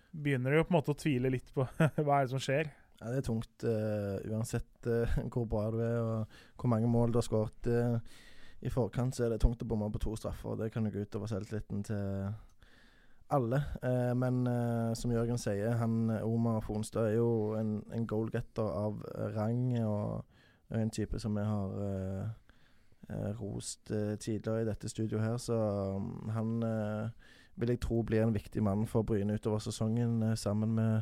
begynner 0.10 0.52
du 0.52 0.60
jo 0.60 0.66
på 0.66 0.74
en 0.74 0.78
måte 0.80 0.94
å 0.96 1.00
tvile 1.00 1.32
litt 1.34 1.52
på 1.56 1.66
hva 2.06 2.20
er 2.20 2.28
det 2.28 2.34
som 2.34 2.44
skjer. 2.44 2.72
Ja, 3.00 3.12
det 3.14 3.22
er 3.22 3.28
tungt 3.30 3.64
uh, 3.64 4.18
uansett 4.28 4.90
uh, 4.90 5.20
hvor 5.32 5.46
bra 5.48 5.70
du 5.72 5.78
er 5.86 6.00
og 6.02 6.40
hvor 6.60 6.72
mange 6.74 6.90
mål 6.92 7.14
du 7.14 7.22
har 7.22 7.28
skåret. 7.28 7.70
Uh, 7.70 8.00
I 8.66 8.72
forkant 8.74 9.16
så 9.16 9.26
er 9.26 9.34
det 9.34 9.42
tungt 9.44 9.64
å 9.64 9.70
bomme 9.70 9.88
på 9.94 10.02
to 10.04 10.18
straffer, 10.20 10.52
og 10.52 10.60
det 10.60 10.72
kan 10.74 10.88
jo 10.88 10.92
gå 10.92 11.06
utover 11.08 11.32
selvtilliten 11.32 11.86
til 11.88 12.28
alle. 13.30 13.60
Men 14.18 14.42
som 14.98 15.12
Jørgen 15.14 15.38
sier, 15.38 15.76
han 15.78 16.10
Omar 16.26 16.64
Fonstad 16.66 17.12
er 17.12 17.20
jo 17.20 17.54
en, 17.60 17.76
en 17.94 18.08
goalgetter 18.10 18.66
av 18.66 18.98
rang. 19.36 19.78
og 19.86 20.26
og 20.70 20.78
en 20.78 20.92
type 20.94 21.20
som 21.20 21.38
vi 21.38 21.44
har 21.46 22.34
rost 23.40 23.92
eh, 23.92 24.16
tidligere 24.22 24.62
i 24.64 24.70
dette 24.70 24.90
studioet 24.92 25.24
her, 25.26 25.38
så 25.42 25.58
um, 25.98 26.30
han 26.36 26.52
eh, 26.64 27.34
vil 27.60 27.74
jeg 27.74 27.82
tro 27.84 28.04
blir 28.08 28.24
en 28.24 28.36
viktig 28.36 28.62
mann 28.64 28.86
for 28.88 29.04
Bryne 29.08 29.36
utover 29.36 29.60
sesongen, 29.64 30.22
eh, 30.30 30.36
sammen 30.40 30.76
med 30.78 31.02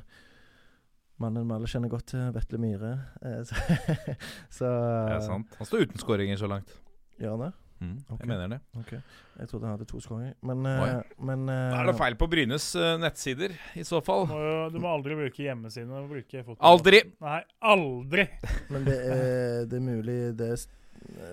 mannen 1.22 1.48
vi 1.50 1.56
alle 1.58 1.70
kjenner 1.70 1.90
godt 1.92 2.12
til, 2.14 2.28
Vetle 2.36 2.60
Myhre. 2.62 2.96
Eh, 3.26 3.40
så 3.46 3.56
så 4.60 4.74
Det 4.74 5.16
er 5.20 5.24
sant. 5.28 5.56
Han 5.60 5.70
står 5.70 5.88
uten 5.88 6.02
skåringer 6.04 6.38
så 6.40 6.50
langt. 6.52 6.76
Gjør 7.22 7.36
han 7.38 7.48
det? 7.48 7.54
Mm, 7.78 7.98
okay. 8.10 8.24
Jeg 8.24 8.30
mener 8.32 8.48
det. 8.56 8.58
Okay. 8.80 9.00
Jeg 9.38 9.50
trodde 9.52 9.68
han 9.68 9.76
hadde 9.76 9.86
to 9.90 10.00
skåringer. 10.02 10.34
Men, 10.50 10.64
eh, 10.66 11.12
men 11.30 11.44
eh, 11.46 11.68
Da 11.76 11.82
er 11.84 11.92
det 11.92 11.98
feil 12.00 12.16
på 12.18 12.28
Brynes 12.32 12.72
eh, 12.78 12.96
nettsider, 13.02 13.54
i 13.78 13.86
så 13.86 14.00
fall. 14.06 14.26
Du 14.30 14.34
må, 14.34 14.40
jo, 14.48 14.64
du 14.74 14.80
må 14.82 14.94
aldri 14.96 15.18
bruke 15.20 15.46
hjemmesiden. 15.46 15.94
Bruke. 16.10 16.42
Aldri! 16.72 17.04
Nei, 17.22 17.42
aldri! 17.74 18.26
Men 18.74 18.88
det 18.90 18.98
er, 18.98 19.68
det 19.70 19.78
er 19.78 19.86
mulig 19.86 20.18
det 20.40 20.52
st- 20.58 20.74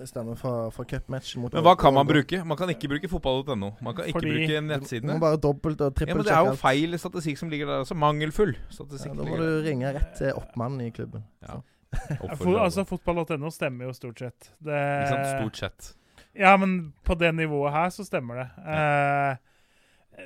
stemmer 0.05 0.35
fra, 0.39 0.69
fra 0.73 0.83
cupmatchen 0.85 1.41
mot 1.41 1.53
Men 1.53 1.63
hva 1.65 1.75
kan 1.79 1.93
man 1.93 2.07
bruke? 2.07 2.39
Man 2.45 2.57
kan 2.57 2.69
ikke 2.73 2.89
bruke 2.91 3.09
fotball.no. 3.11 3.71
Man 3.81 3.95
kan 3.95 4.05
ikke 4.09 4.19
Fordi- 4.19 4.33
bruke 4.47 4.61
nettsidene. 4.65 5.13
må 5.13 5.19
bare 5.23 5.37
dobbelt 5.37 5.81
og 5.81 5.93
Ja, 6.01 6.13
men 6.13 6.23
Det 6.25 6.33
er 6.33 6.45
jo 6.49 6.55
feil 6.55 6.97
statistikk 6.99 7.37
som 7.37 7.49
ligger 7.49 7.65
der 7.67 7.83
også. 7.85 7.95
Mangelfull 7.95 8.53
Ja, 8.55 8.69
statistikk. 8.71 9.15
da 9.17 9.23
må 9.23 9.37
du 9.37 9.61
ringe 9.67 9.93
rett 9.93 10.15
til 10.17 10.31
oppmannen 10.33 10.81
i 10.87 10.91
klubben. 10.91 11.23
Ja. 11.41 11.61
Ja, 11.95 12.35
for, 12.35 12.57
altså, 12.59 12.83
Fotball.no 12.83 13.49
stemmer 13.49 13.85
jo 13.85 13.93
stort 13.93 14.19
sett. 14.19 14.49
Det, 14.59 14.73
Ikke 14.75 15.13
sant? 15.13 15.27
Stort 15.39 15.57
sett. 15.57 15.93
Ja, 16.35 16.57
men 16.57 16.93
på 17.05 17.15
det 17.17 17.33
nivået 17.35 17.71
her 17.71 17.87
så 17.89 18.03
stemmer 18.03 18.35
det. 18.35 18.47
Eh, 18.67 19.37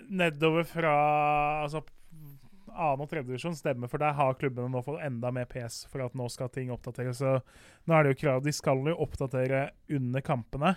nedover 0.10 0.64
fra 0.66 1.64
altså, 1.64 1.82
annen 2.80 3.06
og 3.06 3.10
tredje 3.12 3.28
divisjon 3.28 3.58
stemmer, 3.58 3.92
for 3.92 4.02
der 4.02 4.16
har 4.18 4.38
klubbene 4.40 4.72
nå 4.74 4.82
fått 4.86 5.04
enda 5.06 5.32
mer 5.36 5.48
PS 5.52 5.84
for 5.92 6.06
at 6.06 6.16
nå 6.18 6.30
skal 6.32 6.52
ting 6.54 6.72
oppdateres. 6.74 7.22
Så 7.22 7.40
nå 7.86 7.96
er 7.96 8.06
det 8.06 8.14
jo 8.16 8.22
krav 8.24 8.44
De 8.46 8.54
skal 8.56 8.82
jo 8.88 8.96
oppdatere 9.06 9.70
under 10.00 10.24
kampene. 10.26 10.76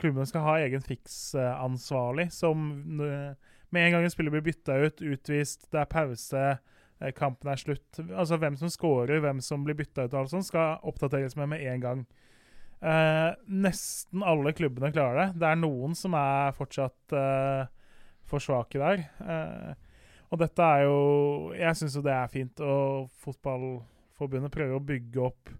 Klubbene 0.00 0.28
skal 0.28 0.44
ha 0.44 0.56
egen 0.60 0.84
fiksansvarlig 0.84 2.28
som 2.34 2.66
eh, 3.00 3.52
Med 3.72 3.86
en 3.86 3.94
gang 3.94 4.04
en 4.04 4.12
spiller 4.12 4.34
blir 4.34 4.44
bytta 4.44 4.76
ut, 4.76 5.00
utvist, 5.00 5.70
det 5.72 5.80
er 5.80 5.88
pause, 5.90 6.42
eh, 7.00 7.14
kampen 7.16 7.48
er 7.50 7.60
slutt 7.60 8.02
Altså 8.04 8.36
hvem 8.40 8.58
som 8.60 8.70
scorer, 8.72 9.22
hvem 9.24 9.40
som 9.44 9.64
blir 9.64 9.78
bytta 9.78 10.04
ut, 10.04 10.12
og 10.12 10.20
alt 10.20 10.34
sånt, 10.34 10.48
skal 10.50 10.84
oppdateres 10.86 11.36
med 11.40 11.54
med 11.54 11.64
en 11.64 11.82
gang. 11.82 12.06
Eh, 12.80 13.30
nesten 13.48 14.22
alle 14.22 14.52
klubbene 14.52 14.92
klarer 14.92 15.20
det. 15.22 15.40
Det 15.40 15.48
er 15.48 15.60
noen 15.60 15.96
som 15.96 16.14
er 16.18 16.52
fortsatt 16.56 17.16
eh, 17.16 17.64
for 18.28 18.42
svake 18.42 18.80
der. 18.82 19.06
Eh, 19.24 19.85
og 20.30 20.40
dette 20.40 20.64
er 20.64 20.86
jo 20.86 20.98
Jeg 21.54 21.78
syns 21.78 21.96
jo 21.96 22.02
det 22.04 22.14
er 22.14 22.32
fint, 22.32 22.60
og 22.60 23.08
Fotballforbundet 23.22 24.52
prøver 24.54 24.76
å 24.76 24.84
bygge 24.84 25.22
opp 25.22 25.50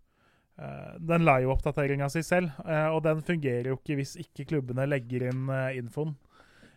uh, 0.59 0.95
den 0.99 1.27
live-oppdateringa 1.27 2.09
si 2.13 2.25
selv. 2.27 2.55
uh, 2.65 2.91
og 2.95 3.03
den 3.07 3.23
fungerer 3.27 3.71
jo 3.71 3.81
ikke 3.81 3.99
hvis 4.01 4.17
ikke 4.25 4.49
klubbene 4.53 4.89
legger 4.89 5.29
inn 5.31 5.51
uh, 5.51 5.71
infoen. 5.77 6.17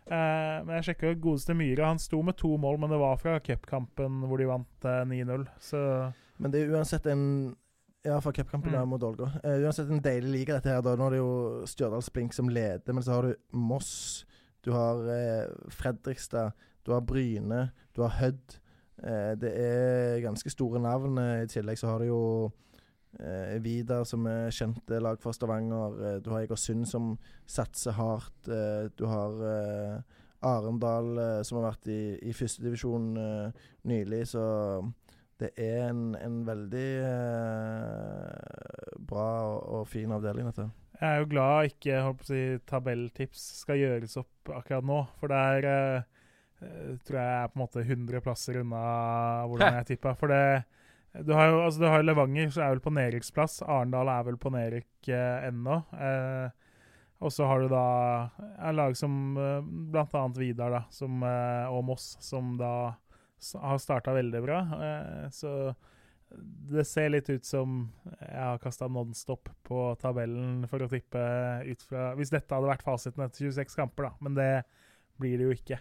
Men 0.10 0.72
jeg 0.80 0.86
sjekka 0.88 1.14
godeste 1.22 1.54
Myhre. 1.54 1.86
Han 1.86 2.00
sto 2.02 2.22
med 2.26 2.38
to 2.40 2.56
mål, 2.58 2.80
men 2.82 2.90
det 2.90 2.98
var 2.98 3.20
fra 3.22 3.36
cupkampen 3.46 4.24
hvor 4.26 4.42
de 4.42 4.48
vant 4.50 4.88
eh, 4.90 5.04
9-0. 5.06 5.44
Så 5.62 5.82
Men 6.42 6.54
det 6.54 6.64
er 6.64 6.72
uansett 6.74 7.06
en 7.06 7.56
Ja, 8.02 8.22
fra 8.24 8.32
cupkampen 8.32 8.72
mm. 8.72 8.88
mot 8.88 9.04
Ålgård. 9.04 9.42
Uh, 9.44 9.60
uansett 9.66 9.90
en 9.92 10.02
deilig 10.02 10.32
liga, 10.32 10.56
dette 10.56 10.72
her. 10.72 10.82
da 10.82 10.96
Nå 10.96 11.10
er 11.10 11.18
det 11.18 11.20
jo 11.20 11.34
Stjørdals 11.68 12.10
Blink 12.16 12.34
som 12.34 12.50
leder, 12.50 12.94
men 12.96 13.04
så 13.04 13.18
har 13.18 13.28
du 13.28 13.36
Moss, 13.52 14.26
du 14.64 14.72
har 14.72 15.04
uh, 15.04 15.68
Fredrikstad, 15.76 16.56
du 16.90 16.96
har 16.96 17.06
Bryne, 17.06 17.70
du 17.96 18.02
har 18.02 18.16
Hødd. 18.18 18.58
Eh, 19.04 19.34
det 19.40 19.52
er 19.56 20.24
ganske 20.26 20.50
store 20.52 20.82
navn. 20.82 21.20
Eh, 21.22 21.44
I 21.46 21.52
tillegg 21.52 21.78
så 21.80 21.92
har 21.92 22.02
du 22.02 22.10
jo 22.10 22.24
eh, 23.20 23.60
Vidar, 23.64 24.08
som 24.10 24.26
er 24.30 24.50
kjente 24.56 25.00
lag 25.02 25.22
for 25.22 25.38
Stavanger. 25.38 26.00
Eh, 26.02 26.18
du 26.26 26.32
har 26.34 26.42
Egersund, 26.44 26.88
som 26.90 27.14
satser 27.46 27.96
hardt. 28.00 28.50
Eh, 28.50 28.90
du 28.98 29.06
har 29.08 29.38
eh, 29.54 30.18
Arendal, 30.50 31.14
eh, 31.20 31.42
som 31.46 31.60
har 31.62 31.70
vært 31.70 31.88
i, 31.94 32.02
i 32.26 32.34
førstedivisjon 32.36 33.10
eh, 33.22 33.64
nylig. 33.92 34.26
Så 34.34 34.44
det 35.40 35.54
er 35.56 35.90
en, 35.92 36.04
en 36.20 36.42
veldig 36.48 36.88
eh, 37.08 39.00
bra 39.08 39.30
og, 39.54 39.60
og 39.80 39.90
fin 39.94 40.12
avdeling, 40.18 40.50
dette. 40.50 40.68
Jeg 41.00 41.16
er 41.16 41.22
jo 41.22 41.30
glad 41.32 41.70
ikke 41.70 42.00
si, 42.28 42.40
tabelltips 42.68 43.44
skal 43.62 43.78
gjøres 43.80 44.18
opp 44.20 44.50
akkurat 44.52 44.84
nå, 44.84 45.04
for 45.22 45.32
det 45.32 45.38
er 45.54 45.68
eh, 45.70 46.08
tror 46.60 47.20
jeg 47.20 47.36
er 47.40 47.50
på 47.50 47.58
en 47.58 47.64
måte 47.64 47.84
100 47.86 48.22
plasser 48.26 48.60
unna 48.62 48.84
hvordan 49.48 49.80
jeg 49.80 49.90
tippa. 49.94 50.14
For 50.20 50.32
det 50.32 50.44
du 51.26 51.34
har 51.34 51.50
jo 51.50 51.62
altså, 51.64 51.82
du 51.82 51.88
har 51.90 52.04
Levanger, 52.06 52.52
som 52.54 52.64
er 52.64 52.74
vel 52.76 52.84
på 52.86 52.94
nedrykksplass. 52.94 53.62
Arendal 53.66 54.12
er 54.14 54.26
vel 54.28 54.38
på 54.42 54.52
nedrykk 54.54 55.10
eh, 55.10 55.48
ennå. 55.50 55.80
Eh, 55.98 56.68
og 57.20 57.34
så 57.36 57.48
har 57.50 57.64
du 57.64 57.72
da 57.72 57.86
et 58.54 58.76
lag 58.78 58.96
som 58.98 59.38
eh, 59.38 59.70
bl.a. 59.92 60.24
Vidar 60.38 60.76
da, 60.76 60.84
som, 60.94 61.24
eh, 61.26 61.66
og 61.74 61.84
Moss, 61.90 62.14
som 62.24 62.54
da 62.60 62.74
har 63.64 63.82
starta 63.82 64.14
veldig 64.16 64.44
bra. 64.46 64.62
Eh, 64.86 65.26
så 65.34 65.74
det 66.30 66.86
ser 66.86 67.10
litt 67.10 67.30
ut 67.34 67.46
som 67.48 67.88
jeg 68.06 68.38
har 68.38 68.62
kasta 68.62 68.86
nonstop 68.86 69.50
på 69.66 69.86
tabellen 70.02 70.68
for 70.70 70.86
å 70.86 70.90
tippe 70.92 71.22
ut 71.66 71.86
fra 71.90 72.12
Hvis 72.20 72.30
dette 72.30 72.54
hadde 72.54 72.70
vært 72.70 72.86
fasiten 72.86 73.26
etter 73.26 73.50
26 73.50 73.80
kamper, 73.82 74.12
da. 74.12 74.14
Men 74.22 74.38
det 74.38 74.52
blir 75.20 75.42
det 75.42 75.50
jo 75.50 75.58
ikke. 75.58 75.80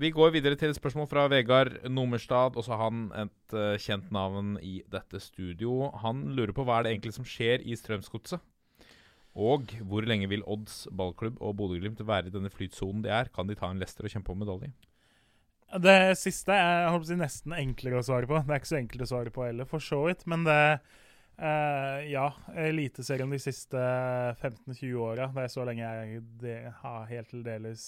Vi 0.00 0.12
går 0.14 0.32
videre 0.34 0.56
til 0.58 0.72
et 0.72 0.78
spørsmål 0.78 1.08
fra 1.10 1.26
Vegard 1.30 1.74
Nummerstad, 1.90 2.56
også 2.56 2.78
han 2.80 3.08
et 3.18 3.56
uh, 3.56 3.74
kjent 3.80 4.12
navn 4.14 4.54
i 4.62 4.80
dette 4.90 5.20
studio. 5.22 5.90
Han 6.04 6.28
lurer 6.36 6.54
på 6.56 6.64
hva 6.64 6.78
er 6.78 6.86
det 6.86 6.94
egentlig 6.94 7.16
som 7.18 7.26
skjer 7.28 7.64
i 7.66 7.76
Strømsgodset? 7.78 8.42
Og 9.40 9.74
hvor 9.86 10.06
lenge 10.06 10.26
vil 10.30 10.42
Odds 10.50 10.88
ballklubb 10.90 11.36
og 11.38 11.54
Bodø-Glimt 11.58 12.00
være 12.06 12.30
i 12.30 12.34
denne 12.34 12.50
flytsonen 12.50 13.04
de 13.04 13.12
er? 13.14 13.30
Kan 13.34 13.46
de 13.46 13.58
ta 13.58 13.70
en 13.70 13.78
Lester 13.82 14.08
og 14.08 14.14
kjempe 14.14 14.34
om 14.34 14.40
medalje? 14.42 14.72
Det 15.70 16.16
siste 16.18 16.50
er 16.50 16.88
jeg 16.88 17.04
si, 17.06 17.18
nesten 17.20 17.54
enklere 17.54 18.00
å 18.00 18.06
svare 18.06 18.26
på. 18.26 18.40
Det 18.42 18.50
er 18.50 18.62
ikke 18.62 18.72
så 18.72 18.80
enkelt 18.80 19.06
å 19.06 19.10
svare 19.12 19.34
på 19.34 19.46
heller, 19.46 19.68
for 19.70 19.84
så 19.84 20.02
vidt. 20.08 20.26
Men 20.30 20.48
det 20.48 20.62
Uh, 21.40 22.04
Ja, 22.10 22.26
Eliteserien 22.52 23.30
de 23.32 23.38
siste 23.40 23.80
15-20 24.42 24.96
åra, 25.00 25.30
det 25.32 25.46
er 25.46 25.52
så 25.52 25.64
lenge 25.64 25.86
jeg 25.86 26.72
har 26.82 27.06
helt 27.08 27.30
til 27.32 27.44
dels 27.46 27.84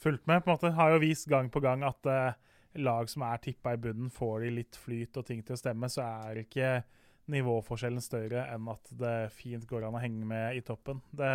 fulgt 0.00 0.26
med, 0.30 0.42
på 0.44 0.50
en 0.50 0.56
måte, 0.56 0.72
har 0.76 0.94
jo 0.94 1.02
vist 1.02 1.28
gang 1.30 1.50
på 1.52 1.62
gang 1.64 1.84
at 1.86 2.10
uh, 2.10 2.34
lag 2.80 3.10
som 3.10 3.24
er 3.26 3.42
tippa 3.44 3.74
i 3.74 3.80
bunnen, 3.80 4.10
får 4.10 4.44
de 4.44 4.50
litt 4.58 4.78
flyt 4.80 5.20
og 5.20 5.28
ting 5.28 5.44
til 5.46 5.56
å 5.56 5.60
stemme, 5.60 5.90
så 5.92 6.04
er 6.26 6.42
ikke 6.44 6.74
nivåforskjellen 7.32 8.04
større 8.04 8.42
enn 8.52 8.66
at 8.68 8.90
det 9.00 9.14
fint 9.32 9.64
går 9.68 9.86
an 9.86 9.96
å 9.96 10.02
henge 10.02 10.26
med 10.28 10.58
i 10.58 10.64
toppen. 10.66 11.00
Det 11.10 11.30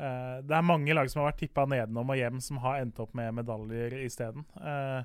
uh, 0.00 0.36
det 0.40 0.54
er 0.56 0.64
mange 0.64 0.94
lag 0.96 1.10
som 1.12 1.20
har 1.20 1.32
vært 1.32 1.42
tippa 1.42 1.66
nedenom 1.68 2.08
og 2.08 2.16
hjem, 2.16 2.38
som 2.40 2.60
har 2.64 2.80
endt 2.80 3.00
opp 3.02 3.10
med 3.18 3.34
medaljer 3.36 3.98
isteden. 4.00 4.46
Uh, 4.56 5.04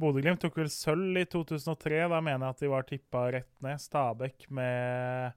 Bodø-Glimt 0.00 0.40
tok 0.40 0.56
vel 0.56 0.70
sølv 0.72 1.18
i 1.20 1.26
2003. 1.28 2.06
Da 2.08 2.20
mener 2.24 2.46
jeg 2.46 2.54
at 2.54 2.62
de 2.62 2.72
var 2.72 2.86
tippa 2.88 3.24
rett 3.34 3.50
ned. 3.64 3.80
Stabæk 3.82 4.46
med 4.56 5.34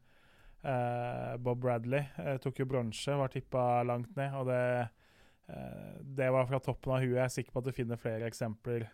eh, 0.64 1.34
Bob 1.44 1.60
Bradley 1.64 2.06
eh, 2.22 2.38
tok 2.44 2.62
jo 2.62 2.68
bronse, 2.72 3.18
var 3.20 3.34
tippa 3.34 3.84
langt 3.88 4.16
ned. 4.16 4.38
Og 4.40 4.48
det, 4.48 4.62
eh, 4.86 5.03
det 5.46 6.30
var 6.32 6.46
fra 6.48 6.60
toppen 6.64 6.94
av 6.96 7.02
huet. 7.04 7.18
Jeg 7.18 7.26
er 7.26 7.32
sikker 7.34 7.54
på 7.54 7.62
at 7.62 7.66
du 7.68 7.76
finner 7.76 8.00
flere 8.00 8.30
eksempler 8.30 8.86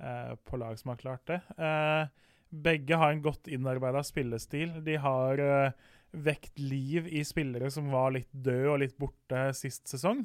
eh, 0.00 0.34
på 0.44 0.56
lag 0.56 0.78
som 0.78 0.88
har 0.92 0.96
klart 0.96 1.26
det. 1.26 1.40
Eh, 1.56 2.08
begge 2.50 2.96
har 2.96 3.12
en 3.12 3.22
godt 3.22 3.48
innarbeida 3.48 4.02
spillestil. 4.02 4.84
De 4.84 4.96
har 4.96 5.38
eh, 5.38 5.72
vekt 6.10 6.58
liv 6.58 7.06
i 7.08 7.24
spillere 7.24 7.70
som 7.70 7.90
var 7.92 8.14
litt 8.16 8.30
døde 8.32 8.70
og 8.72 8.80
litt 8.82 8.98
borte 8.98 9.50
sist 9.54 9.88
sesong. 9.90 10.24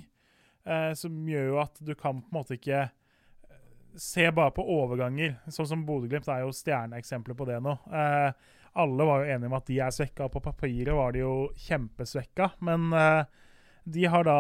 Eh, 0.66 0.92
som 0.98 1.30
gjør 1.30 1.52
jo 1.52 1.62
at 1.62 1.82
du 1.86 1.94
kan 1.94 2.24
på 2.24 2.32
en 2.32 2.40
måte 2.40 2.58
ikke 2.58 2.82
eh, 2.88 3.64
se 3.94 4.26
bare 4.32 4.56
på 4.56 4.66
overganger. 4.66 5.38
Sånn 5.54 5.70
som 5.70 5.86
Bodø-Glimt 5.88 6.30
er 6.32 6.46
jo 6.46 6.56
stjerneeksempler 6.56 7.38
på 7.38 7.50
det 7.50 7.62
nå. 7.62 7.78
Eh, 7.94 8.32
alle 8.76 9.08
var 9.08 9.22
jo 9.22 9.36
enige 9.36 9.52
om 9.52 9.60
at 9.60 9.70
de 9.70 9.80
er 9.80 9.94
svekka. 9.94 10.32
På 10.34 10.42
papiret 10.44 10.98
var 10.98 11.14
de 11.14 11.22
jo 11.22 11.36
kjempesvekka. 11.68 12.56
Men 12.66 12.90
eh, 12.98 13.44
de 13.86 14.06
har 14.10 14.26
da 14.26 14.40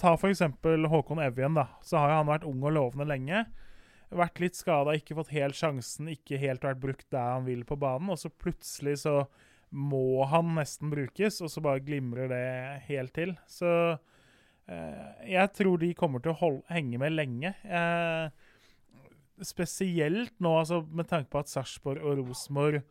Ta 0.00 0.14
f.eks. 0.16 0.42
Håkon 0.90 1.22
Evjen. 1.22 1.54
da, 1.54 1.68
Så 1.82 1.98
har 2.00 2.16
han 2.16 2.30
vært 2.30 2.46
ung 2.48 2.62
og 2.64 2.74
lovende 2.74 3.06
lenge. 3.06 3.44
Vært 4.10 4.40
litt 4.42 4.58
skada, 4.58 4.96
ikke 4.96 5.14
fått 5.20 5.34
helt 5.36 5.54
sjansen, 5.54 6.08
ikke 6.10 6.40
helt 6.40 6.64
vært 6.66 6.80
brukt 6.82 7.06
der 7.14 7.36
han 7.36 7.46
vil 7.46 7.62
på 7.68 7.78
banen. 7.78 8.10
Og 8.10 8.18
så 8.18 8.30
plutselig 8.32 9.02
så 9.04 9.24
må 9.70 10.24
han 10.26 10.56
nesten 10.56 10.90
brukes, 10.90 11.38
og 11.44 11.52
så 11.52 11.62
bare 11.62 11.84
glimrer 11.84 12.30
det 12.32 12.46
helt 12.88 13.14
til. 13.14 13.36
Så 13.46 13.70
eh, 14.66 15.28
jeg 15.30 15.52
tror 15.54 15.78
de 15.78 15.92
kommer 15.94 16.24
til 16.24 16.34
å 16.34 16.40
holde, 16.40 16.64
henge 16.72 16.98
med 16.98 17.14
lenge. 17.14 17.54
Eh, 17.62 18.32
spesielt 19.46 20.34
nå, 20.42 20.56
altså, 20.58 20.82
med 20.90 21.06
tanke 21.12 21.30
på 21.30 21.44
at 21.44 21.52
Sarpsborg 21.52 22.02
og 22.02 22.24
Rosenborg 22.24 22.82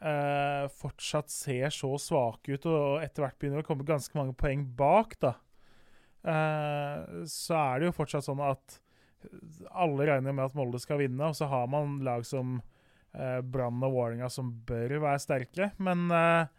eh, 0.00 0.66
fortsatt 0.80 1.32
ser 1.32 1.72
så 1.74 1.92
svake 2.00 2.56
ut, 2.56 2.68
og 2.70 3.04
etter 3.04 3.24
hvert 3.24 3.38
begynner 3.40 3.64
å 3.64 3.66
komme 3.66 3.86
ganske 3.88 4.16
mange 4.18 4.36
poeng 4.38 4.64
bak, 4.78 5.16
da. 5.22 5.36
Eh, 6.26 7.22
så 7.30 7.58
er 7.60 7.80
det 7.80 7.90
jo 7.90 7.96
fortsatt 7.96 8.26
sånn 8.26 8.42
at 8.42 8.80
alle 9.74 10.06
regner 10.08 10.34
med 10.34 10.48
at 10.48 10.56
Molde 10.58 10.80
skal 10.82 11.00
vinne, 11.02 11.30
og 11.30 11.38
så 11.38 11.48
har 11.50 11.66
man 11.70 11.98
lag 12.06 12.26
som 12.26 12.58
eh, 13.14 13.40
Brann 13.42 13.82
og 13.82 13.94
Vålerenga 13.94 14.30
som 14.32 14.52
bør 14.66 14.98
være 15.02 15.22
sterkere. 15.22 15.72
Men 15.82 16.06
eh, 16.14 16.52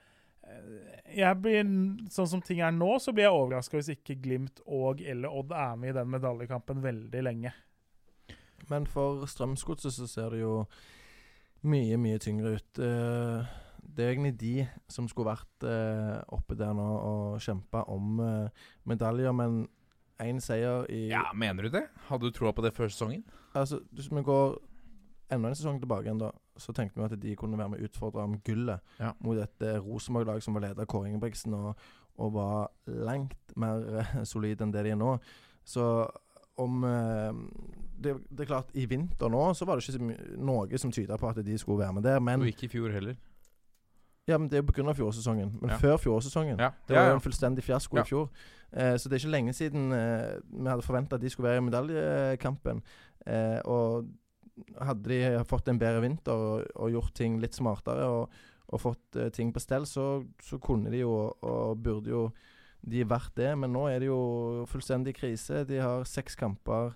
jeg 1.18 1.40
blir, 1.44 1.64
sånn 2.14 2.30
som 2.32 2.44
ting 2.44 2.62
er 2.64 2.76
nå, 2.76 2.90
så 3.04 3.14
blir 3.16 3.28
jeg 3.28 3.38
overraska 3.38 3.80
hvis 3.80 3.94
ikke 3.98 4.20
Glimt 4.24 4.62
og 4.66 5.04
eller 5.04 5.34
Odd 5.34 5.56
er 5.56 5.80
med 5.80 5.94
i 5.94 5.98
den 6.00 6.12
medaljekampen 6.14 6.84
veldig 6.84 7.24
lenge. 7.28 7.54
Men 8.72 8.88
for 8.90 9.28
Strømsgodset 9.30 9.96
så 9.96 10.08
ser 10.10 10.36
det 10.36 10.44
jo 10.44 10.62
mye, 11.64 11.98
mye 11.98 12.20
tyngre 12.22 12.56
ut. 12.58 12.80
Eh, 12.80 13.46
det 13.98 14.06
er 14.06 14.12
egentlig 14.14 14.38
de 14.40 14.68
som 14.92 15.08
skulle 15.10 15.32
vært 15.32 15.66
eh, 15.66 16.20
oppe 16.36 16.56
der 16.60 16.74
nå 16.78 16.86
og 16.98 17.40
kjempa 17.42 17.86
om 17.90 18.20
eh, 18.22 18.50
medaljer, 18.86 19.32
men 19.34 19.64
én 20.22 20.40
seier 20.42 20.86
i 20.90 21.08
Ja, 21.12 21.28
Mener 21.34 21.64
du 21.68 21.70
det? 21.78 21.86
Hadde 22.08 22.26
du 22.30 22.32
troa 22.34 22.52
på 22.54 22.62
det 22.66 22.74
før 22.76 22.90
sesongen? 22.90 23.24
Altså, 23.56 23.80
Hvis 23.94 24.10
vi 24.12 24.24
går 24.26 24.58
enda 25.32 25.50
en 25.50 25.56
sesong 25.58 25.80
tilbake, 25.82 26.06
igjen 26.08 26.22
da, 26.22 26.32
så 26.58 26.74
tenkte 26.74 26.98
vi 27.02 27.06
at 27.06 27.18
de 27.22 27.36
kunne 27.38 27.58
være 27.60 27.70
med 27.74 27.80
og 27.82 27.90
utfordre 27.90 28.24
om 28.24 28.38
gullet 28.46 28.80
Ja. 29.00 29.12
mot 29.20 29.38
et 29.38 29.62
Rosenborg-lag 29.84 30.42
som 30.42 30.54
var 30.56 30.62
ledet 30.68 30.80
av 30.80 30.88
Kåre 30.90 31.10
Ingebrigtsen 31.10 31.54
og, 31.54 31.76
og 32.18 32.34
var 32.34 32.72
langt 32.88 33.54
mer 33.56 34.08
solid 34.26 34.62
enn 34.62 34.72
det 34.74 34.86
de 34.88 34.94
er 34.96 35.00
nå. 35.00 35.18
Så 35.68 35.84
om 36.58 36.84
eh, 36.84 37.32
det, 38.02 38.14
det 38.30 38.44
er 38.46 38.50
klart, 38.52 38.70
i 38.78 38.86
vinter 38.90 39.30
nå 39.34 39.54
så 39.58 39.66
var 39.66 39.78
det 39.80 39.88
ikke 39.90 40.38
noe 40.38 40.78
som 40.82 40.92
tyda 40.94 41.18
på 41.18 41.30
at 41.32 41.40
de 41.46 41.58
skulle 41.58 41.80
være 41.82 41.94
med 41.98 42.04
der. 42.06 42.20
Men, 42.22 42.42
Og 42.42 42.48
ikke 42.52 42.68
i 42.68 42.72
fjor 42.76 42.92
heller. 42.94 43.16
ja, 44.28 44.38
men 44.38 44.50
det 44.50 44.58
er 44.60 44.64
jo 44.64 44.68
pga. 44.72 44.94
fjorårssesongen. 44.94 45.56
Men 45.62 45.70
Ja. 45.72 45.78
før 45.78 45.98
fjorårssesongen 45.98 46.60
Ja, 46.60 46.70
Det 46.88 46.96
var 46.96 47.02
var 47.02 47.04
ja. 47.08 47.10
jo 47.10 47.16
en 47.16 47.22
fullstendig 47.26 47.64
fiasko 47.64 47.98
i 47.98 48.04
fjor. 48.04 48.30
Eh, 48.74 48.98
så 48.98 49.10
det 49.10 49.14
er 49.16 49.26
ikke 49.26 49.32
lenge 49.38 49.54
siden 49.54 49.92
eh, 49.94 50.40
vi 50.52 50.68
hadde 50.70 50.84
forventa 50.86 51.16
at 51.16 51.22
de 51.22 51.30
skulle 51.30 51.50
være 51.50 51.58
i 51.58 51.70
medaljekampen. 51.70 52.82
Eh, 53.26 53.60
og 53.66 54.06
hadde 54.82 55.04
de 55.10 55.44
fått 55.46 55.68
en 55.70 55.80
bedre 55.80 56.02
vinter 56.02 56.34
og, 56.34 56.66
og 56.76 56.92
gjort 56.92 57.14
ting 57.16 57.40
litt 57.40 57.54
smartere 57.56 58.06
og, 58.10 58.30
og 58.68 58.82
fått 58.82 59.16
eh, 59.16 59.30
ting 59.30 59.54
på 59.54 59.60
stell, 59.64 59.86
så, 59.86 60.24
så 60.44 60.58
kunne 60.60 60.92
de 60.92 60.98
jo 61.04 61.12
og 61.42 61.78
burde 61.82 62.10
jo 62.10 62.32
de 62.88 63.04
er 63.04 63.10
verdt 63.12 63.36
det. 63.40 63.52
Men 63.60 63.74
nå 63.76 63.88
er 63.92 64.02
det 64.02 64.10
jo 64.10 64.66
fullstendig 64.72 65.18
krise. 65.20 65.66
De 65.68 65.82
har 65.84 66.08
seks 66.08 66.38
kamper 66.40 66.96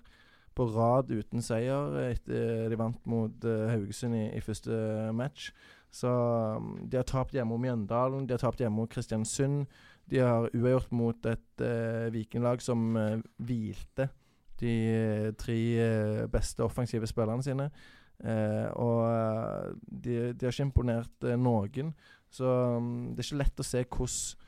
på 0.56 0.66
rad 0.74 1.12
uten 1.12 1.44
seier 1.44 1.94
etter 2.10 2.66
de 2.68 2.76
vant 2.76 3.06
mot 3.08 3.46
eh, 3.48 3.70
Haugesund 3.72 4.16
i, 4.18 4.26
i 4.36 4.42
første 4.44 4.74
match. 5.16 5.50
Så 5.92 6.08
um, 6.08 6.74
de 6.88 6.96
har 6.96 7.06
tapt 7.08 7.34
hjemme 7.36 7.56
om 7.56 7.60
Mjøndalen, 7.60 8.26
de 8.26 8.32
har 8.32 8.40
tapt 8.40 8.62
hjemme 8.62 8.80
mot 8.80 8.90
Kristiansund. 8.90 9.66
De 10.08 10.20
har 10.24 10.48
uavgjort 10.48 10.92
mot 10.96 11.26
et 11.28 11.64
uh, 11.64 12.08
vikinglag 12.12 12.64
som 12.64 12.96
uh, 12.96 13.20
hvilte 13.44 14.08
de 14.60 14.72
uh, 14.92 15.28
tre 15.36 15.58
beste 16.32 16.64
offensive 16.64 17.08
spillerne 17.10 17.44
sine. 17.44 17.68
Og 18.78 19.74
de, 19.82 20.12
de 20.30 20.46
har 20.46 20.52
ikke 20.52 20.68
imponert 20.68 21.24
noen. 21.42 21.88
Så 22.30 22.46
um, 22.46 23.08
det 23.10 23.24
er 23.24 23.26
ikke 23.26 23.40
lett 23.40 23.62
å 23.64 23.66
se 23.66 23.82
hvordan 23.82 24.41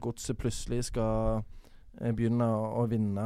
Godset 0.00 0.38
plutselig 0.38 0.84
skal 0.90 1.42
begynne 2.14 2.46
å 2.46 2.84
vinne 2.90 3.24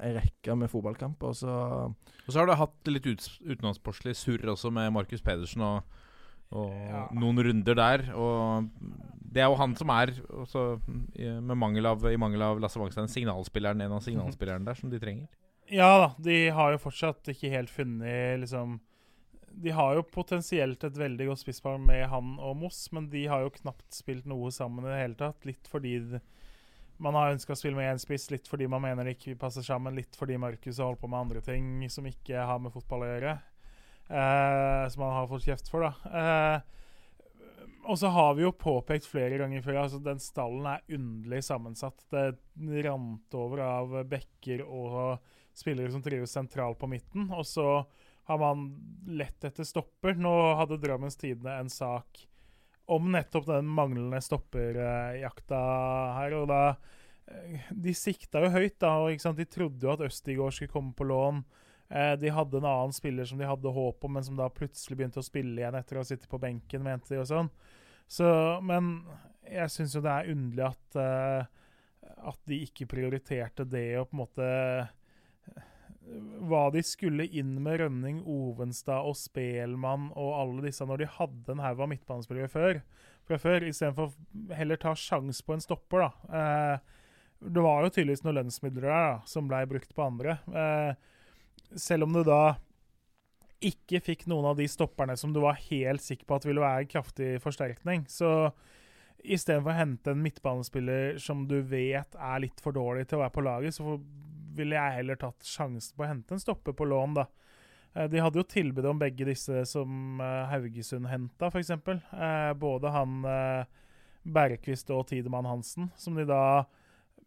ei 0.00 0.14
rekke 0.16 0.54
med 0.56 0.70
fotballkamper. 0.72 1.34
Så 1.36 1.50
Og 1.52 2.30
så 2.32 2.38
har 2.40 2.46
du 2.48 2.54
hatt 2.56 2.88
litt 2.88 3.06
ut, 3.06 3.26
utenlandssportslig 3.44 4.14
surr 4.16 4.46
også 4.54 4.70
med 4.72 4.92
Markus 4.94 5.20
Pedersen 5.20 5.60
og, 5.66 5.82
og 6.52 6.72
Ja. 6.72 7.02
noen 7.12 7.38
runder 7.44 7.74
der. 7.76 8.06
Og 8.16 8.70
det 9.30 9.42
er 9.42 9.50
jo 9.50 9.58
han 9.60 9.76
som 9.76 9.90
er, 9.90 10.14
også, 10.30 10.80
i, 11.14 11.28
med 11.40 11.56
mangel 11.60 11.86
av, 11.86 12.06
i 12.10 12.16
mangel 12.16 12.42
av 12.42 12.58
Lasse 12.62 12.80
Wangstein, 12.80 13.06
signalspilleren, 13.12 13.80
en 13.84 13.92
av 13.92 14.00
signalspillerne 14.02 14.64
der 14.64 14.74
som 14.80 14.90
de 14.90 14.98
trenger. 14.98 15.28
Ja 15.70 15.90
da, 16.00 16.14
de 16.18 16.48
har 16.50 16.72
jo 16.72 16.80
fortsatt 16.82 17.28
ikke 17.30 17.52
helt 17.52 17.70
funnet 17.70 18.40
liksom 18.42 18.80
De 19.50 19.72
har 19.74 19.96
jo 19.96 20.06
potensielt 20.06 20.84
et 20.86 20.98
veldig 20.98 21.26
godt 21.30 21.42
spisspar 21.42 21.80
med 21.82 22.06
han 22.12 22.36
og 22.38 22.56
Moss, 22.60 22.86
men 22.94 23.08
de 23.12 23.26
har 23.28 23.44
jo 23.44 23.54
knapt 23.58 23.88
spilt 23.94 24.28
noe 24.30 24.52
sammen 24.54 24.86
i 24.86 24.92
det 24.92 25.00
hele 25.00 25.18
tatt. 25.18 25.46
Litt 25.48 25.68
fordi 25.70 25.98
man 27.00 27.16
har 27.16 27.32
ønska 27.32 27.54
å 27.54 27.58
spille 27.58 27.78
med 27.78 27.88
én 27.90 28.00
spiss, 28.00 28.28
litt 28.32 28.48
fordi 28.48 28.68
man 28.70 28.84
mener 28.84 29.08
det 29.08 29.16
ikke 29.16 29.38
passer 29.40 29.64
sammen, 29.64 29.96
litt 29.96 30.16
fordi 30.16 30.36
Markus 30.40 30.78
har 30.78 30.90
holdt 30.90 31.00
på 31.00 31.08
med 31.10 31.22
andre 31.24 31.42
ting 31.44 31.88
som 31.92 32.06
ikke 32.08 32.44
har 32.46 32.60
med 32.60 32.74
fotball 32.74 33.06
å 33.06 33.08
gjøre. 33.14 33.38
Eh, 34.10 34.84
som 34.92 35.06
han 35.06 35.16
har 35.16 35.30
fått 35.30 35.46
kjeft 35.48 35.70
for, 35.72 35.86
da. 35.86 36.20
Eh, 36.20 36.78
og 37.88 37.96
så 37.98 38.10
har 38.12 38.34
vi 38.36 38.44
jo 38.44 38.52
påpekt 38.52 39.08
flere 39.08 39.38
ganger 39.40 39.62
før 39.64 39.80
altså 39.84 40.00
den 40.04 40.20
stallen 40.20 40.66
er 40.68 40.96
underlig 40.98 41.40
sammensatt. 41.46 42.04
Det 42.12 42.26
rant 42.84 43.36
over 43.38 43.62
av 43.64 43.94
bekker 44.10 44.62
og 44.66 45.22
spillere 45.56 45.92
som 45.94 46.02
trives 46.04 46.34
sentralt 46.36 46.78
på 46.78 46.90
midten. 46.90 47.30
Og 47.32 47.46
så 47.48 47.66
har 48.30 48.38
man 48.38 48.66
lett 49.10 49.44
etter 49.44 49.66
stopper. 49.66 50.14
Nå 50.14 50.32
hadde 50.60 50.78
Drammens 50.78 51.18
Tidende 51.18 51.56
en 51.58 51.70
sak 51.72 52.26
om 52.90 53.08
nettopp 53.10 53.48
den 53.48 53.66
manglende 53.70 54.20
stopperjakta 54.22 55.62
her. 56.16 56.36
Og 56.38 56.46
da 56.50 56.60
eh, 56.70 57.72
De 57.74 57.94
sikta 57.94 58.44
jo 58.44 58.52
høyt, 58.54 58.78
da. 58.82 58.96
og? 59.02 59.34
De 59.38 59.48
trodde 59.50 59.86
jo 59.86 59.94
at 59.96 60.04
Østigård 60.06 60.54
skulle 60.54 60.72
komme 60.72 60.94
på 60.94 61.08
lån. 61.10 61.42
Eh, 61.90 62.14
De 62.22 62.30
hadde 62.34 62.60
en 62.60 62.70
annen 62.70 62.94
spiller 62.94 63.26
som 63.26 63.42
de 63.42 63.50
hadde 63.50 63.74
håp 63.74 64.06
om, 64.06 64.14
men 64.14 64.26
som 64.26 64.38
da 64.38 64.46
plutselig 64.54 65.00
begynte 65.00 65.22
å 65.22 65.26
spille 65.26 65.58
igjen 65.58 65.78
etter 65.78 65.98
å 65.98 66.04
ha 66.04 66.10
sittet 66.12 66.30
på 66.30 66.38
benken, 66.42 66.86
mente 66.86 67.14
de 67.14 67.22
og 67.22 67.28
sånn. 67.30 67.50
Så, 68.10 68.26
men 68.66 69.00
jeg 69.46 69.70
syns 69.74 69.94
jo 69.94 70.02
det 70.06 70.14
er 70.14 70.30
underlig 70.30 70.66
at, 70.70 71.02
eh, 71.02 72.14
at 72.30 72.40
de 72.50 72.62
ikke 72.66 72.90
prioriterte 72.90 73.66
det 73.66 73.88
og 73.98 74.10
på 74.10 74.16
en 74.16 74.22
måte 74.22 74.48
Hva 76.50 76.64
de 76.74 76.82
skulle 76.86 77.26
inn 77.26 77.52
med 77.62 77.80
Rønning, 77.82 78.22
Ovenstad 78.28 79.06
og 79.06 79.16
Spelmann 79.18 80.08
og 80.18 80.32
alle 80.38 80.64
disse 80.68 80.86
når 80.88 81.02
de 81.02 81.12
hadde 81.18 81.54
en 81.54 81.62
haug 81.62 81.84
av 81.84 81.90
midtbanespillere 81.92 82.50
før. 82.50 82.80
Fra 83.28 83.38
før, 83.38 83.66
Istedenfor 83.68 84.14
heller 84.56 84.80
ta 84.80 84.94
sjanse 84.98 85.44
på 85.46 85.54
en 85.54 85.62
stopper, 85.62 86.06
da. 86.06 86.40
Eh, 86.40 86.96
det 87.40 87.62
var 87.64 87.84
jo 87.84 87.92
tydeligvis 87.94 88.24
noen 88.24 88.40
lønnsmidler 88.40 88.88
der 88.88 89.06
da, 89.06 89.12
som 89.28 89.46
ble 89.48 89.62
brukt 89.70 89.94
på 89.96 90.04
andre. 90.04 90.40
Eh, 90.50 91.78
selv 91.78 92.08
om 92.08 92.16
du 92.16 92.24
da 92.26 92.56
ikke 93.64 94.00
fikk 94.02 94.26
noen 94.30 94.48
av 94.50 94.58
de 94.58 94.66
stopperne 94.70 95.16
som 95.20 95.34
du 95.34 95.42
var 95.44 95.58
helt 95.68 96.02
sikker 96.04 96.26
på 96.26 96.38
at 96.38 96.46
ville 96.48 96.64
være 96.64 96.88
kraftig 96.88 97.34
forsterkning. 97.44 98.06
Så 98.08 98.50
istedenfor 99.20 99.74
å 99.74 99.78
hente 99.78 100.14
en 100.14 100.22
midtbanespiller 100.24 101.18
som 101.20 101.44
du 101.48 101.58
vet 101.68 102.16
er 102.16 102.42
litt 102.42 102.60
for 102.64 102.76
dårlig 102.76 103.06
til 103.08 103.18
å 103.18 103.24
være 103.26 103.36
på 103.36 103.44
laget, 103.44 103.76
så 103.76 103.98
ville 104.56 104.78
jeg 104.78 104.96
heller 105.00 105.18
tatt 105.20 105.46
sjansen 105.46 105.96
på 105.96 106.04
å 106.06 106.10
hente 106.10 106.36
en 106.36 106.42
stopper 106.42 106.74
på 106.76 106.88
lån, 106.88 107.14
da. 107.18 107.26
Eh, 107.94 108.08
De 108.08 108.20
hadde 108.20 108.38
jo 108.40 108.46
tilbud 108.46 108.86
om 108.86 109.00
begge 109.00 109.26
disse 109.28 109.64
som 109.68 110.20
eh, 110.22 110.50
Haugesund 110.52 111.08
henta, 111.10 111.50
f.eks. 111.50 111.70
Eh, 111.70 112.52
både 112.58 112.94
han 112.94 113.24
Bergquist 114.22 114.90
og 114.94 115.06
Tidemann 115.08 115.48
Hansen, 115.48 115.90
som 115.96 116.18
de 116.18 116.26
da 116.28 116.66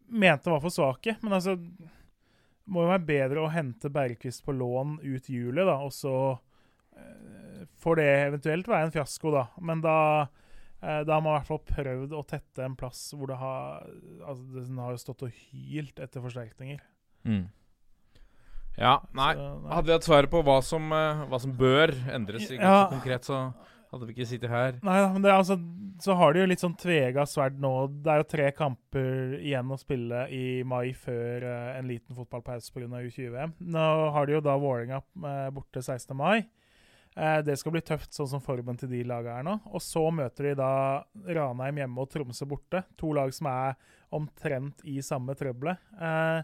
mente 0.08 0.52
var 0.52 0.62
for 0.62 0.72
svake. 0.72 1.16
Men 1.22 1.38
altså 1.38 1.56
må 2.64 2.84
jo 2.84 2.92
være 2.94 3.08
bedre 3.08 3.44
å 3.44 3.52
hente 3.52 3.92
Bergquist 3.92 4.44
på 4.44 4.54
lån 4.56 4.98
ut 5.02 5.28
juli, 5.28 5.64
da, 5.64 5.80
og 5.84 5.92
så 5.92 6.14
får 7.82 7.98
det 7.98 8.08
eventuelt 8.22 8.68
være 8.70 8.86
en 8.86 8.92
fiasko, 8.94 9.32
da. 9.34 9.42
Men 9.58 9.82
da, 9.84 9.96
da 10.80 11.16
har 11.16 11.20
man 11.24 11.34
i 11.34 11.36
hvert 11.40 11.50
fall 11.50 11.60
prøvd 11.66 12.14
å 12.14 12.22
tette 12.28 12.62
en 12.64 12.76
plass 12.78 13.08
hvor 13.16 13.32
det 13.32 13.40
har 13.40 13.82
Altså, 14.22 14.46
den 14.54 14.78
har 14.78 14.94
jo 14.94 15.02
stått 15.02 15.26
og 15.26 15.40
hylt 15.50 15.98
etter 16.00 16.22
forsterkninger. 16.24 16.80
Mm. 17.24 17.44
Ja, 18.76 18.96
nei. 19.14 19.34
Så, 19.34 19.44
nei. 19.62 19.70
Hadde 19.74 19.86
vi 19.86 19.94
hatt 19.94 20.08
svaret 20.08 20.32
på 20.32 20.42
hva 20.46 20.58
som, 20.64 20.90
eh, 20.92 21.22
hva 21.30 21.40
som 21.40 21.52
bør 21.54 21.94
endres 22.14 22.50
i 22.50 22.56
Ja. 22.58 22.88
konkret, 22.90 23.24
så 23.24 23.54
hadde 23.92 24.06
vi 24.06 24.14
ikke 24.14 24.26
sittet 24.26 24.50
her. 24.50 24.80
Nei 24.82 25.00
da, 25.00 25.12
men 25.12 25.22
det 25.22 25.30
altså 25.30 25.58
Så 26.02 26.16
har 26.18 26.32
de 26.32 26.40
jo 26.40 26.46
litt 26.46 26.58
sånn 26.58 26.74
tvega 26.76 27.22
sverd 27.22 27.60
nå. 27.60 28.02
Det 28.02 28.10
er 28.10 28.16
jo 28.18 28.24
tre 28.26 28.50
kamper 28.50 29.38
igjen 29.38 29.70
å 29.70 29.78
spille 29.78 30.24
i 30.28 30.64
mai 30.66 30.90
før 30.92 31.44
uh, 31.46 31.78
en 31.78 31.86
liten 31.86 32.16
fotballpause 32.16 32.72
pga. 32.74 32.88
U20-VM. 32.88 33.52
Nå 33.60 34.10
har 34.10 34.26
de 34.26 34.32
jo 34.32 34.40
da 34.40 34.56
Vålerenga 34.58 34.98
uh, 35.22 35.50
borte 35.54 35.80
16. 35.80 36.16
mai. 36.16 36.48
Uh, 37.16 37.40
det 37.46 37.54
skal 37.60 37.70
bli 37.76 37.80
tøft, 37.80 38.10
sånn 38.10 38.26
som 38.26 38.42
formen 38.42 38.76
til 38.76 38.90
de 38.90 39.04
lagene 39.06 39.38
er 39.38 39.46
nå. 39.46 39.54
Og 39.70 39.80
så 39.80 40.02
møter 40.10 40.50
de 40.50 40.56
da 40.58 41.04
Ranheim 41.30 41.78
hjemme 41.78 42.02
og 42.02 42.10
Tromsø 42.10 42.44
borte. 42.50 42.82
To 42.98 43.12
lag 43.14 43.30
som 43.32 43.46
er 43.46 43.76
omtrent 44.10 44.82
i 44.82 44.98
samme 44.98 45.38
trøbbelet. 45.38 45.78
Eh, 45.94 46.42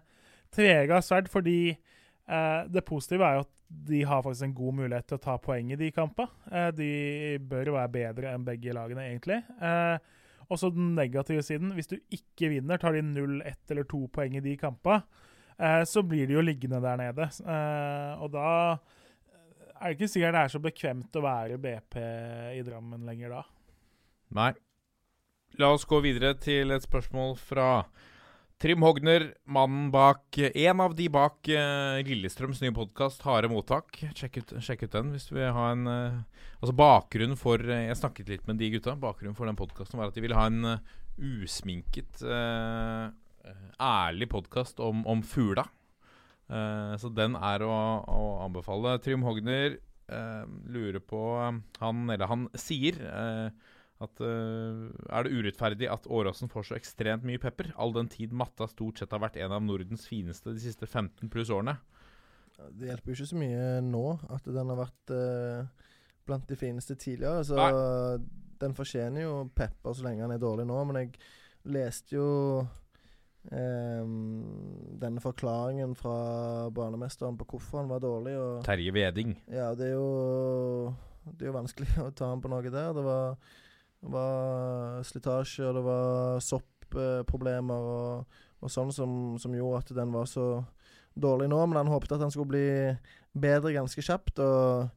tvega 0.55 1.01
sverd 1.05 1.31
fordi 1.33 1.59
eh, 1.71 2.61
det 2.71 2.85
positive 2.87 3.27
er 3.27 3.39
jo 3.39 3.47
at 3.47 3.57
de 3.71 4.03
har 4.03 4.23
faktisk 4.23 4.49
en 4.49 4.55
god 4.55 4.79
mulighet 4.81 5.07
til 5.07 5.19
å 5.21 5.23
ta 5.23 5.37
poeng 5.39 5.71
i 5.71 5.79
de 5.79 5.91
kampene. 5.95 6.31
Eh, 6.51 6.71
de 6.75 6.91
bør 7.39 7.71
jo 7.71 7.77
være 7.77 7.95
bedre 7.95 8.33
enn 8.35 8.47
begge 8.47 8.75
lagene, 8.75 9.07
egentlig. 9.07 9.39
Eh, 9.63 10.17
og 10.51 10.59
så 10.59 10.73
den 10.75 10.97
negative 10.97 11.45
siden. 11.47 11.75
Hvis 11.77 11.91
du 11.91 11.97
ikke 12.11 12.51
vinner, 12.51 12.81
tar 12.83 12.97
de 12.97 13.05
0, 13.07 13.39
1 13.47 13.75
eller 13.75 13.87
2 13.91 14.01
poeng 14.11 14.35
i 14.35 14.43
de 14.43 14.57
kampene, 14.59 15.05
eh, 15.55 15.85
så 15.87 16.03
blir 16.03 16.27
de 16.27 16.35
jo 16.35 16.43
liggende 16.43 16.83
der 16.83 16.99
nede. 16.99 17.31
Eh, 17.31 18.25
og 18.25 18.33
da 18.35 18.49
er 19.81 19.87
det 19.87 19.97
ikke 19.97 20.11
sikkert 20.11 20.35
det 20.35 20.43
er 20.43 20.53
så 20.53 20.61
bekvemt 20.61 21.17
å 21.17 21.25
være 21.25 21.61
BP 21.63 21.97
i 22.59 22.65
Drammen 22.67 23.07
lenger 23.07 23.39
da. 23.39 23.45
Nei. 24.37 24.51
La 25.59 25.71
oss 25.75 25.87
gå 25.89 25.99
videre 26.03 26.35
til 26.39 26.71
et 26.75 26.85
spørsmål 26.85 27.37
fra 27.39 27.69
Trym 28.61 28.83
Hogner, 28.85 29.23
mannen 29.49 29.87
bak 29.89 30.37
En 30.37 30.81
av 30.85 30.93
de 30.93 31.07
bak 31.09 31.49
uh, 31.49 31.97
Lillestrøms 32.05 32.59
nye 32.61 32.75
podkast, 32.77 33.23
Harde 33.25 33.49
mottak. 33.49 34.03
Sjekk 34.13 34.37
ut, 34.37 34.53
sjekk 34.61 34.85
ut 34.85 34.97
den 34.99 35.15
hvis 35.15 35.31
du 35.31 35.39
vil 35.39 35.49
ha 35.57 35.71
en 35.73 35.89
uh, 35.89 36.43
Altså 36.59 36.75
Bakgrunnen 36.77 37.41
for 37.41 37.57
uh, 37.57 37.79
Jeg 37.87 37.97
snakket 37.97 38.29
litt 38.35 38.45
med 38.51 38.61
de 38.61 38.69
gutta. 38.75 38.93
Bakgrunnen 39.01 39.39
for 39.39 39.49
den 39.49 39.57
podkasten 39.57 39.97
var 39.97 40.13
at 40.13 40.19
de 40.19 40.27
ville 40.27 40.37
ha 40.37 40.45
en 40.51 40.75
eh, 40.75 40.93
usminket, 41.21 42.21
eh, 42.21 43.09
eh, 43.49 43.65
ærlig 43.81 44.29
podkast 44.33 44.85
om, 44.85 45.07
om 45.09 45.25
fugla. 45.25 45.65
Eh, 46.53 46.95
så 47.01 47.09
den 47.17 47.41
er 47.41 47.65
å, 47.65 47.73
å 48.05 48.29
anbefale. 48.45 48.99
Trym 49.01 49.25
Hogner 49.25 49.79
eh, 49.81 50.45
lurer 50.69 51.01
på 51.01 51.25
Han 51.81 52.05
eller 52.13 52.29
han 52.29 52.49
sier 52.61 53.01
eh, 53.09 53.71
at 54.01 54.23
uh, 54.25 54.89
Er 55.11 55.27
det 55.27 55.35
urettferdig 55.35 55.89
at 55.93 56.09
Åråsen 56.09 56.51
får 56.53 56.71
så 56.71 56.77
ekstremt 56.79 57.27
mye 57.27 57.41
pepper, 57.43 57.73
all 57.77 57.95
den 57.97 58.09
tid 58.13 58.33
matta 58.33 58.69
stort 58.71 59.01
sett 59.01 59.13
har 59.13 59.23
vært 59.23 59.39
en 59.41 59.57
av 59.57 59.65
Nordens 59.65 60.07
fineste 60.09 60.55
de 60.55 60.63
siste 60.63 60.89
15 60.89 61.31
pluss 61.33 61.53
årene? 61.53 61.77
Det 62.77 62.91
hjelper 62.91 63.13
jo 63.13 63.17
ikke 63.17 63.31
så 63.31 63.41
mye 63.41 63.69
nå 63.85 64.05
at 64.33 64.49
den 64.49 64.73
har 64.73 64.81
vært 64.83 65.15
uh, 65.17 65.87
blant 66.29 66.49
de 66.49 66.59
fineste 66.61 66.97
tidligere. 67.01 67.45
Så 67.45 67.57
den 68.61 68.77
fortjener 68.77 69.25
jo 69.25 69.35
pepper 69.57 69.97
så 69.97 70.05
lenge 70.05 70.27
den 70.27 70.37
er 70.37 70.43
dårlig 70.43 70.69
nå. 70.69 70.83
Men 70.89 71.01
jeg 71.01 71.15
leste 71.73 72.19
jo 72.19 72.29
Um, 73.41 74.99
denne 75.01 75.21
forklaringen 75.25 75.95
fra 75.97 76.69
banemesteren 76.77 77.39
på 77.41 77.47
hvorfor 77.49 77.81
han 77.81 77.89
var 77.89 78.03
dårlig. 78.05 78.35
Terje 78.67 78.93
Veding. 78.93 79.33
ja, 79.49 79.71
det 79.75 79.87
er 79.87 79.95
jo 79.95 80.93
Det 81.25 81.47
er 81.47 81.49
jo 81.49 81.57
vanskelig 81.57 81.89
å 82.05 82.11
ta 82.13 82.29
han 82.29 82.43
på 82.45 82.51
noe 82.53 82.69
der. 82.69 82.93
Det 82.93 83.05
var, 83.07 83.39
det 84.01 84.13
var 84.15 85.03
slitasje, 85.05 85.67
og 85.69 85.77
det 85.77 85.83
var 85.85 86.45
soppproblemer 86.45 87.89
og, 87.95 88.39
og 88.61 88.73
sånn 88.73 88.93
som, 88.95 89.17
som 89.41 89.57
gjorde 89.57 89.83
at 89.85 89.93
den 89.99 90.15
var 90.15 90.29
så 90.31 90.47
dårlig 91.21 91.51
nå. 91.53 91.61
Men 91.67 91.83
han 91.83 91.93
håpet 91.93 92.17
at 92.17 92.25
han 92.25 92.33
skulle 92.33 92.53
bli 92.55 92.71
bedre 93.41 93.75
ganske 93.77 94.05
kjapt. 94.05 94.41
og 94.41 94.89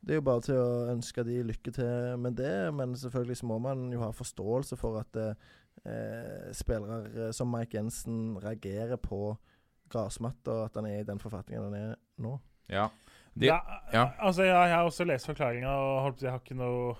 det 0.00 0.14
er 0.14 0.20
jo 0.20 0.26
bare 0.28 0.44
til 0.46 0.58
å 0.58 0.90
ønske 0.92 1.24
de 1.26 1.40
lykke 1.46 1.72
til 1.74 2.20
med 2.22 2.36
det, 2.38 2.70
men 2.74 2.94
selvfølgelig 2.96 3.40
så 3.40 3.48
må 3.50 3.58
man 3.62 3.88
jo 3.92 4.02
ha 4.04 4.12
forståelse 4.14 4.78
for 4.78 5.00
at 5.00 5.18
eh, 5.18 5.48
eh, 5.82 6.46
spillere 6.54 7.32
som 7.34 7.50
Mike 7.50 7.76
Jensen 7.76 8.36
reagerer 8.38 8.96
på 9.02 9.34
gressmatta, 9.90 10.64
at 10.68 10.78
han 10.78 10.86
er 10.86 11.00
i 11.00 11.08
den 11.08 11.18
forfatningen 11.18 11.66
han 11.66 11.76
er 11.78 11.98
nå. 12.22 12.36
Ja. 12.70 12.86
De, 13.34 13.48
ja, 13.50 13.58
ja. 13.92 14.06
Altså, 14.18 14.46
jeg, 14.46 14.54
jeg 14.54 14.76
har 14.76 14.86
også 14.86 15.06
lest 15.08 15.26
forklaringa, 15.30 15.68
og 15.68 16.22
jeg 16.22 16.30
har 16.30 16.42
ikke 16.42 16.58
noe 16.58 16.94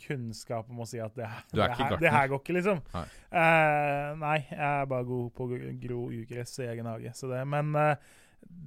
kunnskap 0.00 0.68
om 0.70 0.82
å 0.84 0.86
si 0.88 1.00
at 1.02 1.14
det, 1.18 1.26
her- 1.30 1.42
er 1.52 1.56
det, 1.56 1.76
her, 1.80 1.96
det 2.04 2.12
her 2.14 2.28
går 2.32 2.40
ikke, 2.42 2.56
liksom. 2.58 2.80
Nei. 2.94 3.04
Eh, 3.42 4.12
nei, 4.22 4.36
jeg 4.50 4.60
er 4.68 4.86
bare 4.92 5.08
god 5.08 5.32
på 5.36 5.46
å 5.48 5.58
gro- 5.82 6.06
ugress 6.12 6.58
i 6.62 6.68
egen 6.70 6.86
hage. 6.90 7.12
Så 7.18 7.30
det, 7.32 7.42
men 7.48 7.72
uh, 7.74 7.94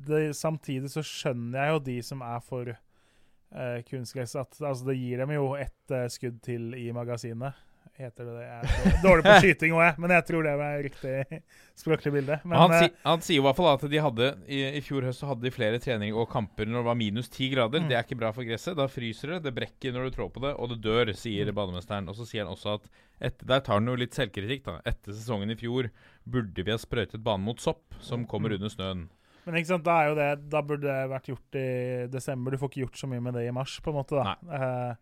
det, 0.09 0.21
samtidig 0.37 0.91
så 0.93 1.03
skjønner 1.05 1.59
jeg 1.63 1.75
jo 1.75 1.81
de 1.89 1.97
som 2.09 2.21
er 2.25 2.39
for 2.45 2.73
uh, 2.73 3.79
kunstgress, 3.89 4.35
at 4.39 4.59
altså, 4.61 4.89
det 4.91 4.97
gir 4.99 5.21
dem 5.23 5.31
jo 5.37 5.51
ett 5.59 5.95
skudd 6.13 6.41
til 6.45 6.73
i 6.77 6.89
magasinet. 6.95 7.53
Heter 7.99 8.23
det 8.29 8.33
det? 8.37 8.43
Jeg 8.47 8.93
er 8.93 9.01
dårlig- 9.03 9.23
på 9.25 9.33
skyting 9.43 9.73
òg, 9.75 9.81
jeg, 9.83 9.95
men 9.99 10.11
jeg 10.15 10.23
tror 10.29 10.45
det 10.47 10.53
var 10.55 10.77
riktig 10.85 11.41
språklig 11.75 12.11
bilde. 12.15 12.37
Men, 12.47 12.55
han, 12.61 12.71
eh, 12.77 12.79
si, 12.85 12.89
han 13.03 13.23
sier 13.25 13.41
i 13.41 13.43
hvert 13.43 13.57
fall 13.57 13.67
at 13.73 13.83
de 13.91 13.99
hadde 14.05 14.29
i, 14.47 14.59
I 14.79 14.81
fjor 14.85 15.03
høst 15.03 15.19
så 15.19 15.27
hadde 15.33 15.43
de 15.43 15.51
flere 15.51 15.81
treninger 15.83 16.15
og 16.15 16.29
kamper 16.31 16.65
når 16.69 16.79
det 16.79 16.87
var 16.87 16.95
minus 17.01 17.27
ti 17.33 17.49
grader. 17.51 17.83
Mm. 17.83 17.89
Det 17.91 17.97
er 17.99 18.05
ikke 18.07 18.19
bra 18.21 18.31
for 18.31 18.47
gresset. 18.47 18.77
Da 18.79 18.87
fryser 18.87 19.33
det, 19.35 19.41
det 19.49 19.53
brekker 19.57 19.91
når 19.97 20.07
du 20.07 20.15
trår 20.15 20.31
på 20.31 20.43
det, 20.47 20.53
og 20.55 20.69
det 20.71 20.79
dør, 20.87 21.11
Mm. 21.11 21.19
sier 21.19 21.51
banemesteren. 21.51 22.07
Og 22.07 22.15
så 22.15 22.25
sier 22.29 22.45
han 22.47 22.55
også 22.55 22.77
at 22.79 22.87
etter, 23.19 23.45
der 23.51 23.59
tar 23.67 23.73
han 23.81 23.85
jo 23.91 23.95
litt 23.99 24.15
selvkritikk. 24.15 24.63
da 24.63 24.79
Etter 24.85 25.11
sesongen 25.11 25.51
i 25.51 25.59
fjor 25.59 25.91
burde 26.25 26.63
vi 26.63 26.71
ha 26.71 26.77
sprøytet 26.79 27.21
banen 27.21 27.43
mot 27.51 27.59
sopp, 27.59 27.83
som 27.99 28.25
kommer 28.25 28.49
Mm. 28.49 28.55
under 28.61 28.69
snøen. 28.69 29.09
Men 29.45 29.55
ikke 29.55 29.67
sant, 29.73 29.83
da 29.83 30.01
er 30.03 30.07
jo 30.09 30.15
det 30.15 30.49
Da 30.49 30.61
burde 30.61 30.81
det 30.87 31.09
vært 31.09 31.27
gjort 31.31 31.55
i 31.55 32.07
desember. 32.07 32.51
Du 32.51 32.57
får 32.57 32.69
ikke 32.71 32.83
gjort 32.87 32.95
så 32.99 33.07
mye 33.09 33.21
med 33.21 33.33
det 33.33 33.47
i 33.47 33.51
mars, 33.51 33.79
på 33.83 33.89
en 33.91 33.95
måte. 33.99 34.15
da. 34.15 34.35
Eh, 34.55 34.95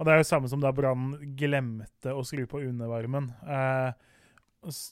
og 0.00 0.06
det 0.06 0.12
er 0.14 0.22
jo 0.22 0.30
samme 0.30 0.48
som 0.48 0.62
da 0.62 0.70
Brann 0.72 1.12
glemte 1.36 2.14
å 2.16 2.22
skru 2.24 2.46
på 2.48 2.62
undervarmen. 2.64 3.28
Eh, 3.44 3.90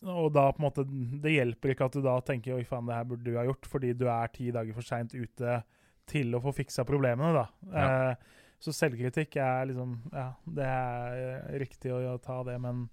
og 0.08 0.30
da 0.32 0.46
på 0.52 0.62
en 0.62 0.64
måte 0.64 0.84
Det 0.88 1.34
hjelper 1.34 1.74
ikke 1.74 1.88
at 1.90 1.96
du 1.98 2.00
da 2.00 2.14
tenker 2.24 2.56
oi 2.56 2.64
faen, 2.68 2.86
det 2.88 2.96
her 2.96 3.08
burde 3.08 3.24
du 3.24 3.36
ha 3.36 3.44
gjort, 3.48 3.68
fordi 3.68 3.94
du 3.96 4.06
er 4.08 4.30
ti 4.32 4.50
dager 4.52 4.76
for 4.76 4.84
seint 4.84 5.16
ute 5.16 5.62
til 6.08 6.36
å 6.36 6.40
få 6.40 6.54
fiksa 6.56 6.86
problemene, 6.88 7.32
da. 7.36 7.46
Ja. 7.72 7.88
Eh, 7.88 8.44
så 8.58 8.74
selvkritikk 8.74 9.36
er 9.40 9.68
liksom 9.70 9.96
Ja, 10.10 10.30
det 10.44 10.68
er 10.68 11.18
eh, 11.24 11.58
riktig 11.62 11.92
å, 11.94 12.16
ta 12.20 12.40
det, 12.46 12.56
men 12.60 12.88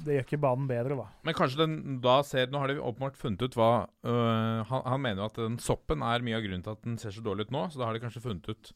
det 0.00 0.16
gjør 0.16 0.24
ikke 0.24 0.40
banen 0.40 0.68
bedre, 0.70 0.96
da. 0.96 1.08
Men 1.26 1.36
kanskje 1.36 1.60
den 1.60 1.98
da 2.02 2.16
ser 2.24 2.48
Nå 2.50 2.62
har 2.62 2.70
de 2.72 2.78
åpenbart 2.80 3.18
funnet 3.20 3.42
ut 3.44 3.58
hva 3.58 3.72
øh, 3.84 4.60
han, 4.70 4.86
han 4.86 5.02
mener 5.02 5.22
jo 5.22 5.28
at 5.28 5.42
den 5.42 5.58
soppen 5.62 6.02
er 6.02 6.24
mye 6.24 6.38
av 6.38 6.46
grunnen 6.46 6.64
til 6.64 6.74
at 6.74 6.86
den 6.86 6.96
ser 7.02 7.14
så 7.14 7.24
dårlig 7.26 7.46
ut 7.46 7.54
nå. 7.54 7.66
Så 7.70 7.82
da 7.82 7.90
har 7.90 7.94
de 7.94 8.02
kanskje 8.02 8.24
funnet 8.24 8.48
ut 8.48 8.72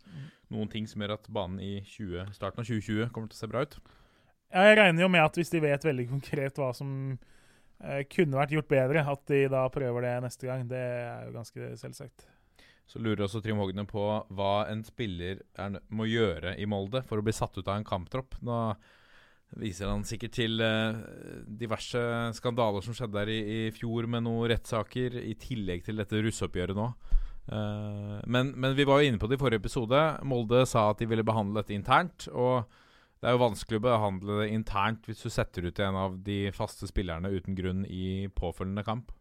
noen 0.54 0.70
ting 0.72 0.88
som 0.88 1.02
gjør 1.02 1.16
at 1.18 1.28
banen 1.32 1.60
i 1.62 1.78
20, 1.84 2.32
starten 2.36 2.62
av 2.62 2.68
2020 2.68 3.10
kommer 3.14 3.30
til 3.30 3.38
å 3.38 3.42
se 3.42 3.50
bra 3.50 3.64
ut. 3.66 3.78
Ja, 4.48 4.64
jeg 4.70 4.78
regner 4.78 5.04
jo 5.04 5.10
med 5.12 5.24
at 5.24 5.36
hvis 5.36 5.52
de 5.52 5.60
vet 5.60 5.84
veldig 5.84 6.06
konkret 6.08 6.58
hva 6.60 6.70
som 6.76 6.90
eh, 7.12 8.02
kunne 8.08 8.38
vært 8.38 8.54
gjort 8.56 8.70
bedre, 8.70 9.04
at 9.04 9.24
de 9.28 9.44
da 9.52 9.66
prøver 9.72 10.06
det 10.06 10.14
neste 10.24 10.48
gang. 10.48 10.64
Det 10.70 10.80
er 10.80 11.28
jo 11.28 11.34
ganske 11.36 11.72
selvsagt. 11.80 12.28
Så 12.88 13.02
lurer 13.04 13.26
også 13.26 13.42
Trym 13.44 13.60
Hogne 13.60 13.84
på 13.84 14.04
hva 14.32 14.52
en 14.72 14.80
spiller 14.86 15.42
er, 15.60 15.76
må 15.92 16.06
gjøre 16.08 16.54
i 16.56 16.64
Molde 16.64 17.02
for 17.04 17.20
å 17.20 17.26
bli 17.26 17.34
satt 17.36 17.58
ut 17.58 17.66
av 17.66 17.76
en 17.76 17.84
kamptropp. 17.84 18.38
Nå 18.40 18.56
viser 19.60 19.88
han 19.92 20.04
sikkert 20.08 20.34
til 20.36 20.60
eh, 20.64 20.96
diverse 21.60 22.00
skandaler 22.36 22.84
som 22.84 22.96
skjedde 22.96 23.20
der 23.20 23.32
i, 23.32 23.38
i 23.38 23.60
fjor, 23.76 24.08
med 24.08 24.24
noen 24.24 24.48
rettssaker, 24.54 25.20
i 25.20 25.36
tillegg 25.40 25.84
til 25.84 26.00
dette 26.00 26.24
russeoppgjøret 26.24 26.76
nå. 26.80 26.88
Eh, 27.48 28.18
men, 28.26 28.52
men 28.54 28.76
vi 28.76 28.86
var 28.88 29.00
jo 29.00 29.08
inne 29.08 29.20
på 29.20 29.30
det 29.30 29.38
i 29.38 29.42
forrige 29.42 29.62
episode. 29.62 30.02
Molde 30.28 30.64
sa 30.68 30.90
at 30.90 31.00
de 31.00 31.08
ville 31.10 31.26
behandle 31.26 31.62
dette 31.62 31.76
internt. 31.76 32.28
Og 32.32 32.68
det 33.18 33.28
er 33.28 33.36
jo 33.36 33.44
vanskelig 33.46 33.80
å 33.80 33.86
behandle 33.88 34.40
det 34.42 34.52
internt 34.54 35.08
hvis 35.08 35.24
du 35.24 35.32
setter 35.32 35.68
ut 35.68 35.82
en 35.82 35.98
av 35.98 36.16
de 36.24 36.40
faste 36.54 36.88
spillerne 36.90 37.32
uten 37.34 37.58
grunn 37.58 37.84
i 37.88 38.28
påfølgende 38.36 38.86
kamp. 38.86 39.12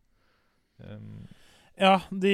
Um, 0.84 1.28
Ja, 1.78 1.99
de, 2.09 2.32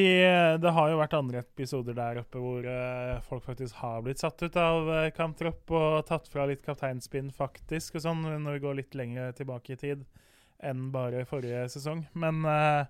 det 0.63 0.71
har 0.71 0.87
jo 0.87 0.99
vært 1.01 1.15
andre 1.17 1.41
episoder 1.43 1.95
der 1.97 2.21
oppe 2.21 2.39
hvor 2.39 2.63
uh, 2.63 3.19
folk 3.27 3.43
faktisk 3.43 3.75
har 3.81 4.03
blitt 4.05 4.21
satt 4.23 4.39
ut 4.39 4.55
av 4.55 4.87
uh, 4.87 5.09
kamptropp 5.11 5.73
og 5.75 5.97
tatt 6.07 6.29
fra 6.31 6.45
litt 6.47 6.63
kapteinspinn, 6.63 7.27
faktisk, 7.35 7.97
og 7.99 8.05
sånn, 8.05 8.21
når 8.45 8.55
vi 8.55 8.61
går 8.63 8.77
litt 8.79 8.95
lenger 8.95 9.35
tilbake 9.35 9.75
i 9.75 9.81
tid 9.81 10.05
enn 10.63 10.85
bare 10.93 11.25
forrige 11.27 11.65
sesong. 11.73 12.05
Men 12.15 12.43
eh, 12.47 12.87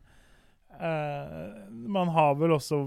man 0.79 2.09
har 2.15 2.33
vel 2.39 2.55
også 2.55 2.79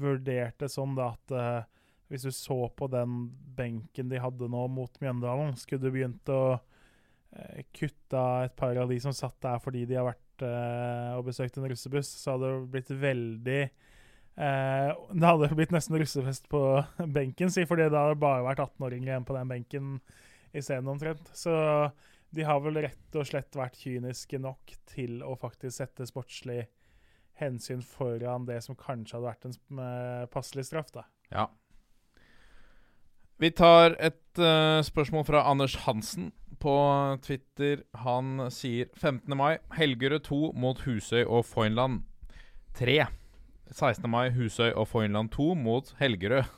vurdert 0.00 0.58
det 0.60 0.70
sånn 0.72 0.96
da 0.98 1.12
at 1.14 1.34
eh, 1.34 1.68
hvis 2.10 2.26
du 2.26 2.32
så 2.34 2.58
på 2.74 2.88
den 2.90 3.28
benken 3.56 4.10
de 4.10 4.20
hadde 4.22 4.48
nå 4.50 4.64
mot 4.72 4.96
Mjøndalen, 5.02 5.54
skulle 5.58 5.84
du 5.84 5.94
begynt 5.94 6.32
å 6.32 6.42
eh, 6.56 7.62
kutte 7.76 8.18
av 8.18 8.48
et 8.48 8.56
par 8.58 8.78
av 8.80 8.90
de 8.90 8.98
som 9.02 9.14
satt 9.14 9.38
der 9.44 9.60
fordi 9.62 9.84
de 9.86 9.98
har 10.00 10.08
vært 10.08 10.46
eh, 10.46 11.12
og 11.18 11.28
besøkt 11.28 11.60
en 11.60 11.68
russebuss, 11.70 12.10
så 12.22 12.34
hadde 12.34 12.50
det 12.50 12.72
blitt 12.74 12.90
veldig 13.04 13.60
eh, 13.62 14.88
Det 14.90 15.28
hadde 15.28 15.52
blitt 15.54 15.76
nesten 15.76 16.00
russefest 16.02 16.50
på 16.50 16.64
benken, 17.18 17.52
si, 17.54 17.66
fordi 17.68 17.86
det 17.88 18.02
hadde 18.02 18.18
bare 18.22 18.46
vært 18.48 18.64
18-åringer 18.66 19.12
igjen 19.12 19.28
på 19.28 19.38
den 19.38 19.54
benken 19.54 19.94
isteden, 20.50 20.90
omtrent. 20.90 21.30
Så 21.36 21.54
de 22.34 22.42
har 22.46 22.58
vel 22.62 22.80
rett 22.82 23.18
og 23.18 23.26
slett 23.26 23.54
vært 23.58 23.78
kyniske 23.78 24.38
nok 24.42 24.74
til 24.90 25.20
å 25.22 25.36
faktisk 25.38 25.76
sette 25.76 26.06
sportslig 26.10 26.64
hensyn 27.40 27.82
foran 27.84 28.46
det 28.48 28.60
som 28.64 28.78
kanskje 28.78 29.16
hadde 29.16 29.28
vært 29.28 29.48
en 29.48 29.82
eh, 29.82 30.26
passelig 30.32 30.68
straff, 30.68 30.92
da. 30.94 31.06
Ja. 31.32 31.48
Vi 33.40 33.48
tar 33.56 33.94
et 33.96 34.36
uh, 34.36 34.82
spørsmål 34.84 35.24
fra 35.24 35.46
Anders 35.48 35.78
Hansen 35.86 36.28
på 36.60 36.74
Twitter. 37.24 37.86
Han 38.02 38.50
sier 38.52 38.90
15. 38.92 39.32
mai, 39.32 39.56
Helgerud 39.78 40.26
2 40.26 40.40
mot 40.60 40.82
Husøy 40.84 41.22
og 41.24 41.46
Foynland 41.48 42.02
3. 42.76 43.06
16. 43.70 44.04
mai, 44.12 44.28
Husøy 44.34 44.74
og 44.74 44.90
Foynland 44.90 45.32
2 45.32 45.54
mot 45.56 45.94
Helgerød. 46.02 46.50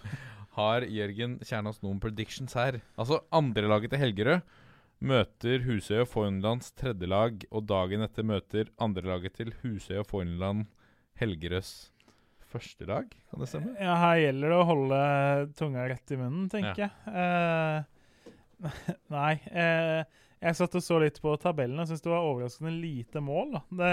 Har 0.56 0.88
Jørgen 0.88 1.36
Kjernas 1.44 1.82
noen 1.84 2.00
predictions 2.00 2.56
her? 2.56 2.80
Altså, 2.96 3.20
andrelaget 3.34 3.92
til 3.92 4.00
Helgerød 4.00 4.40
møter 5.02 5.64
Husøy 5.66 6.02
og 6.04 6.10
Fornlands 6.12 6.72
tredje 6.78 7.08
lag, 7.10 7.42
og 7.50 7.66
dagen 7.70 8.04
etter 8.06 8.26
møter 8.26 8.70
andrelaget 8.82 9.38
til 9.40 9.52
Husøy 9.62 9.98
og 10.02 10.08
Fornland 10.10 10.68
Helgerøds 11.18 11.92
første 12.52 12.86
lag. 12.88 13.08
Kan 13.30 13.42
det 13.42 13.48
stemme? 13.50 13.72
Ja, 13.80 13.96
her 14.00 14.20
gjelder 14.20 14.52
det 14.52 14.58
å 14.60 14.68
holde 14.68 15.00
tunga 15.58 15.86
rett 15.90 16.12
i 16.12 16.18
munnen, 16.20 16.46
tenker 16.52 16.84
jeg. 16.84 16.92
Eh, 17.08 18.68
nei, 19.16 19.32
eh, 19.50 20.20
jeg 20.42 20.58
satt 20.58 20.78
og 20.78 20.84
så 20.84 21.00
litt 21.02 21.18
på 21.22 21.34
tabellen 21.40 21.80
og 21.80 21.88
syntes 21.88 22.04
det 22.04 22.12
var 22.12 22.28
overraskende 22.28 22.74
lite 22.74 23.22
mål. 23.24 23.58
Det, 23.78 23.92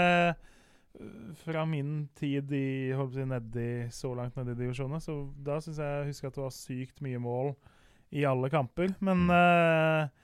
fra 1.44 1.64
min 1.68 2.08
tid 2.18 2.52
i, 2.56 2.92
på 2.98 3.26
nedi, 3.30 3.70
så 3.94 4.12
langt 4.18 4.38
nede 4.38 4.56
i 4.56 4.62
divisjonene, 4.64 5.02
så 5.02 5.22
da 5.38 5.60
syns 5.62 5.78
jeg 5.78 6.00
jeg 6.00 6.08
husker 6.10 6.30
at 6.30 6.38
det 6.38 6.44
var 6.44 6.56
sykt 6.56 7.04
mye 7.06 7.20
mål 7.22 7.54
i 8.10 8.26
alle 8.26 8.50
kamper. 8.52 8.92
Men 8.98 9.24
mm. 9.28 9.36
eh, 9.36 10.19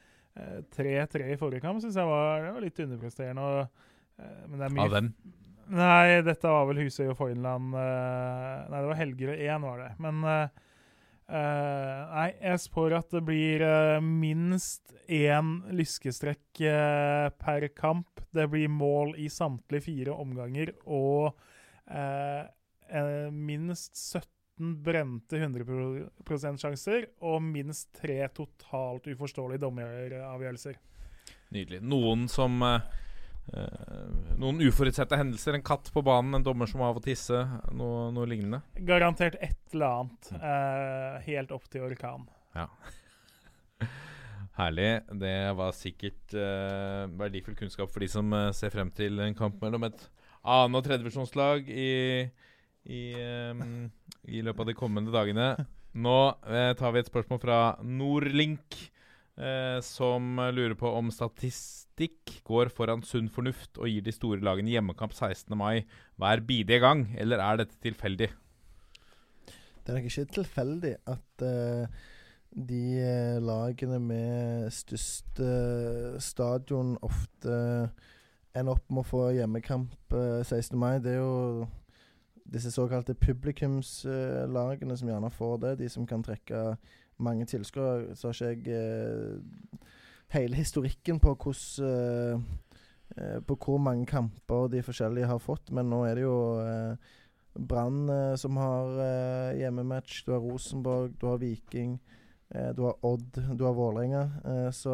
3-3 0.76 1.32
i 1.32 1.38
forrige 1.40 1.64
kamp 1.64 1.82
syns 1.82 1.96
jeg 1.98 2.08
var, 2.08 2.44
det 2.44 2.52
var 2.56 2.64
litt 2.64 2.84
underpresterende. 2.84 3.48
Og, 3.48 3.88
eh, 4.20 4.60
er 4.60 4.78
Av 4.84 4.94
hvem? 4.94 5.10
Nei, 5.76 6.20
dette 6.22 6.52
var 6.52 6.68
vel 6.68 6.84
Husøy 6.84 7.08
og 7.10 7.16
Foynland 7.18 7.74
eh, 7.74 8.68
Nei, 8.70 8.78
det 8.78 8.90
var 8.92 9.00
Helgerød 9.00 9.42
1, 9.48 9.64
var 9.66 9.82
det. 9.82 9.88
Men 10.04 10.22
eh, 10.30 10.60
eh, 11.40 12.04
Nei, 12.12 12.28
jeg 12.38 12.62
spår 12.66 12.98
at 13.00 13.16
det 13.16 13.24
blir 13.26 13.64
uh, 13.66 13.98
minst 14.04 14.94
én 15.10 15.56
lyskestrekk 15.74 16.62
uh, 16.62 17.32
per 17.40 17.68
kamp. 17.74 18.22
Det 18.36 18.46
blir 18.52 18.70
mål 18.70 19.16
i 19.22 19.30
samtlige 19.32 19.88
fire 19.88 20.14
omganger 20.20 20.74
og 20.84 21.32
eh, 21.90 22.44
eh, 22.88 23.30
minst 23.32 23.96
17 23.96 24.35
brente 24.56 25.36
100 25.36 25.64
%-sjanser 26.24 27.06
og 27.28 27.42
minst 27.44 27.90
tre 27.98 28.22
totalt 28.34 29.06
uforståelige 29.12 29.60
dommeravgjørelser. 29.60 30.78
Nydelig. 31.52 31.82
Noen 31.86 32.24
som 32.32 32.56
eh, 32.66 32.86
eh, 33.52 34.06
Noen 34.40 34.60
uforutsette 34.66 35.18
hendelser. 35.20 35.58
En 35.58 35.66
katt 35.66 35.90
på 35.94 36.02
banen, 36.06 36.34
en 36.38 36.46
dommer 36.46 36.66
som 36.70 36.82
av 36.86 36.98
og 36.98 37.04
tisse, 37.04 37.38
noe, 37.76 38.08
noe 38.16 38.26
lignende. 38.30 38.62
Garantert 38.88 39.36
et 39.44 39.60
eller 39.76 40.00
annet. 40.00 40.32
eh, 40.40 41.20
helt 41.28 41.52
opp 41.54 41.68
til 41.70 41.86
orkan. 41.86 42.26
Ja. 42.56 42.66
Herlig. 44.56 44.90
Det 45.20 45.36
var 45.58 45.76
sikkert 45.76 46.32
eh, 46.34 47.04
verdifull 47.20 47.56
kunnskap 47.58 47.92
for 47.92 48.00
de 48.00 48.08
som 48.08 48.32
ser 48.56 48.72
frem 48.72 48.90
til 48.96 49.20
en 49.20 49.36
kamp 49.36 49.60
mellom 49.62 49.84
et 49.90 50.08
annen- 50.46 50.78
og 50.78 50.84
tredjevisjonslag 50.86 51.68
i, 51.68 51.90
i, 52.86 53.14
um, 53.52 53.88
i 54.26 54.42
løpet 54.44 54.62
av 54.62 54.70
de 54.70 54.76
kommende 54.78 55.14
dagene. 55.14 55.54
Nå 55.96 56.16
eh, 56.44 56.72
tar 56.76 56.92
vi 56.92 57.00
et 57.00 57.10
spørsmål 57.10 57.40
fra 57.42 57.58
Nordlink, 57.82 58.76
eh, 59.40 59.78
som 59.84 60.40
lurer 60.52 60.76
på 60.78 60.90
om 60.98 61.08
statistikk 61.14 62.40
går 62.46 62.70
foran 62.74 63.04
sunn 63.06 63.30
fornuft 63.32 63.80
og 63.80 63.88
gir 63.88 64.04
de 64.04 64.12
store 64.14 64.44
lagene 64.44 64.74
hjemmekamp 64.74 65.16
16. 65.16 65.56
mai 65.56 65.86
hver 66.20 66.44
bidige 66.44 66.82
gang, 66.84 67.06
eller 67.16 67.40
er 67.40 67.62
dette 67.62 67.80
tilfeldig? 67.84 68.28
Det 69.86 69.92
er 69.94 69.98
nok 70.00 70.10
ikke 70.10 70.28
tilfeldig 70.34 70.92
at 71.08 71.46
eh, 71.46 71.96
de 72.56 72.82
eh, 73.00 73.38
lagene 73.42 73.98
med 74.00 74.70
størst 74.72 75.40
eh, 75.44 76.16
stadion 76.22 76.96
ofte 77.04 77.56
ender 78.56 78.72
opp 78.72 78.86
med 78.88 79.02
å 79.02 79.08
få 79.08 79.24
hjemmekamp 79.36 80.16
eh, 80.16 80.40
16. 80.40 80.76
mai. 80.80 80.96
Det 81.04 81.16
er 81.16 81.20
jo 81.20 81.66
disse 82.52 82.70
såkalte 82.70 83.14
publikumslagene 83.14 84.96
som 84.96 85.08
gjerne 85.08 85.30
får 85.30 85.58
det. 85.64 85.74
De 85.80 85.88
som 85.90 86.06
kan 86.06 86.22
trekke 86.22 86.76
mange 87.16 87.46
tilskuere. 87.48 88.14
Så 88.16 88.30
har 88.30 88.52
ikke 88.52 88.70
jeg 88.70 88.76
eh, 88.76 89.90
hele 90.36 90.56
historikken 90.58 91.20
på 91.22 91.34
hvordan 91.34 91.90
eh, 91.90 92.40
eh, 93.16 93.38
På 93.46 93.56
hvor 93.56 93.78
mange 93.78 94.06
kamper 94.06 94.68
de 94.68 94.82
forskjellige 94.82 95.26
har 95.26 95.38
fått, 95.38 95.70
men 95.70 95.90
nå 95.90 96.04
er 96.04 96.14
det 96.14 96.26
jo 96.26 96.38
Brann 97.56 98.10
som 98.36 98.56
har 98.60 98.98
hjemmematch. 99.56 100.24
Du 100.26 100.32
har 100.32 100.42
Rosenborg, 100.44 101.14
du 101.20 101.26
har 101.26 101.38
Viking, 101.40 101.94
du 102.76 102.82
har 102.82 102.98
Odd, 103.00 103.38
du 103.56 103.64
har 103.64 103.72
Vålerenga. 103.72 104.70
Så 104.72 104.92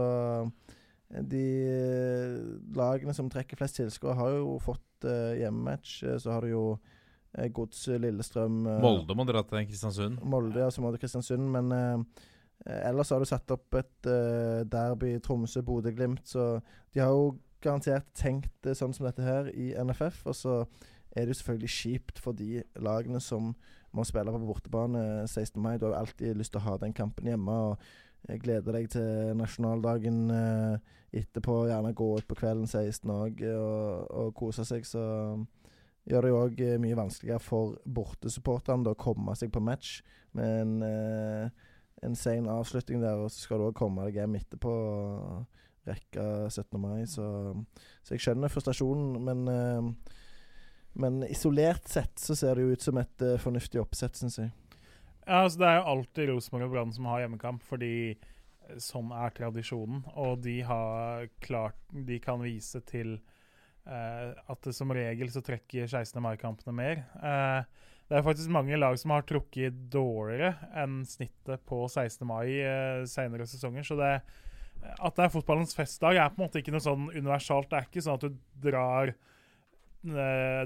de 1.10 1.42
lagene 2.76 3.14
som 3.14 3.30
trekker 3.30 3.58
flest 3.58 3.80
tilskuere, 3.80 4.14
har 4.14 4.36
jo 4.36 4.60
fått 4.62 5.08
hjemmematch. 5.40 6.04
Så 6.22 6.30
har 6.30 6.46
du 6.46 6.52
jo 6.52 6.62
eh, 7.38 7.48
Godset, 7.54 8.00
Lillestrøm 8.02 8.62
eh, 8.66 8.82
Molde 8.82 9.16
må 9.18 9.26
dra 9.28 9.42
til 9.46 9.66
Kristiansund. 9.68 10.20
Molde, 10.24 10.60
ja, 10.62 10.70
så 10.72 10.84
må 10.84 10.92
det 10.92 11.02
Kristiansund. 11.02 11.48
Men 11.54 11.72
eh, 11.76 12.22
eh, 12.66 12.80
ellers 12.90 13.12
har 13.14 13.22
du 13.22 13.28
satt 13.28 13.54
opp 13.54 13.78
et 13.80 14.10
eh, 14.10 14.62
derby 14.68 15.16
Tromsø, 15.24 15.64
Bodø-Glimt, 15.66 16.24
så 16.28 16.56
de 16.92 17.02
har 17.02 17.12
jo 17.14 17.34
garantert 17.62 18.08
tenkt 18.18 18.54
det 18.66 18.74
sånn 18.78 18.94
som 18.94 19.06
dette 19.06 19.22
her 19.22 19.50
i 19.54 19.72
NFF. 19.78 20.24
Og 20.30 20.38
så 20.38 20.56
er 21.12 21.26
det 21.26 21.34
jo 21.34 21.40
selvfølgelig 21.42 21.74
kjipt 21.76 22.22
for 22.22 22.36
de 22.36 22.64
lagene 22.82 23.20
som 23.22 23.52
må 23.92 24.04
spille 24.08 24.32
på 24.32 24.46
bortebane 24.48 25.28
16. 25.28 25.60
mai. 25.60 25.76
Du 25.76 25.86
har 25.86 25.92
jo 25.92 26.00
alltid 26.00 26.38
lyst 26.40 26.54
til 26.54 26.62
å 26.62 26.70
ha 26.70 26.78
den 26.80 26.96
kampen 26.96 27.28
hjemme. 27.28 27.58
og 27.72 28.38
gleder 28.42 28.76
deg 28.76 28.88
til 28.92 29.32
nasjonaldagen 29.38 30.30
eh, 30.30 30.92
etterpå. 31.22 31.66
Gjerne 31.68 31.94
gå 31.96 32.08
ut 32.18 32.28
på 32.28 32.38
kvelden 32.38 32.68
16 32.68 33.10
òg 33.10 33.42
og, 33.50 34.06
og 34.10 34.34
kose 34.38 34.64
seg. 34.68 34.86
Så 34.86 35.02
gjør 36.08 36.24
det 36.24 36.32
jo 36.32 36.40
òg 36.40 36.62
mye 36.82 36.98
vanskeligere 36.98 37.42
for 37.42 37.76
bortesupporterne 37.86 38.92
å 38.92 38.98
komme 38.98 39.36
seg 39.38 39.52
på 39.54 39.62
match 39.62 40.00
med 40.36 40.60
en, 40.62 40.72
eh, 40.86 41.68
en 42.02 42.16
sen 42.18 42.48
avslutning 42.50 43.02
der. 43.04 43.20
Og 43.22 43.30
så 43.30 43.44
skal 43.44 43.60
du 43.60 43.68
òg 43.68 43.78
komme 43.78 44.08
deg 44.08 44.20
hjem 44.20 44.38
etterpå 44.40 44.72
rekke 45.86 46.26
17. 46.50 46.80
mai. 46.80 47.04
Så, 47.10 47.24
så 48.02 48.14
jeg 48.14 48.24
skjønner 48.24 48.52
frustrasjonen, 48.52 49.22
men 49.26 49.48
eh, 49.50 50.18
men 50.92 51.22
isolert 51.24 51.88
sett 51.88 52.18
så 52.18 52.36
ser 52.36 52.56
det 52.56 52.66
jo 52.66 52.76
ut 52.76 52.84
som 52.84 53.00
et 53.00 53.24
eh, 53.24 53.40
fornuftig 53.40 53.80
oppsett, 53.80 54.18
syns 54.18 54.38
jeg. 54.40 54.52
Ja, 55.24 55.44
altså 55.44 55.62
Det 55.62 55.68
er 55.68 55.78
jo 55.78 55.88
alltid 55.94 56.30
Rosenborg 56.32 56.66
og 56.66 56.74
Brann 56.74 56.92
som 56.92 57.08
har 57.08 57.22
hjemmekamp, 57.22 57.64
fordi 57.64 57.94
eh, 58.12 58.76
sånn 58.82 59.12
er 59.16 59.32
tradisjonen. 59.36 60.02
Og 60.20 60.42
de 60.44 60.58
har 60.68 61.28
klart 61.44 61.78
De 61.92 62.18
kan 62.22 62.42
vise 62.44 62.82
til 62.88 63.16
eh, 63.86 64.32
at 64.52 64.62
det 64.66 64.74
som 64.76 64.92
regel 64.94 65.30
så 65.32 65.42
trekker 65.44 65.86
16. 65.88 66.20
mai-kampene 66.22 66.74
mer. 66.76 67.02
Uh, 67.16 67.64
det 68.10 68.18
er 68.18 68.26
faktisk 68.26 68.52
mange 68.52 68.76
lag 68.76 68.98
som 69.00 69.14
har 69.14 69.24
trukket 69.24 69.76
dårligere 69.92 70.54
enn 70.82 71.00
snittet 71.08 71.62
på 71.68 71.84
16. 71.88 72.26
mai 72.28 72.46
uh, 72.60 73.02
senere 73.08 73.46
sesonger. 73.48 73.86
Så 73.88 73.96
det, 73.96 74.12
at 74.92 75.16
det 75.16 75.26
er 75.26 75.32
fotballens 75.32 75.76
festdag, 75.78 76.18
er 76.20 76.32
på 76.34 76.42
en 76.42 76.46
måte 76.48 76.60
ikke 76.60 76.74
noe 76.74 76.84
sånn 76.84 77.08
universalt. 77.14 77.70
Det 77.70 77.78
er 77.80 77.88
ikke 77.88 78.04
sånn 78.04 78.18
at 78.20 78.26
du 78.28 78.40
drar 78.68 79.14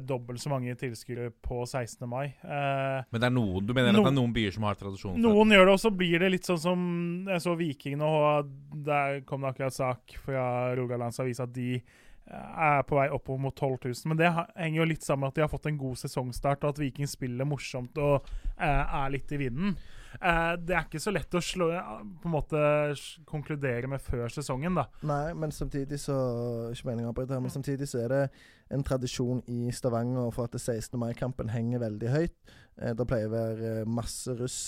dobbelt 0.01 0.41
så 0.41 0.49
mange 0.49 0.73
tilskuere 0.81 1.29
på 1.45 1.59
16. 1.67 2.07
mai. 2.09 2.31
Eh, 2.41 3.05
Men 3.12 3.21
det 3.21 3.27
er 3.29 3.35
noen, 3.35 3.67
du 3.67 3.75
mener 3.77 3.93
No- 3.93 4.01
at 4.01 4.07
det 4.09 4.12
er 4.14 4.21
noen 4.23 4.33
byer 4.33 4.55
som 4.55 4.64
har 4.64 4.79
tradisjon 4.81 5.21
noen 5.21 5.53
gjør 5.53 5.67
det, 5.67 5.75
og 5.75 5.83
så 5.83 5.91
blir 5.93 6.19
det 6.19 6.31
litt 6.33 6.49
sånn 6.49 6.59
som 6.59 6.81
Jeg 7.29 7.43
så 7.45 7.53
Viking 7.55 7.99
nå, 8.01 8.09
og 8.09 8.49
der 8.73 9.21
kom 9.29 9.43
det 9.45 9.53
akkurat 9.53 9.77
sak 9.77 10.17
fra 10.25 10.73
Rogalands 10.75 11.21
Avis 11.21 11.41
at 11.45 11.53
de 11.53 11.83
er 12.27 12.83
på 12.87 12.97
vei 12.99 13.07
oppover 13.14 13.41
mot 13.45 13.55
12 13.55 13.77
000. 13.85 13.95
Men 14.11 14.18
det 14.18 14.31
henger 14.33 14.81
jo 14.81 14.89
litt 14.91 15.05
sammen 15.07 15.27
med 15.27 15.35
at 15.35 15.39
de 15.39 15.45
har 15.45 15.53
fått 15.53 15.68
en 15.70 15.79
god 15.79 16.01
sesongstart, 16.01 16.64
og 16.64 16.74
at 16.74 16.81
Viking 16.83 17.11
spiller 17.11 17.47
morsomt 17.49 17.99
og 18.03 18.27
eh, 18.57 18.66
er 18.66 19.12
litt 19.14 19.31
i 19.33 19.39
vinden. 19.41 19.77
Eh, 20.16 20.53
det 20.59 20.74
er 20.74 20.89
ikke 20.89 21.03
så 21.03 21.12
lett 21.14 21.37
å 21.37 21.43
slå, 21.45 21.70
på 22.22 22.29
en 22.29 22.35
måte 22.35 22.61
konkludere 23.29 23.91
med 23.91 24.03
før 24.03 24.33
sesongen, 24.33 24.79
da. 24.79 24.89
Nei, 25.07 25.31
men 25.39 25.55
samtidig 25.55 26.01
så 26.03 26.16
Ikke 26.72 26.91
meningen 26.91 27.11
å 27.11 27.14
avbryte 27.14 27.37
her, 27.37 27.45
men 27.45 27.55
samtidig 27.55 27.89
så 27.91 28.03
er 28.05 28.14
det 28.14 28.22
en 28.74 28.85
tradisjon 28.87 29.43
i 29.53 29.70
Stavanger 29.74 30.33
for 30.35 30.49
at 30.49 30.57
det 30.57 30.62
16. 30.64 30.99
mai-kampen 30.99 31.53
henger 31.55 31.85
veldig 31.85 32.12
høyt. 32.12 32.37
Eh, 32.81 32.95
det 32.97 33.09
pleier 33.09 33.31
å 33.31 33.37
være 33.37 33.74
masse 33.87 34.35
russ 34.41 34.61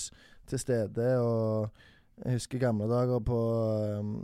til 0.49 0.61
stede, 0.61 1.11
og 1.21 1.69
jeg 2.23 2.39
husker 2.39 2.61
gamle 2.61 2.87
dager 2.89 3.21
på 3.23 3.37
um, 3.99 4.15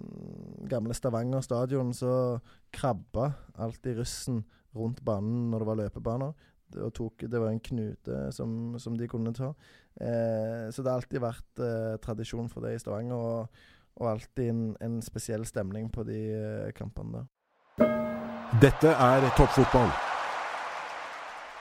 gamle 0.69 0.95
Stavanger 0.97 1.43
stadion, 1.45 1.93
så 1.93 2.39
krabba 2.75 3.31
alltid 3.55 4.01
russen 4.01 4.43
rundt 4.75 4.99
banen 5.05 5.49
når 5.51 5.63
det 5.63 5.69
var 5.69 5.79
løpebaner. 5.83 6.33
Det, 6.75 6.89
tok, 6.97 7.23
det 7.31 7.39
var 7.39 7.53
en 7.53 7.61
knute 7.63 8.25
som, 8.35 8.75
som 8.81 8.97
de 8.99 9.07
kunne 9.07 9.31
ta. 9.37 9.53
Eh, 10.01 10.65
så 10.73 10.83
det 10.83 10.91
har 10.91 10.99
alltid 10.99 11.23
vært 11.23 11.61
eh, 11.63 11.95
tradisjon 12.03 12.49
for 12.51 12.65
det 12.65 12.73
i 12.75 12.81
Stavanger. 12.81 13.15
og 13.15 13.71
og 13.95 14.11
alltid 14.11 14.49
en, 14.49 14.77
en 14.81 15.01
spesiell 15.01 15.45
stemning 15.45 15.91
på 15.91 16.03
de 16.03 16.19
eh, 16.35 16.73
kampene 16.75 17.21
der. 17.21 17.31
Dette 18.61 18.91
er 18.91 19.29
toppfotball. 19.37 20.14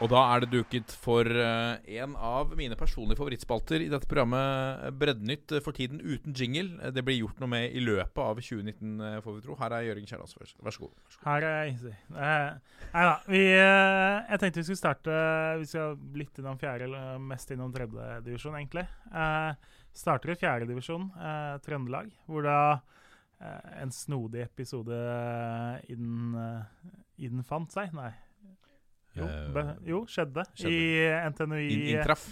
Og 0.04 0.10
da 0.12 0.20
er 0.34 0.42
det 0.42 0.50
duket 0.52 0.92
for 1.00 1.24
eh, 1.24 1.78
en 1.96 2.12
av 2.20 2.50
mine 2.58 2.76
personlige 2.76 3.16
favorittspalter 3.16 3.80
i 3.80 3.88
dette 3.88 4.08
programmet, 4.10 4.82
eh, 4.84 4.90
Breddenytt, 5.00 5.54
eh, 5.56 5.62
for 5.64 5.72
tiden 5.76 6.02
uten 6.02 6.34
jingle. 6.36 6.90
Det 6.92 7.04
blir 7.06 7.22
gjort 7.22 7.38
noe 7.40 7.48
med 7.48 7.72
i 7.72 7.80
løpet 7.80 8.20
av 8.20 8.36
2019, 8.36 8.98
eh, 9.00 9.16
får 9.24 9.38
vi 9.38 9.44
tro. 9.46 9.56
Her 9.62 9.76
er 9.78 9.86
Jørgen 9.86 10.10
Kjærlands, 10.10 10.36
Vær, 10.36 10.50
vær 10.66 10.76
så 10.76 10.82
god. 10.82 11.16
Her 11.24 11.46
er 11.48 11.70
jeg. 11.70 11.94
Eh, 11.94 12.82
nei 12.90 13.04
da. 13.08 13.14
Vi, 13.30 13.40
eh, 13.54 14.16
jeg 14.28 14.42
tenkte 14.42 14.60
vi 14.60 14.66
skulle 14.68 14.82
starte 14.82 15.14
Vi 15.62 15.70
skal 15.70 15.96
litt 16.20 16.42
innom 16.42 16.60
fjerde, 16.60 16.90
eller 16.90 17.24
mest 17.32 17.54
innom 17.54 17.72
tredjedivisjon, 17.72 18.58
egentlig. 18.60 18.84
Eh, 19.08 19.72
starter 20.04 20.34
i 20.34 20.36
fjerde 20.36 20.68
divisjon, 20.68 21.08
eh, 21.16 21.56
Trøndelag, 21.64 22.12
hvor 22.28 22.44
da 22.44 22.58
en 23.80 23.90
snodig 23.92 24.40
episode 24.40 24.94
inn, 25.92 26.32
den 26.32 27.40
innfant 27.42 27.74
seg. 27.74 27.92
Nei. 27.92 28.12
Jo, 29.16 29.24
Eh, 29.28 29.52
be, 29.54 29.62
jo 29.86 30.00
skjedde. 30.10 30.44
skjedde. 30.54 30.72
I 30.72 31.30
NTNUI 31.30 31.68
Inn, 31.70 31.86
inntraff. 31.98 32.24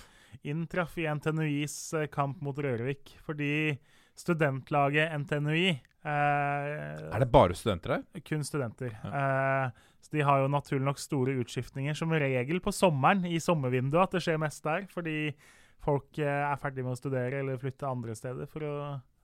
inntraff 0.45 0.97
i 0.99 1.07
NTNUIs 1.15 1.77
eh, 2.01 2.07
kamp 2.11 2.41
mot 2.43 2.57
Rørvik. 2.59 3.15
Fordi 3.27 3.79
studentlaget 4.19 5.13
NTNUI 5.23 5.69
eh, 5.71 7.13
Er 7.13 7.19
det 7.23 7.31
bare 7.33 7.55
studenter 7.55 7.97
her? 7.99 8.05
kun 8.27 8.43
studenter. 8.45 8.93
Eh, 9.05 9.71
så 10.03 10.11
de 10.17 10.25
har 10.27 10.41
jo 10.43 10.49
naturlig 10.51 10.83
nok 10.85 10.99
store 10.99 11.37
utskiftninger, 11.45 11.95
som 11.95 12.11
regel 12.11 12.59
på 12.61 12.73
sommeren, 12.75 13.25
i 13.31 13.39
sommervinduet, 13.39 14.03
at 14.09 14.17
det 14.17 14.23
skjer 14.25 14.41
mest 14.43 14.63
der. 14.67 14.87
Fordi 14.91 15.33
folk 15.83 16.19
eh, 16.19 16.27
er 16.51 16.59
ferdig 16.63 16.83
med 16.85 16.97
å 16.97 16.99
studere 16.99 17.39
eller 17.43 17.61
flytte 17.63 17.87
andre 17.89 18.15
steder 18.19 18.47
for 18.51 18.67
å 18.67 18.75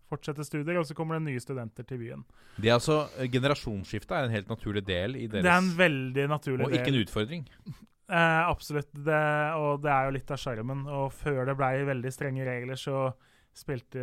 fortsette 0.08 0.46
studier, 0.46 0.78
og 0.80 0.86
så 0.88 0.96
kommer 0.96 1.18
det 1.18 1.26
nye 1.28 1.42
studenter 1.42 1.86
til 1.88 2.00
byen. 2.02 2.24
Det 2.56 2.70
er 2.70 2.78
altså, 2.78 3.02
eh, 3.18 3.28
Generasjonsskiftet 3.32 4.16
er 4.16 4.28
en 4.28 4.34
helt 4.34 4.50
naturlig 4.50 4.84
del 4.86 5.18
i 5.20 5.26
deres 5.26 5.44
Det 5.44 5.52
er 5.52 5.62
en 5.62 5.74
veldig 5.78 6.26
naturlig 6.32 6.64
del. 6.64 6.66
Og 6.66 6.80
ikke 6.80 6.94
en 6.94 7.02
utfordring. 7.04 7.46
Eh, 8.08 8.48
absolutt. 8.48 8.88
Det, 9.04 9.16
og 9.60 9.82
det 9.84 9.90
er 9.92 10.06
jo 10.06 10.12
litt 10.14 10.30
av 10.32 10.38
sjarmen. 10.40 10.86
Og 10.88 11.10
før 11.12 11.42
det 11.44 11.58
blei 11.58 11.74
veldig 11.84 12.12
strenge 12.14 12.46
regler, 12.46 12.80
så 12.80 13.10
spilte 13.58 14.00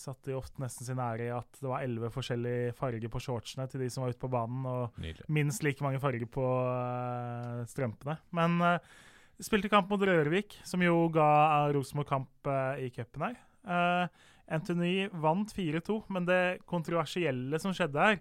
satte 0.00 0.30
de 0.30 0.36
ofte 0.38 0.62
nesten 0.62 0.86
sin 0.86 1.00
ære 1.02 1.28
i 1.28 1.32
at 1.34 1.60
det 1.60 1.68
var 1.68 1.84
elleve 1.84 2.10
forskjellige 2.14 2.74
farger 2.78 3.10
på 3.12 3.22
shortsene 3.22 3.66
til 3.70 3.82
de 3.84 3.90
som 3.92 4.04
var 4.04 4.14
ute 4.14 4.22
på 4.22 4.30
banen, 4.32 4.64
og 4.66 5.00
Nydelig. 5.00 5.26
minst 5.28 5.64
like 5.66 5.84
mange 5.84 6.00
farger 6.02 6.26
på 6.30 6.44
uh, 6.44 7.64
strømpene. 7.70 8.16
Men 8.36 8.56
uh, 8.64 8.94
spilte 9.42 9.70
kamp 9.72 9.90
mot 9.92 10.00
Rørvik, 10.00 10.58
som 10.64 10.82
jo 10.84 11.08
ga 11.12 11.68
Rosenborg 11.76 12.08
kamp 12.08 12.50
uh, 12.50 12.80
i 12.80 12.88
cupen 12.94 13.28
her. 13.28 13.42
Uh, 13.64 14.30
Anthony 14.52 15.08
vant 15.22 15.54
4-2, 15.56 16.02
men 16.12 16.28
det 16.28 16.42
kontroversielle 16.68 17.60
som 17.62 17.74
skjedde 17.76 18.02
her, 18.02 18.20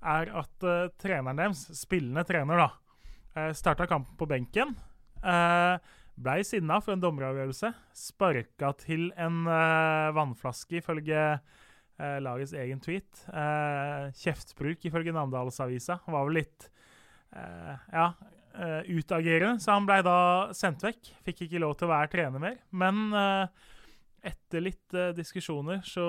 er 0.00 0.30
at 0.40 0.66
uh, 0.66 0.88
treneren 1.00 1.38
deres, 1.38 1.66
spillende 1.76 2.24
trener, 2.26 2.64
da, 2.64 2.68
uh, 3.36 3.50
starta 3.56 3.86
kampen 3.90 4.16
på 4.18 4.28
benken. 4.30 4.74
Uh, 5.20 5.76
Blei 6.20 6.42
sinna 6.44 6.80
for 6.84 6.92
en 6.92 7.00
dommeravgjørelse. 7.00 7.70
Sparka 7.96 8.74
til 8.82 9.08
en 9.16 9.44
uh, 9.48 10.10
vannflaske, 10.16 10.80
ifølge 10.82 11.22
uh, 11.38 12.18
lagets 12.20 12.52
egen 12.56 12.80
tweet. 12.82 13.22
Eh, 13.28 14.10
kjeftbruk, 14.20 14.84
ifølge 14.88 15.14
Namdalsavisa. 15.16 16.00
Var 16.06 16.28
vel 16.28 16.38
litt 16.40 16.68
eh, 17.36 17.74
ja, 17.92 18.06
eh, 18.54 18.88
utagerende, 18.88 19.60
så 19.60 19.76
han 19.76 19.88
blei 19.88 20.00
da 20.06 20.16
sendt 20.56 20.84
vekk. 20.86 21.12
Fikk 21.26 21.44
ikke 21.46 21.62
lov 21.62 21.76
til 21.78 21.88
å 21.88 21.92
være 21.94 22.12
trener 22.14 22.42
mer. 22.42 22.56
Men 22.72 23.02
eh, 23.16 23.68
etter 24.26 24.64
litt 24.64 24.96
uh, 24.96 25.10
diskusjoner 25.16 25.82
så 25.86 26.06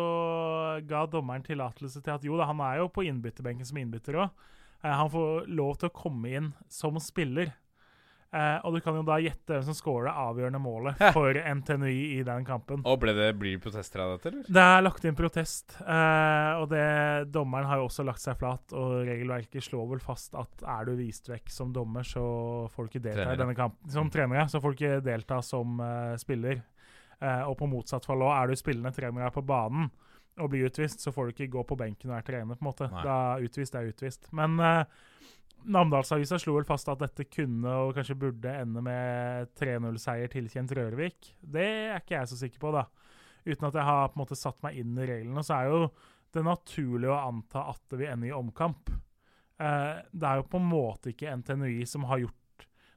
ga 0.87 1.05
dommeren 1.09 1.45
tillatelse 1.45 2.01
til 2.01 2.15
at 2.15 2.25
jo 2.27 2.39
da, 2.39 2.49
han 2.49 2.63
er 2.65 2.81
jo 2.81 2.91
på 2.93 3.05
innbytterbenken 3.07 3.67
som 3.67 3.79
innbytter 3.81 4.19
òg. 4.23 4.47
han 4.81 5.11
får 5.13 5.49
lov 5.51 5.75
til 5.77 5.91
å 5.91 5.95
komme 5.95 6.31
inn 6.37 6.53
som 6.69 6.99
spiller. 7.01 7.53
Uh, 8.31 8.63
og 8.63 8.77
du 8.77 8.79
kan 8.79 8.95
jo 8.95 9.01
da 9.03 9.17
gjette 9.19 9.51
hvem 9.51 9.63
som 9.67 9.75
scorer 9.75 10.07
det 10.07 10.11
avgjørende 10.21 10.59
målet 10.63 11.01
for 11.11 11.35
NTNUI 11.35 12.13
i 12.15 12.21
den 12.23 12.45
kampen. 12.47 12.79
Og 12.87 13.01
ble 13.01 13.11
det, 13.17 13.33
blir 13.35 13.57
det 13.57 13.63
protester 13.65 14.05
av 14.05 14.13
dette, 14.13 14.31
eller? 14.31 14.45
Det 14.47 14.63
er 14.63 14.85
lagt 14.85 15.07
inn 15.07 15.17
protest, 15.19 15.75
eh, 15.83 16.51
og 16.61 16.69
det, 16.71 16.85
dommeren 17.35 17.67
har 17.67 17.81
jo 17.81 17.89
også 17.89 18.05
lagt 18.07 18.23
seg 18.23 18.39
flat. 18.39 18.71
Og 18.71 19.01
regelverket 19.09 19.67
slår 19.67 19.89
vel 19.91 20.03
fast 20.03 20.37
at 20.39 20.63
er 20.63 20.87
du 20.87 20.93
vist 21.01 21.27
vekk 21.27 21.51
som 21.51 21.75
dommer, 21.75 22.07
så 22.07 22.23
får 22.71 22.87
du 22.87 22.93
ikke 22.93 23.03
delta 23.09 23.33
i 23.35 23.41
denne 23.41 23.57
kampen. 23.57 23.91
Som 23.91 24.13
trener, 24.13 24.39
ja, 24.39 24.47
så 24.47 24.63
får 24.63 24.71
du 24.71 24.79
ikke 24.79 25.03
delta 25.11 25.41
som 25.43 25.83
eh, 25.83 26.15
spiller. 26.21 26.63
Eh, 27.21 27.43
og 27.45 27.57
på 27.59 27.69
motsatt 27.69 28.07
fall 28.07 28.23
òg, 28.25 28.33
er 28.33 28.49
du 28.49 28.59
spillende 28.59 28.93
trener 28.95 29.27
her 29.27 29.33
på 29.35 29.45
banen 29.45 29.91
og 30.41 30.49
blir 30.53 30.69
utvist, 30.69 31.03
så 31.03 31.11
får 31.13 31.27
du 31.27 31.33
ikke 31.35 31.51
gå 31.53 31.63
på 31.67 31.77
benken 31.77 32.09
og 32.09 32.17
er 32.17 32.25
trener, 32.25 32.57
på 32.57 32.63
en 32.63 32.69
måte. 32.69 32.87
Nei. 32.89 33.03
Da 33.05 33.17
utvist 33.43 33.75
er 33.77 33.89
utvist. 33.91 34.29
Men 34.37 34.55
eh, 34.63 35.01
Namdalsavisa 35.71 36.39
slo 36.41 36.55
vel 36.55 36.65
fast 36.65 36.89
at 36.89 37.03
dette 37.03 37.27
kunne 37.29 37.73
og 37.83 37.93
kanskje 37.97 38.17
burde 38.17 38.53
ende 38.63 38.81
med 38.81 39.51
3-0-seier 39.59 40.31
tilkjent 40.33 40.73
Rørvik. 40.77 41.35
Det 41.41 41.67
er 41.67 41.99
ikke 41.99 42.17
jeg 42.17 42.31
så 42.31 42.39
sikker 42.39 42.63
på, 42.63 42.71
da. 42.73 42.87
Uten 43.45 43.67
at 43.69 43.77
jeg 43.77 43.85
har 43.85 44.09
på 44.09 44.17
en 44.17 44.23
måte 44.23 44.39
satt 44.39 44.57
meg 44.65 44.79
inn 44.81 44.97
i 44.97 45.05
reglene, 45.09 45.43
så 45.45 45.59
er 45.59 45.69
jo 45.69 45.83
det 46.33 46.45
naturlig 46.47 47.11
å 47.11 47.19
anta 47.27 47.67
at 47.73 47.81
det 47.91 47.99
vil 48.01 48.09
ende 48.09 48.29
i 48.31 48.33
omkamp. 48.33 48.89
Eh, 49.61 49.95
det 50.09 50.27
er 50.27 50.41
jo 50.41 50.49
på 50.49 50.61
en 50.61 50.69
måte 50.71 51.13
ikke 51.13 51.35
NTNUI 51.41 51.83
som 51.89 52.07
har 52.09 52.23
gjort 52.23 52.40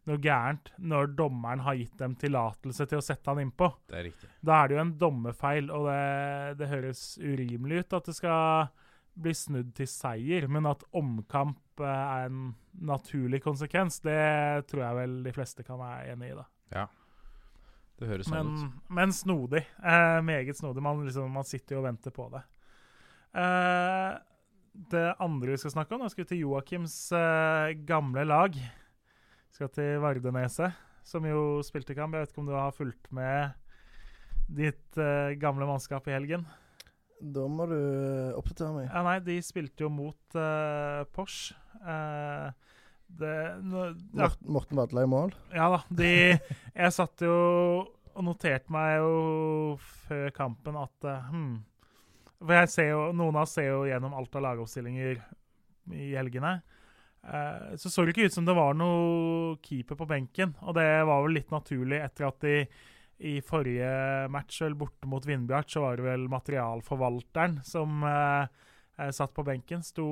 noe 0.09 0.21
gærent 0.21 0.71
når 0.79 1.13
dommeren 1.17 1.63
har 1.65 1.77
gitt 1.79 1.95
dem 2.01 2.15
tillatelse 2.21 2.87
til 2.91 3.01
å 3.01 3.05
sette 3.05 3.31
han 3.31 3.41
innpå. 3.45 3.71
Det 3.89 3.99
er 4.01 4.07
riktig. 4.11 4.31
Da 4.45 4.59
er 4.63 4.69
det 4.69 4.77
jo 4.77 4.83
en 4.85 4.97
dommerfeil, 5.01 5.71
og 5.73 5.87
det, 5.89 6.59
det 6.61 6.69
høres 6.73 7.05
urimelig 7.23 7.85
ut 7.85 7.97
at 8.01 8.11
det 8.11 8.17
skal 8.19 8.73
bli 9.15 9.33
snudd 9.39 9.71
til 9.79 9.87
seier, 9.89 10.49
men 10.51 10.67
at 10.67 10.83
omkamp 10.99 11.81
eh, 11.81 11.87
er 12.19 12.29
en 12.29 12.49
naturlig 12.85 13.41
konsekvens, 13.45 14.01
det 14.03 14.67
tror 14.71 14.83
jeg 14.83 14.99
vel 14.99 15.17
de 15.25 15.33
fleste 15.37 15.63
kan 15.67 15.79
være 15.79 16.13
enig 16.17 16.33
i. 16.33 16.37
da. 16.41 16.47
Ja. 16.75 16.87
Det 17.95 18.09
høres 18.11 18.27
sånn 18.27 18.41
Men, 18.41 18.55
ut. 18.75 18.79
men 18.99 19.13
snodig. 19.15 19.63
Eh, 19.79 20.21
meget 20.27 20.59
snodig. 20.59 20.83
Man, 20.83 21.05
liksom, 21.07 21.31
man 21.31 21.47
sitter 21.47 21.77
jo 21.77 21.83
og 21.85 21.87
venter 21.87 22.11
på 22.15 22.27
det. 22.33 22.43
Eh, 23.39 24.13
det 24.91 25.05
andre 25.23 25.55
vi 25.55 25.61
skal 25.63 25.71
snakke 25.77 25.95
om, 25.95 26.03
da 26.03 26.11
skal 26.11 26.25
vi 26.25 26.33
til 26.33 26.41
Joakims 26.43 26.97
eh, 27.15 27.77
gamle 27.87 28.25
lag. 28.27 28.57
Skal 29.55 29.71
til 29.71 30.01
Vardeneset, 30.03 30.75
som 31.07 31.23
jo 31.29 31.61
spilte 31.63 31.95
kamp. 31.95 32.17
Jeg 32.17 32.25
vet 32.25 32.33
ikke 32.33 32.43
om 32.43 32.49
du 32.49 32.57
har 32.57 32.73
fulgt 32.75 33.07
med 33.15 33.53
ditt 34.51 34.99
uh, 34.99 35.31
gamle 35.39 35.69
mannskap 35.69 36.09
i 36.11 36.15
helgen? 36.17 36.43
Da 37.23 37.45
må 37.47 37.69
du 37.71 37.77
eh, 37.79 38.35
oppdatere 38.35 38.73
meg. 38.75 38.89
Ja, 38.91 39.05
nei, 39.07 39.21
de 39.23 39.37
spilte 39.47 39.87
jo 39.87 39.93
mot 39.95 40.35
uh, 40.37 41.07
Porsche. 41.15 41.55
Uh, 41.79 42.51
det, 43.07 43.37
no, 43.63 43.87
ja, 44.19 44.33
Morten 44.43 44.81
Vadla 44.81 45.07
i 45.07 45.09
mål. 45.13 45.37
ja 45.55 45.71
da. 45.71 45.81
De 45.87 46.11
Jeg 46.35 46.93
satt 46.97 47.23
jo 47.23 47.39
og 48.15 48.27
noterte 48.27 48.75
meg 48.75 48.99
jo 49.05 49.79
før 50.09 50.35
kampen 50.35 50.77
at 50.81 51.07
hmm, 51.31 51.57
For 52.41 52.55
jeg 52.59 52.71
ser 52.73 52.89
jo 52.91 53.01
Noen 53.15 53.39
av 53.39 53.47
oss 53.47 53.55
ser 53.59 53.71
jo 53.71 53.85
gjennom 53.87 54.15
alt 54.19 54.35
av 54.35 54.49
lagoppstillinger 54.49 55.23
i 55.95 56.11
helgene. 56.19 56.57
Eh, 57.25 57.77
så 57.81 57.91
så 57.91 58.05
det 58.05 58.15
ikke 58.15 58.29
ut 58.29 58.37
som 58.37 58.49
det 58.49 58.57
var 58.57 58.77
noe 58.77 59.57
keeper 59.65 59.97
på 59.97 60.09
benken, 60.09 60.53
og 60.63 60.77
det 60.77 60.89
var 61.09 61.25
vel 61.25 61.39
litt 61.39 61.55
naturlig 61.55 62.03
etter 62.05 62.29
at 62.29 62.45
de 62.45 62.59
i 63.25 63.39
forrige 63.47 64.29
match, 64.33 64.61
eller 64.63 64.77
borte 64.79 65.09
mot 65.09 65.25
Vindbjart, 65.25 65.71
så 65.71 65.85
var 65.85 65.97
det 65.97 66.07
vel 66.09 66.27
materialforvalteren 66.29 67.61
som 67.65 68.03
eh, 68.09 68.47
eh, 68.99 69.13
satt 69.15 69.35
på 69.37 69.45
benken. 69.47 69.85
Sto 69.87 70.07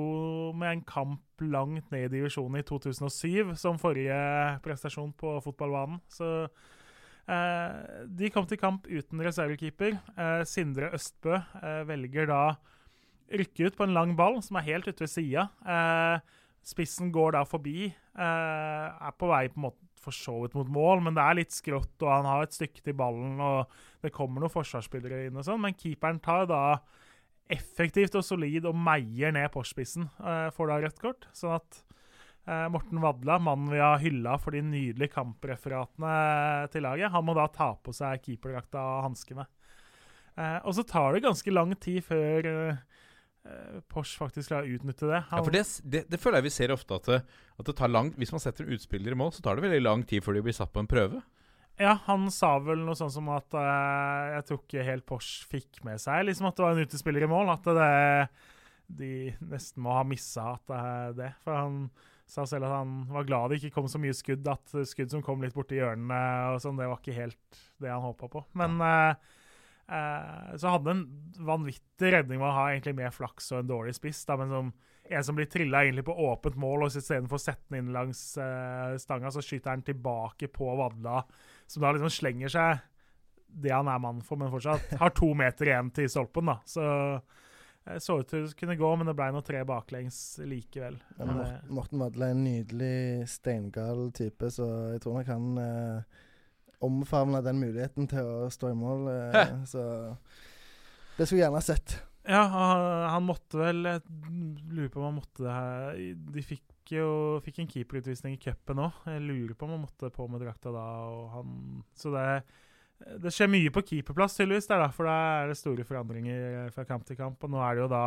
med 0.57 0.71
en 0.71 0.85
kamp 0.87 1.43
langt 1.43 1.91
ned 1.91 2.07
i 2.07 2.13
divisjonen 2.15 2.61
i 2.61 2.67
2007 2.67 3.53
som 3.59 3.81
forrige 3.81 4.17
prestasjon 4.65 5.11
på 5.19 5.35
fotballbanen. 5.43 5.99
Så 6.07 6.29
eh, 7.27 8.05
de 8.07 8.31
kom 8.33 8.47
til 8.49 8.61
kamp 8.61 8.87
uten 8.87 9.21
reservekeeper. 9.27 9.99
Eh, 10.15 10.43
Sindre 10.49 10.93
Østbø 10.95 11.35
eh, 11.37 11.83
velger 11.89 12.31
da 12.31 12.45
rykke 13.33 13.67
ut 13.67 13.77
på 13.77 13.85
en 13.87 13.95
lang 13.95 14.15
ball 14.15 14.39
som 14.45 14.57
er 14.59 14.69
helt 14.71 14.87
ute 14.87 15.03
ved 15.05 15.11
sida. 15.11 15.49
Eh, 15.67 16.39
spissen 16.67 17.11
går 17.13 17.35
da 17.35 17.43
forbi. 17.47 17.87
Eh, 17.91 18.87
er 19.07 19.15
på 19.17 19.29
vei 19.31 19.47
på 19.51 19.59
en 19.59 19.67
måte 19.67 19.89
for 20.03 20.15
så 20.15 20.35
vidt 20.41 20.57
mot 20.57 20.67
mål, 20.67 21.05
men 21.05 21.15
det 21.15 21.23
er 21.23 21.39
litt 21.39 21.55
skrått, 21.55 21.95
og 22.03 22.11
han 22.11 22.27
har 22.27 22.43
et 22.43 22.55
stykke 22.55 22.83
til 22.83 22.97
ballen, 22.99 23.39
og 23.39 23.71
det 24.03 24.11
kommer 24.15 24.43
noen 24.43 24.51
forsvarsspillere 24.51 25.29
inn 25.29 25.39
og 25.39 25.47
sånn, 25.47 25.61
men 25.63 25.77
keeperen 25.79 26.19
tar 26.23 26.47
da 26.51 26.63
effektivt 27.53 28.15
og 28.19 28.25
solid 28.25 28.67
og 28.67 28.75
meier 28.75 29.33
ned 29.35 29.49
Porsche-spissen. 29.53 30.09
Eh, 30.19 30.49
får 30.55 30.71
da 30.71 30.79
rødt 30.83 31.01
kort, 31.03 31.27
sånn 31.35 31.55
at 31.55 31.79
eh, 32.47 32.67
Morten 32.73 33.01
Vadla, 33.03 33.39
mannen 33.39 33.71
vi 33.71 33.81
har 33.83 34.01
hylla 34.03 34.37
for 34.41 34.55
de 34.55 34.63
nydelige 34.65 35.15
kampreferatene 35.15 36.15
til 36.73 36.87
laget, 36.87 37.11
han 37.13 37.27
må 37.27 37.35
da 37.37 37.47
ta 37.51 37.73
på 37.79 37.95
seg 37.95 38.23
keeperdrakta 38.27 38.83
og 38.97 39.05
hanskene. 39.09 39.47
Eh, 40.33 40.59
og 40.65 40.73
så 40.75 40.85
tar 40.87 41.13
det 41.13 41.25
ganske 41.27 41.53
lang 41.53 41.75
tid 41.77 42.01
før 42.05 42.49
eh, 42.49 42.92
Porsche 43.91 44.21
faktisk 44.21 44.51
klarer 44.51 44.69
å 44.69 44.77
utnytte 44.77 45.07
det. 45.09 45.19
Ja, 45.19 45.39
for 45.43 45.51
det, 45.51 45.63
det, 45.83 46.05
det 46.11 46.19
føler 46.21 46.39
jeg 46.39 46.47
vi 46.47 46.53
ser 46.55 46.71
ofte 46.75 46.95
at 46.95 47.09
det, 47.11 47.17
at 47.59 47.67
det 47.67 47.75
tar 47.75 47.91
lang 47.91 48.13
Hvis 48.15 48.31
man 48.31 48.39
setter 48.39 48.63
en 48.63 48.75
utspiller 48.77 49.15
i 49.15 49.19
mål, 49.19 49.33
så 49.35 49.43
tar 49.43 49.59
det 49.59 49.65
veldig 49.65 49.81
lang 49.83 50.05
tid 50.07 50.23
før 50.23 50.37
de 50.37 50.45
blir 50.45 50.55
satt 50.55 50.71
på 50.71 50.83
en 50.83 50.89
prøve. 50.89 51.19
Ja, 51.81 51.97
han 52.05 52.27
sa 52.31 52.53
vel 52.61 52.83
noe 52.85 52.95
sånn 52.95 53.11
som 53.11 53.29
at 53.33 53.55
uh, 53.57 54.31
jeg 54.35 54.47
tror 54.47 54.59
ikke 54.61 54.85
helt 54.85 55.07
Porsche 55.09 55.47
fikk 55.49 55.81
med 55.87 56.01
seg 56.01 56.27
liksom 56.27 56.47
at 56.47 56.57
det 56.57 56.65
var 56.67 56.75
en 56.77 56.87
utespiller 56.87 57.25
i 57.25 57.29
mål. 57.31 57.51
At 57.55 57.67
det, 57.67 57.91
de 58.93 59.13
nesten 59.51 59.83
må 59.83 59.95
ha 59.97 60.03
missa 60.07 60.53
at 60.53 60.69
det 60.69 60.81
det. 61.23 61.31
For 61.43 61.57
han 61.57 61.87
sa 62.29 62.45
selv 62.47 62.67
at 62.67 62.77
han 62.77 63.03
var 63.11 63.27
glad 63.27 63.51
det 63.51 63.59
ikke 63.59 63.79
kom 63.79 63.89
så 63.91 64.01
mye 64.01 64.15
skudd. 64.15 64.47
At 64.49 64.75
skudd 64.89 65.11
som 65.13 65.23
kom 65.25 65.43
litt 65.43 65.55
borti 65.57 65.79
hjørnene 65.79 66.53
og 66.53 66.61
sånn, 66.63 66.79
det 66.79 66.89
var 66.89 67.01
ikke 67.01 67.17
helt 67.17 67.63
det 67.81 67.91
han 67.91 68.05
håpa 68.05 68.29
på. 68.31 68.45
Men 68.59 68.77
eh, 68.85 69.33
eh, 69.89 70.55
så 70.59 70.73
hadde 70.75 70.93
en 70.93 71.03
vanvittig 71.43 72.13
redning 72.15 72.41
med 72.41 72.49
å 72.49 72.55
ha 72.57 72.65
egentlig 72.71 72.95
mer 72.97 73.13
flaks 73.13 73.51
og 73.53 73.61
en 73.61 73.71
dårlig 73.71 73.95
spiss. 73.97 74.23
Da, 74.29 74.37
men 74.39 74.51
som 74.53 74.73
en 75.03 75.23
som 75.27 75.35
blir 75.35 75.49
trilla 75.51 75.83
egentlig 75.83 76.05
på 76.07 76.15
åpent 76.29 76.55
mål, 76.59 76.85
og 76.85 76.95
istedenfor 76.95 77.39
å 77.39 77.43
sette 77.43 77.67
den 77.67 77.81
inn 77.81 77.93
langs 77.95 78.21
uh, 78.39 78.95
stanga, 79.01 79.33
så 79.35 79.43
skyter 79.43 79.73
han 79.73 79.83
tilbake 79.83 80.47
på 80.47 80.69
Vadla, 80.79 81.19
som 81.67 81.83
da 81.83 81.91
liksom 81.91 82.13
slenger 82.13 82.53
seg 82.53 82.85
det 83.53 83.73
han 83.73 83.89
er 83.91 83.99
mann 84.01 84.23
for, 84.25 84.39
men 84.39 84.49
fortsatt 84.53 84.95
har 85.01 85.11
to 85.13 85.33
meter 85.37 85.69
igjen 85.69 85.91
til 85.93 86.07
stolpen. 86.09 86.47
da. 86.49 86.61
Så 86.65 86.85
så 87.99 88.15
ut 88.21 88.29
til 88.31 88.45
å 88.47 88.51
kunne 88.55 88.77
gå, 88.79 88.89
men 88.95 89.09
det 89.09 89.15
ble 89.17 89.25
nå 89.35 89.41
tre 89.43 89.59
baklengs 89.67 90.17
likevel. 90.47 90.95
Ja, 91.17 91.25
Morten, 91.27 91.41
eh, 91.43 91.71
Morten 91.75 91.99
Vadla 91.99 92.29
er 92.29 92.37
en 92.37 92.45
nydelig 92.45 93.27
steingal 93.27 94.05
type, 94.15 94.47
så 94.55 94.67
jeg 94.93 95.03
tror 95.03 95.19
nok 95.19 95.31
han 95.33 95.59
eh, 95.59 96.21
omfavna 96.83 97.41
den 97.45 97.61
muligheten 97.61 98.09
til 98.11 98.27
å 98.27 98.49
stå 98.53 98.71
i 98.73 98.77
mål. 98.77 99.07
Eh, 99.13 99.53
så 99.69 99.83
det 101.17 101.27
skulle 101.27 101.39
jeg 101.41 101.45
gjerne 101.45 101.61
ha 101.61 101.65
sett. 101.65 101.97
Ja, 102.23 102.43
han, 102.47 102.81
han 103.11 103.25
måtte 103.27 103.59
vel 103.59 103.81
Jeg 103.83 103.99
lurer 104.71 104.87
på 104.87 105.01
om 105.01 105.09
han 105.09 105.17
måtte 105.17 105.43
det 105.43 105.51
her 105.51 105.97
De 106.31 106.43
fikk 106.47 106.93
jo 106.93 107.07
fikk 107.43 107.59
en 107.59 107.67
keeperutvisning 107.71 108.35
i 108.35 108.41
cupen 108.41 108.81
òg. 108.83 109.03
Jeg 109.07 109.23
lurer 109.23 109.55
på 109.55 109.67
om 109.67 109.75
han 109.75 109.83
måtte 109.85 110.11
på 110.13 110.27
med 110.31 110.43
drakta 110.43 110.71
da. 110.73 110.83
Og 111.09 111.29
han, 111.31 111.53
så 111.95 112.11
det, 112.13 112.25
det 113.23 113.31
skjer 113.33 113.51
mye 113.51 113.71
på 113.73 113.85
keeperplass, 113.87 114.35
tydeligvis, 114.37 114.67
der, 114.69 114.83
da, 114.83 114.89
for 114.93 115.07
da 115.07 115.15
er 115.39 115.51
det 115.51 115.59
store 115.59 115.85
forandringer 115.87 116.73
fra 116.75 116.85
kamp 116.87 117.07
til 117.07 117.19
kamp. 117.19 117.39
Og 117.43 117.53
nå 117.53 117.61
er 117.63 117.77
det 117.77 117.85
jo 117.85 117.89
da 117.93 118.03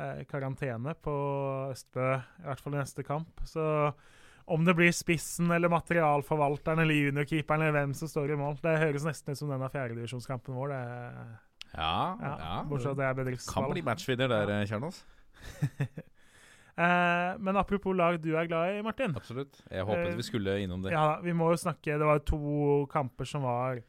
eh, 0.00 0.22
karantene 0.30 0.96
på 0.96 1.16
Østbø, 1.68 2.08
i 2.40 2.48
hvert 2.48 2.64
fall 2.64 2.76
i 2.78 2.80
neste 2.80 3.04
kamp. 3.06 3.44
Så 3.48 3.66
om 4.50 4.64
det 4.66 4.74
blir 4.78 4.90
spissen 4.94 5.50
eller 5.54 5.70
materialforvalteren 5.72 6.82
eller 6.82 6.94
juniorkeeperen 6.98 7.62
eller 7.62 7.76
hvem 7.78 7.94
som 7.94 8.10
står 8.10 8.32
i 8.34 8.38
mål, 8.40 8.58
det 8.64 8.76
høres 8.82 9.04
nesten 9.06 9.32
ut 9.34 9.38
som 9.40 9.52
denne 9.52 9.68
fjerdedivisjonskampen 9.70 10.56
vår. 10.58 10.72
det 10.74 10.82
Ja, 11.76 12.16
ja, 12.20 12.32
ja. 12.42 12.54
Bortsett 12.66 12.96
fra 12.98 13.14
det 13.14 13.28
er 13.36 13.36
Kan 13.52 13.70
bli 13.70 13.82
matchvinner 13.86 14.28
der, 14.32 14.54
ja. 14.58 14.66
Kjernos. 14.66 15.04
Eh, 16.80 17.34
men 17.44 17.56
apropos 17.60 17.92
lag 17.92 18.16
du 18.22 18.30
er 18.38 18.46
glad 18.48 18.78
i, 18.78 18.82
Martin. 18.82 19.12
Absolutt. 19.18 19.58
Jeg 19.68 19.84
håpet 19.84 20.12
Eh, 20.14 20.16
vi 20.16 20.22
skulle 20.24 20.54
innom 20.62 20.80
det. 20.82 20.92
Ja, 20.94 21.18
Vi 21.20 21.32
må 21.36 21.50
jo 21.50 21.56
snakke 21.60 21.98
Det 21.98 22.06
var 22.06 22.18
to 22.24 22.86
kamper 22.88 23.26
som 23.28 23.42
var 23.42 23.82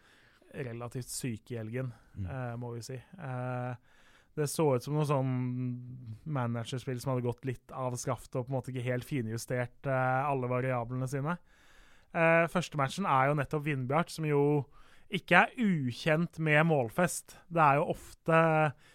relativt 0.54 1.08
syke 1.08 1.54
i 1.54 1.58
helgen, 1.62 1.94
Mm. 2.18 2.26
eh, 2.26 2.56
må 2.58 2.74
vi 2.74 2.82
si. 2.82 2.96
Eh, 2.96 3.76
det 4.38 4.48
så 4.48 4.66
ut 4.76 4.86
som 4.86 4.96
noe 4.96 5.08
sånn 5.08 5.32
managerspill 6.32 7.00
som 7.02 7.14
hadde 7.14 7.26
gått 7.26 7.48
litt 7.50 7.74
av 7.76 7.98
skaftet 8.00 8.40
og 8.40 8.48
på 8.48 8.52
en 8.52 8.58
måte 8.58 8.72
ikke 8.72 8.86
helt 8.86 9.08
finjustert 9.08 9.90
uh, 9.90 10.28
alle 10.30 10.50
variablene 10.52 11.10
sine. 11.12 11.36
Uh, 12.16 12.48
første 12.52 12.80
matchen 12.80 13.08
er 13.08 13.30
jo 13.30 13.38
nettopp 13.40 13.66
Vindbjart, 13.68 14.14
som 14.14 14.28
jo 14.28 14.42
ikke 15.12 15.44
er 15.44 15.54
ukjent 15.60 16.40
med 16.40 16.64
målfest. 16.70 17.36
Det 17.52 17.60
er 17.60 17.82
jo 17.82 17.90
ofte 17.92 18.38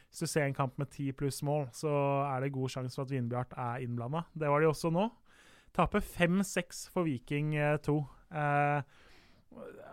Hvis 0.08 0.22
du 0.24 0.30
ser 0.30 0.46
en 0.46 0.56
kamp 0.56 0.78
med 0.80 0.88
ti 0.88 1.10
pluss 1.12 1.42
mål, 1.44 1.66
så 1.76 1.92
er 2.24 2.40
det 2.40 2.54
god 2.54 2.72
sjanse 2.72 2.96
for 2.96 3.04
at 3.04 3.12
Vindbjart 3.12 3.52
er 3.52 3.82
innblanda. 3.84 4.22
Det 4.32 4.48
var 4.48 4.64
de 4.64 4.70
også 4.70 4.88
nå. 4.94 5.10
Taper 5.76 6.00
5-6 6.00 6.86
for 6.94 7.04
Viking 7.04 7.52
2. 7.84 7.96
Uh, 8.32 8.80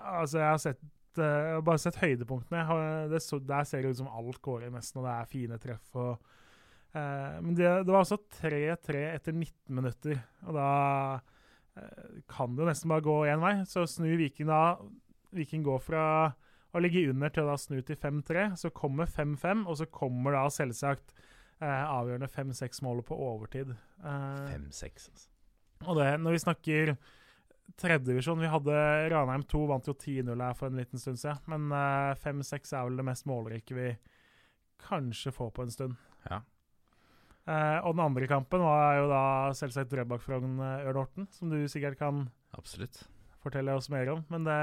altså, 0.04 0.40
jeg 0.40 0.48
har 0.48 0.62
sett 0.62 0.80
eh, 0.80 0.92
jeg 1.22 1.58
har 1.58 1.66
bare 1.66 1.82
sett 1.82 2.00
høydepunktene. 2.02 3.20
Så, 3.22 3.40
der 3.44 3.68
ser 3.68 3.84
det 3.84 3.94
ut 3.94 4.02
som 4.02 4.12
alt 4.12 4.42
går 4.44 4.68
i 4.68 4.72
nesten, 4.74 5.02
og 5.02 5.08
det 5.08 5.14
er 5.14 5.32
fine 5.32 5.60
treff. 5.62 5.92
Og, 6.00 6.34
eh, 6.96 7.38
men 7.44 7.54
det, 7.60 7.70
det 7.84 7.94
var 7.94 8.02
altså 8.02 8.20
3-3 8.40 9.04
etter 9.12 9.36
19 9.36 9.78
minutter. 9.78 10.24
Og 10.48 10.58
da 10.58 10.70
eh, 11.78 12.22
kan 12.32 12.56
det 12.56 12.66
jo 12.66 12.70
nesten 12.72 12.94
bare 12.94 13.06
gå 13.06 13.18
én 13.32 13.44
vei. 13.44 13.56
Så 13.70 13.86
snur 13.90 14.18
Viking 14.22 14.50
da 14.52 14.64
Viking 15.34 15.64
går 15.66 15.80
fra 15.82 16.06
å 16.74 16.82
ligge 16.82 17.06
under 17.10 17.32
til 17.34 17.46
å 17.46 17.52
da 17.52 17.60
snu 17.62 17.80
til 17.86 17.98
5-3. 18.00 18.48
Så 18.60 18.74
kommer 18.76 19.10
5-5, 19.10 19.66
og 19.70 19.78
så 19.80 19.90
kommer 19.94 20.38
da 20.38 20.46
selvsagt 20.54 21.14
eh, 21.62 21.84
avgjørende 21.84 22.30
5-6-målet 22.32 23.08
på 23.08 23.18
overtid. 23.18 23.76
Eh, 24.02 24.48
Fem-seks, 24.50 25.10
altså. 25.14 25.30
og 25.86 26.00
det, 26.02 26.10
når 26.22 26.38
vi 26.38 26.44
snakker 26.46 26.96
tredjedivisjon 27.80 28.42
Vi 28.44 28.50
hadde 28.52 28.80
Ranheim 29.14 29.44
2 29.50 29.62
vant 29.70 29.88
jo 29.90 29.96
10-0 29.96 30.44
her 30.46 30.58
for 30.58 30.70
en 30.70 30.80
liten 30.82 31.02
stund 31.02 31.20
siden. 31.22 31.42
Men 31.52 31.72
eh, 31.74 32.16
5-6 32.24 32.74
er 32.78 32.88
vel 32.88 33.00
det 33.00 33.08
mest 33.08 33.28
målrike 33.30 33.78
vi 33.78 33.92
kanskje 34.84 35.32
får 35.34 35.54
på 35.56 35.66
en 35.66 35.74
stund. 35.74 35.96
Ja. 36.30 36.42
Uh, 37.44 37.80
og 37.84 37.98
den 37.98 38.06
andre 38.06 38.28
kampen 38.30 38.62
var 38.64 39.02
jo 39.02 39.08
da 39.12 39.24
selvsagt 39.58 39.92
Drøbak-Frogn-Ørn 39.92 40.96
Horten, 40.96 41.26
som 41.36 41.50
du 41.52 41.58
sikkert 41.68 41.98
kan 42.00 42.30
Absolutt. 42.56 43.02
fortelle 43.44 43.76
oss 43.76 43.90
mer 43.92 44.14
om. 44.14 44.22
Men 44.32 44.46
det 44.48 44.60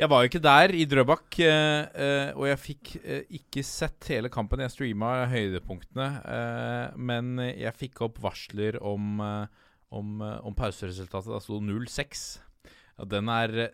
Jeg 0.00 0.08
var 0.08 0.22
jo 0.22 0.30
ikke 0.30 0.40
der 0.40 0.72
i 0.72 0.86
Drøbak, 0.88 1.36
eh, 1.44 1.82
eh, 1.92 2.30
og 2.32 2.46
jeg 2.48 2.60
fikk 2.62 2.92
eh, 3.04 3.26
ikke 3.36 3.64
sett 3.68 4.08
hele 4.08 4.30
kampen. 4.32 4.64
Jeg 4.64 4.72
streama 4.72 5.26
høydepunktene, 5.28 6.08
eh, 6.24 6.96
men 6.96 7.36
jeg 7.44 7.76
fikk 7.76 8.00
opp 8.08 8.22
varsler 8.24 8.80
om, 8.80 9.20
eh, 9.20 9.61
om, 9.92 10.16
eh, 10.24 10.38
om 10.46 10.56
pauseresultatet. 10.56 11.30
Da 11.32 11.42
sto 11.42 11.60
0-6. 11.62 12.24
Ja, 12.98 13.06
den, 13.08 13.30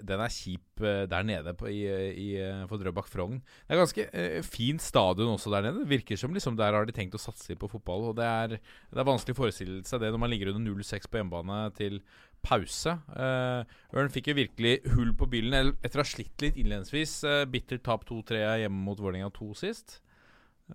den 0.06 0.20
er 0.22 0.30
kjip 0.30 0.82
eh, 0.84 1.02
der 1.10 1.26
nede 1.26 1.52
på, 1.58 1.66
i, 1.70 1.82
i, 2.12 2.28
eh, 2.38 2.62
for 2.70 2.78
Drøbak 2.78 3.08
Frogn. 3.10 3.40
Det 3.66 3.74
er 3.74 3.80
ganske 3.82 4.06
eh, 4.12 4.38
fint 4.46 4.82
stadion 4.82 5.32
også 5.34 5.50
der 5.54 5.66
nede. 5.66 5.82
Det 5.82 5.90
virker 5.90 6.20
som 6.20 6.34
liksom 6.34 6.58
der 6.58 6.76
har 6.76 6.86
de 6.86 6.94
tenkt 6.94 7.18
å 7.18 7.22
satse 7.22 7.56
på 7.58 7.70
fotball. 7.70 8.10
Og 8.12 8.16
det 8.20 8.28
er, 8.28 8.56
det 8.58 9.02
er 9.02 9.08
vanskelig 9.08 9.34
å 9.36 9.40
forestille 9.42 9.82
seg 9.88 10.04
det 10.04 10.12
når 10.14 10.22
man 10.22 10.32
ligger 10.32 10.52
under 10.54 10.70
0-6 10.70 11.10
på 11.10 11.20
hjemmebane 11.20 11.60
til 11.78 11.98
pause. 12.46 12.94
Eh, 13.18 13.78
Ørn 13.98 14.12
fikk 14.14 14.30
jo 14.30 14.38
virkelig 14.38 14.76
hull 14.94 15.10
på 15.18 15.28
bilen 15.30 15.72
etter 15.82 15.98
å 15.98 16.04
ha 16.04 16.08
slitt 16.08 16.44
litt 16.44 16.58
innledningsvis. 16.60 17.18
Eh, 17.26 17.46
bittert 17.50 17.84
tap 17.86 18.06
2-3 18.08 18.44
hjemme 18.62 18.84
mot 18.86 19.00
Vålerenga 19.02 19.32
2 19.34 19.50
sist. 19.58 20.00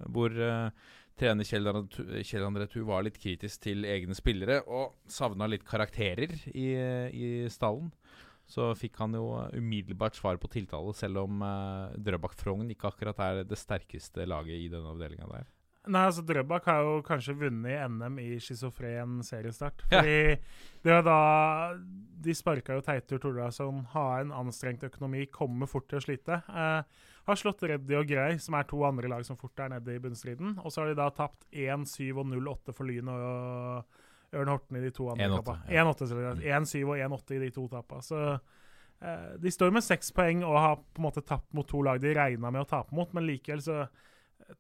hvor 0.10 0.34
eh, 0.34 0.70
trener 1.20 1.47
Kjell 1.47 2.45
André- 2.47 2.70
Thu 2.72 2.84
var 2.88 3.05
litt 3.05 3.20
kritisk 3.22 3.61
til 3.68 3.86
egne 3.86 4.16
spillere 4.18 4.61
og 4.66 4.95
savna 5.09 5.47
litt 5.49 5.66
karakterer 5.68 6.34
i, 6.53 6.70
i 7.14 7.28
stallen. 7.53 7.91
Så 8.49 8.74
fikk 8.76 8.97
han 8.99 9.16
jo 9.16 9.28
umiddelbart 9.55 10.18
svar 10.20 10.38
på 10.38 10.49
tiltale, 10.51 10.91
selv 10.97 11.24
om 11.24 11.43
uh, 11.45 11.93
Drøbak 11.95 12.36
Frogn 12.38 12.68
ikke 12.74 12.89
akkurat 12.91 13.22
er 13.24 13.43
det 13.47 13.57
sterkeste 13.57 14.28
laget 14.28 14.59
i 14.59 14.72
denne 14.72 14.91
avdelinga 14.91 15.30
der. 15.32 15.47
Nei, 15.84 16.03
altså 16.07 16.24
Drøbak 16.24 16.68
har 16.70 16.84
jo 16.84 16.99
kanskje 17.03 17.36
vunnet 17.39 17.89
NM 17.91 18.20
i 18.24 18.28
schizofren 18.43 19.18
seriestart. 19.26 19.84
Ja. 19.91 19.99
Fordi 19.99 20.20
det 20.84 20.93
var 20.93 21.03
da 21.07 21.18
De 22.24 22.36
sparka 22.36 22.78
jo 22.78 22.84
Teitur 22.86 23.20
Tordarsson, 23.20 23.82
har 23.91 24.22
en 24.22 24.32
anstrengt 24.43 24.84
økonomi, 24.88 25.26
kommer 25.32 25.68
fort 25.68 25.89
til 25.91 25.99
å 25.99 26.05
slite. 26.05 26.39
Eh, 26.47 27.01
har 27.26 27.39
slått 27.39 27.63
Reddy 27.63 27.95
og 27.95 28.07
Grei, 28.09 28.38
som 28.43 28.57
er 28.57 28.65
to 28.67 28.82
andre 28.84 29.11
lag 29.11 29.24
som 29.28 29.38
fort 29.39 29.59
er 29.63 29.71
nede 29.76 29.95
i 29.95 30.01
bunnstriden. 30.03 30.57
Og 30.63 30.74
så 30.74 30.82
har 30.82 30.91
de 30.91 30.97
da 30.99 31.07
tapt 31.15 31.45
1-7 31.51 32.09
og 32.17 32.26
0-8 32.28 32.76
for 32.76 32.89
Lyn 32.89 33.11
og 33.13 34.01
Ørn 34.34 34.51
Horten 34.51 34.80
i 34.80 34.84
de 34.84 34.91
to 34.91 35.07
andre 35.13 35.30
1-8, 35.30 35.39
tappa. 35.39 35.57
ja. 35.69 35.86
1-8, 35.86 36.09
selvfølgelig. 36.11 36.51
1-7 36.59 36.84
og 36.84 37.03
1-8 37.07 37.38
i 37.38 37.41
de 37.45 37.51
to 37.55 37.67
tapene. 37.71 38.03
Så 38.03 38.24
eh, 38.34 39.30
de 39.39 39.53
står 39.53 39.76
med 39.76 39.86
seks 39.86 40.11
poeng 40.15 40.43
og 40.43 40.57
har 40.59 40.76
på 40.82 41.03
en 41.03 41.07
måte 41.07 41.24
tapt 41.24 41.53
mot 41.55 41.69
to 41.69 41.84
lag 41.86 42.01
de 42.03 42.15
regna 42.17 42.51
med 42.51 42.65
å 42.65 42.69
tape 42.69 42.95
mot, 42.97 43.13
men 43.15 43.28
likevel 43.30 43.63
så 43.63 43.84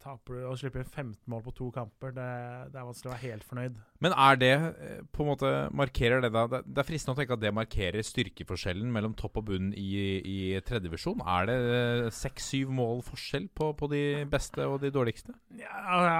taper 0.01 0.37
du 0.37 0.45
og 0.49 0.57
slipper 0.59 0.83
inn 0.83 0.89
15 0.89 1.15
mål 1.31 1.43
på 1.45 1.53
to 1.57 1.69
kamper. 1.75 2.13
Det, 2.15 2.27
det 2.73 2.79
er 2.79 2.87
vanskelig 2.87 3.09
å 3.09 3.13
være 3.13 3.23
helt 3.23 3.45
fornøyd. 3.47 3.77
Men 4.03 4.15
er 4.25 4.39
det 4.41 4.51
eh, 4.53 5.01
på 5.13 5.23
en 5.23 5.29
måte 5.31 5.51
Markerer 5.73 6.23
det 6.23 6.31
da 6.33 6.45
Det 6.51 6.63
det 6.65 6.81
er 6.83 6.87
fristende 6.87 7.15
å 7.15 7.19
tenke 7.19 7.37
at 7.37 7.43
det 7.43 7.53
markerer 7.55 8.05
styrkeforskjellen 8.05 8.89
mellom 8.93 9.15
topp 9.19 9.41
og 9.41 9.47
bunn 9.51 9.71
i, 9.77 9.93
i 10.19 10.37
tredjedivisjon. 10.65 11.23
Er 11.35 11.49
det 11.49 11.57
eh, 11.77 12.09
seks-syv 12.13 12.73
mål 12.73 13.03
forskjell 13.07 13.47
på, 13.55 13.71
på 13.79 13.89
de 13.91 14.03
beste 14.29 14.67
og 14.67 14.79
de 14.83 14.91
dårligste? 14.93 15.35
Ja, 15.59 15.79
ja, 16.07 16.19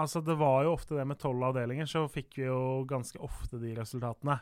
altså 0.00 0.24
det 0.24 0.38
var 0.40 0.64
jo 0.66 0.74
ofte 0.74 0.98
det 0.98 1.06
med 1.08 1.20
tolv 1.20 1.50
avdelinger, 1.50 1.88
så 1.90 2.06
fikk 2.10 2.40
vi 2.40 2.48
jo 2.48 2.60
ganske 2.90 3.20
ofte 3.24 3.60
de 3.62 3.74
resultatene. 3.78 4.40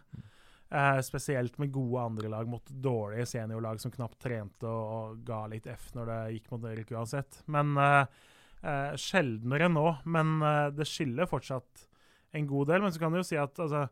Eh, 0.70 1.00
spesielt 1.00 1.58
med 1.58 1.72
gode 1.72 2.02
andrelag 2.02 2.48
mot 2.48 2.70
dårlige 2.70 3.26
seniorlag 3.26 3.80
som 3.80 3.92
knapt 3.92 4.18
trente 4.20 4.68
og, 4.68 4.88
og 4.92 5.22
ga 5.24 5.46
litt 5.48 5.66
F 5.72 5.94
når 5.96 6.10
det 6.10 6.18
gikk 6.34 6.50
mot 6.52 6.66
Erik 6.68 6.92
uansett. 6.92 7.38
Men 7.48 7.72
eh, 7.80 8.26
eh, 8.62 8.94
Sjeldnere 8.98 9.68
nå, 9.72 9.86
men 10.10 10.38
eh, 10.42 10.66
det 10.74 10.86
skiller 10.88 11.28
fortsatt 11.30 11.86
en 12.36 12.46
god 12.48 12.70
del. 12.72 12.84
Men 12.84 12.94
så 12.94 13.02
kan 13.02 13.14
du 13.14 13.20
jo 13.20 13.26
si 13.26 13.38
at 13.40 13.58
altså, 13.62 13.86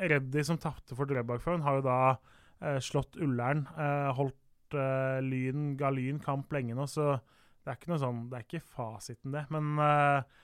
Reddy, 0.00 0.44
som 0.46 0.60
tapte 0.60 0.96
for 0.98 1.10
Drøbak-Frogn, 1.10 1.64
har 1.66 1.80
jo 1.80 1.86
da 1.86 1.98
eh, 2.10 2.78
slått 2.82 3.18
Ullern. 3.20 3.66
Eh, 3.76 4.10
holdt 4.18 4.78
eh, 4.78 5.18
Lyn, 5.24 5.74
ga 5.80 5.92
Lyn 5.94 6.20
kamp 6.22 6.52
lenge 6.54 6.76
nå, 6.78 6.86
så 6.90 7.16
det 7.60 7.72
er 7.72 7.80
ikke 7.80 7.92
noe 7.92 8.02
sånn, 8.02 8.22
det 8.30 8.38
er 8.38 8.46
ikke 8.46 8.64
fasiten, 8.76 9.34
det. 9.36 9.44
Men 9.52 9.74
eh, 9.84 10.38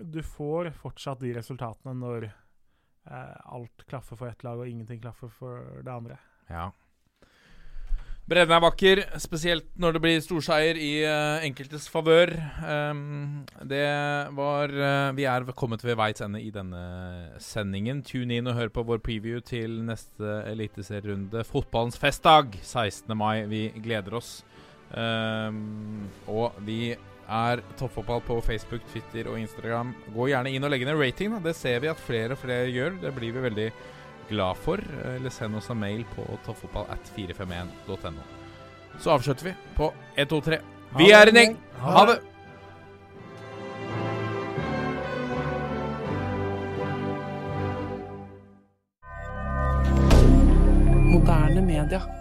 du 0.00 0.20
får 0.22 0.70
fortsatt 0.78 1.24
de 1.24 1.34
resultatene 1.38 1.96
når 1.98 2.30
alt 3.10 3.82
klaffer 3.88 4.14
for 4.14 4.28
ett 4.28 4.42
lag 4.44 4.60
og 4.60 4.68
ingenting 4.68 5.00
klaffer 5.02 5.30
for 5.32 5.80
det 5.82 5.90
andre. 5.90 6.18
Ja. 6.52 6.66
Bredden 8.30 8.54
er 8.54 8.62
vakker, 8.62 9.00
spesielt 9.18 9.64
når 9.82 9.96
det 9.96 10.00
blir 10.04 10.20
storseier 10.22 10.78
i 10.78 10.90
uh, 11.02 11.42
enkeltes 11.42 11.88
favør. 11.90 12.30
Um, 12.62 13.40
det 13.66 13.82
var 14.36 14.70
uh, 14.70 15.10
Vi 15.18 15.26
er 15.26 15.48
kommet 15.58 15.82
ved 15.82 15.98
veis 15.98 16.22
ende 16.22 16.38
i 16.38 16.52
denne 16.54 16.84
sendingen. 17.42 18.04
Tune 18.06 18.38
inn 18.38 18.46
og 18.46 18.54
hør 18.54 18.70
på 18.70 18.86
vår 18.86 19.02
preview 19.02 19.42
til 19.42 19.80
neste 19.82 20.44
eliteserierunde. 20.46 21.42
Fotballens 21.48 21.98
festdag 21.98 22.54
16. 22.62 23.10
mai. 23.18 23.48
Vi 23.50 23.64
gleder 23.82 24.20
oss. 24.20 24.44
Um, 24.94 26.06
og 26.30 26.54
vi 26.62 26.92
er 26.94 27.66
toppfotball 27.80 28.22
på 28.28 28.38
Facebook, 28.46 28.86
Twitter 28.92 29.26
og 29.26 29.40
Instagram. 29.42 29.90
Gå 30.14 30.30
gjerne 30.30 30.54
inn 30.54 30.62
og 30.62 30.70
legge 30.70 30.86
ned 30.86 31.02
rating. 31.02 31.34
Da. 31.34 31.48
Det 31.50 31.58
ser 31.58 31.82
vi 31.82 31.90
at 31.90 32.06
flere 32.06 32.38
og 32.38 32.44
flere 32.46 32.70
gjør. 32.70 32.94
Det 33.02 33.16
blir 33.18 33.34
vi 33.34 33.48
veldig 33.50 33.72
glad 34.30 34.56
for. 34.56 34.80
Eller 35.04 35.30
send 35.34 35.58
oss 35.58 35.70
en 35.70 35.80
mail 35.82 36.04
på 36.14 36.26
tofffotballat451.no. 36.46 38.22
Så 39.00 39.10
avslutter 39.10 39.50
vi 39.50 39.54
på 39.76 39.92
1, 40.14 40.28
2, 40.28 40.40
3. 40.40 40.58
Vi 40.98 41.10
er 41.14 41.30
en 41.30 41.36
gjeng! 41.38 41.56
Ha 41.80 42.06
det! 42.08 42.18
Moderne 51.10 51.62
media. 51.62 52.19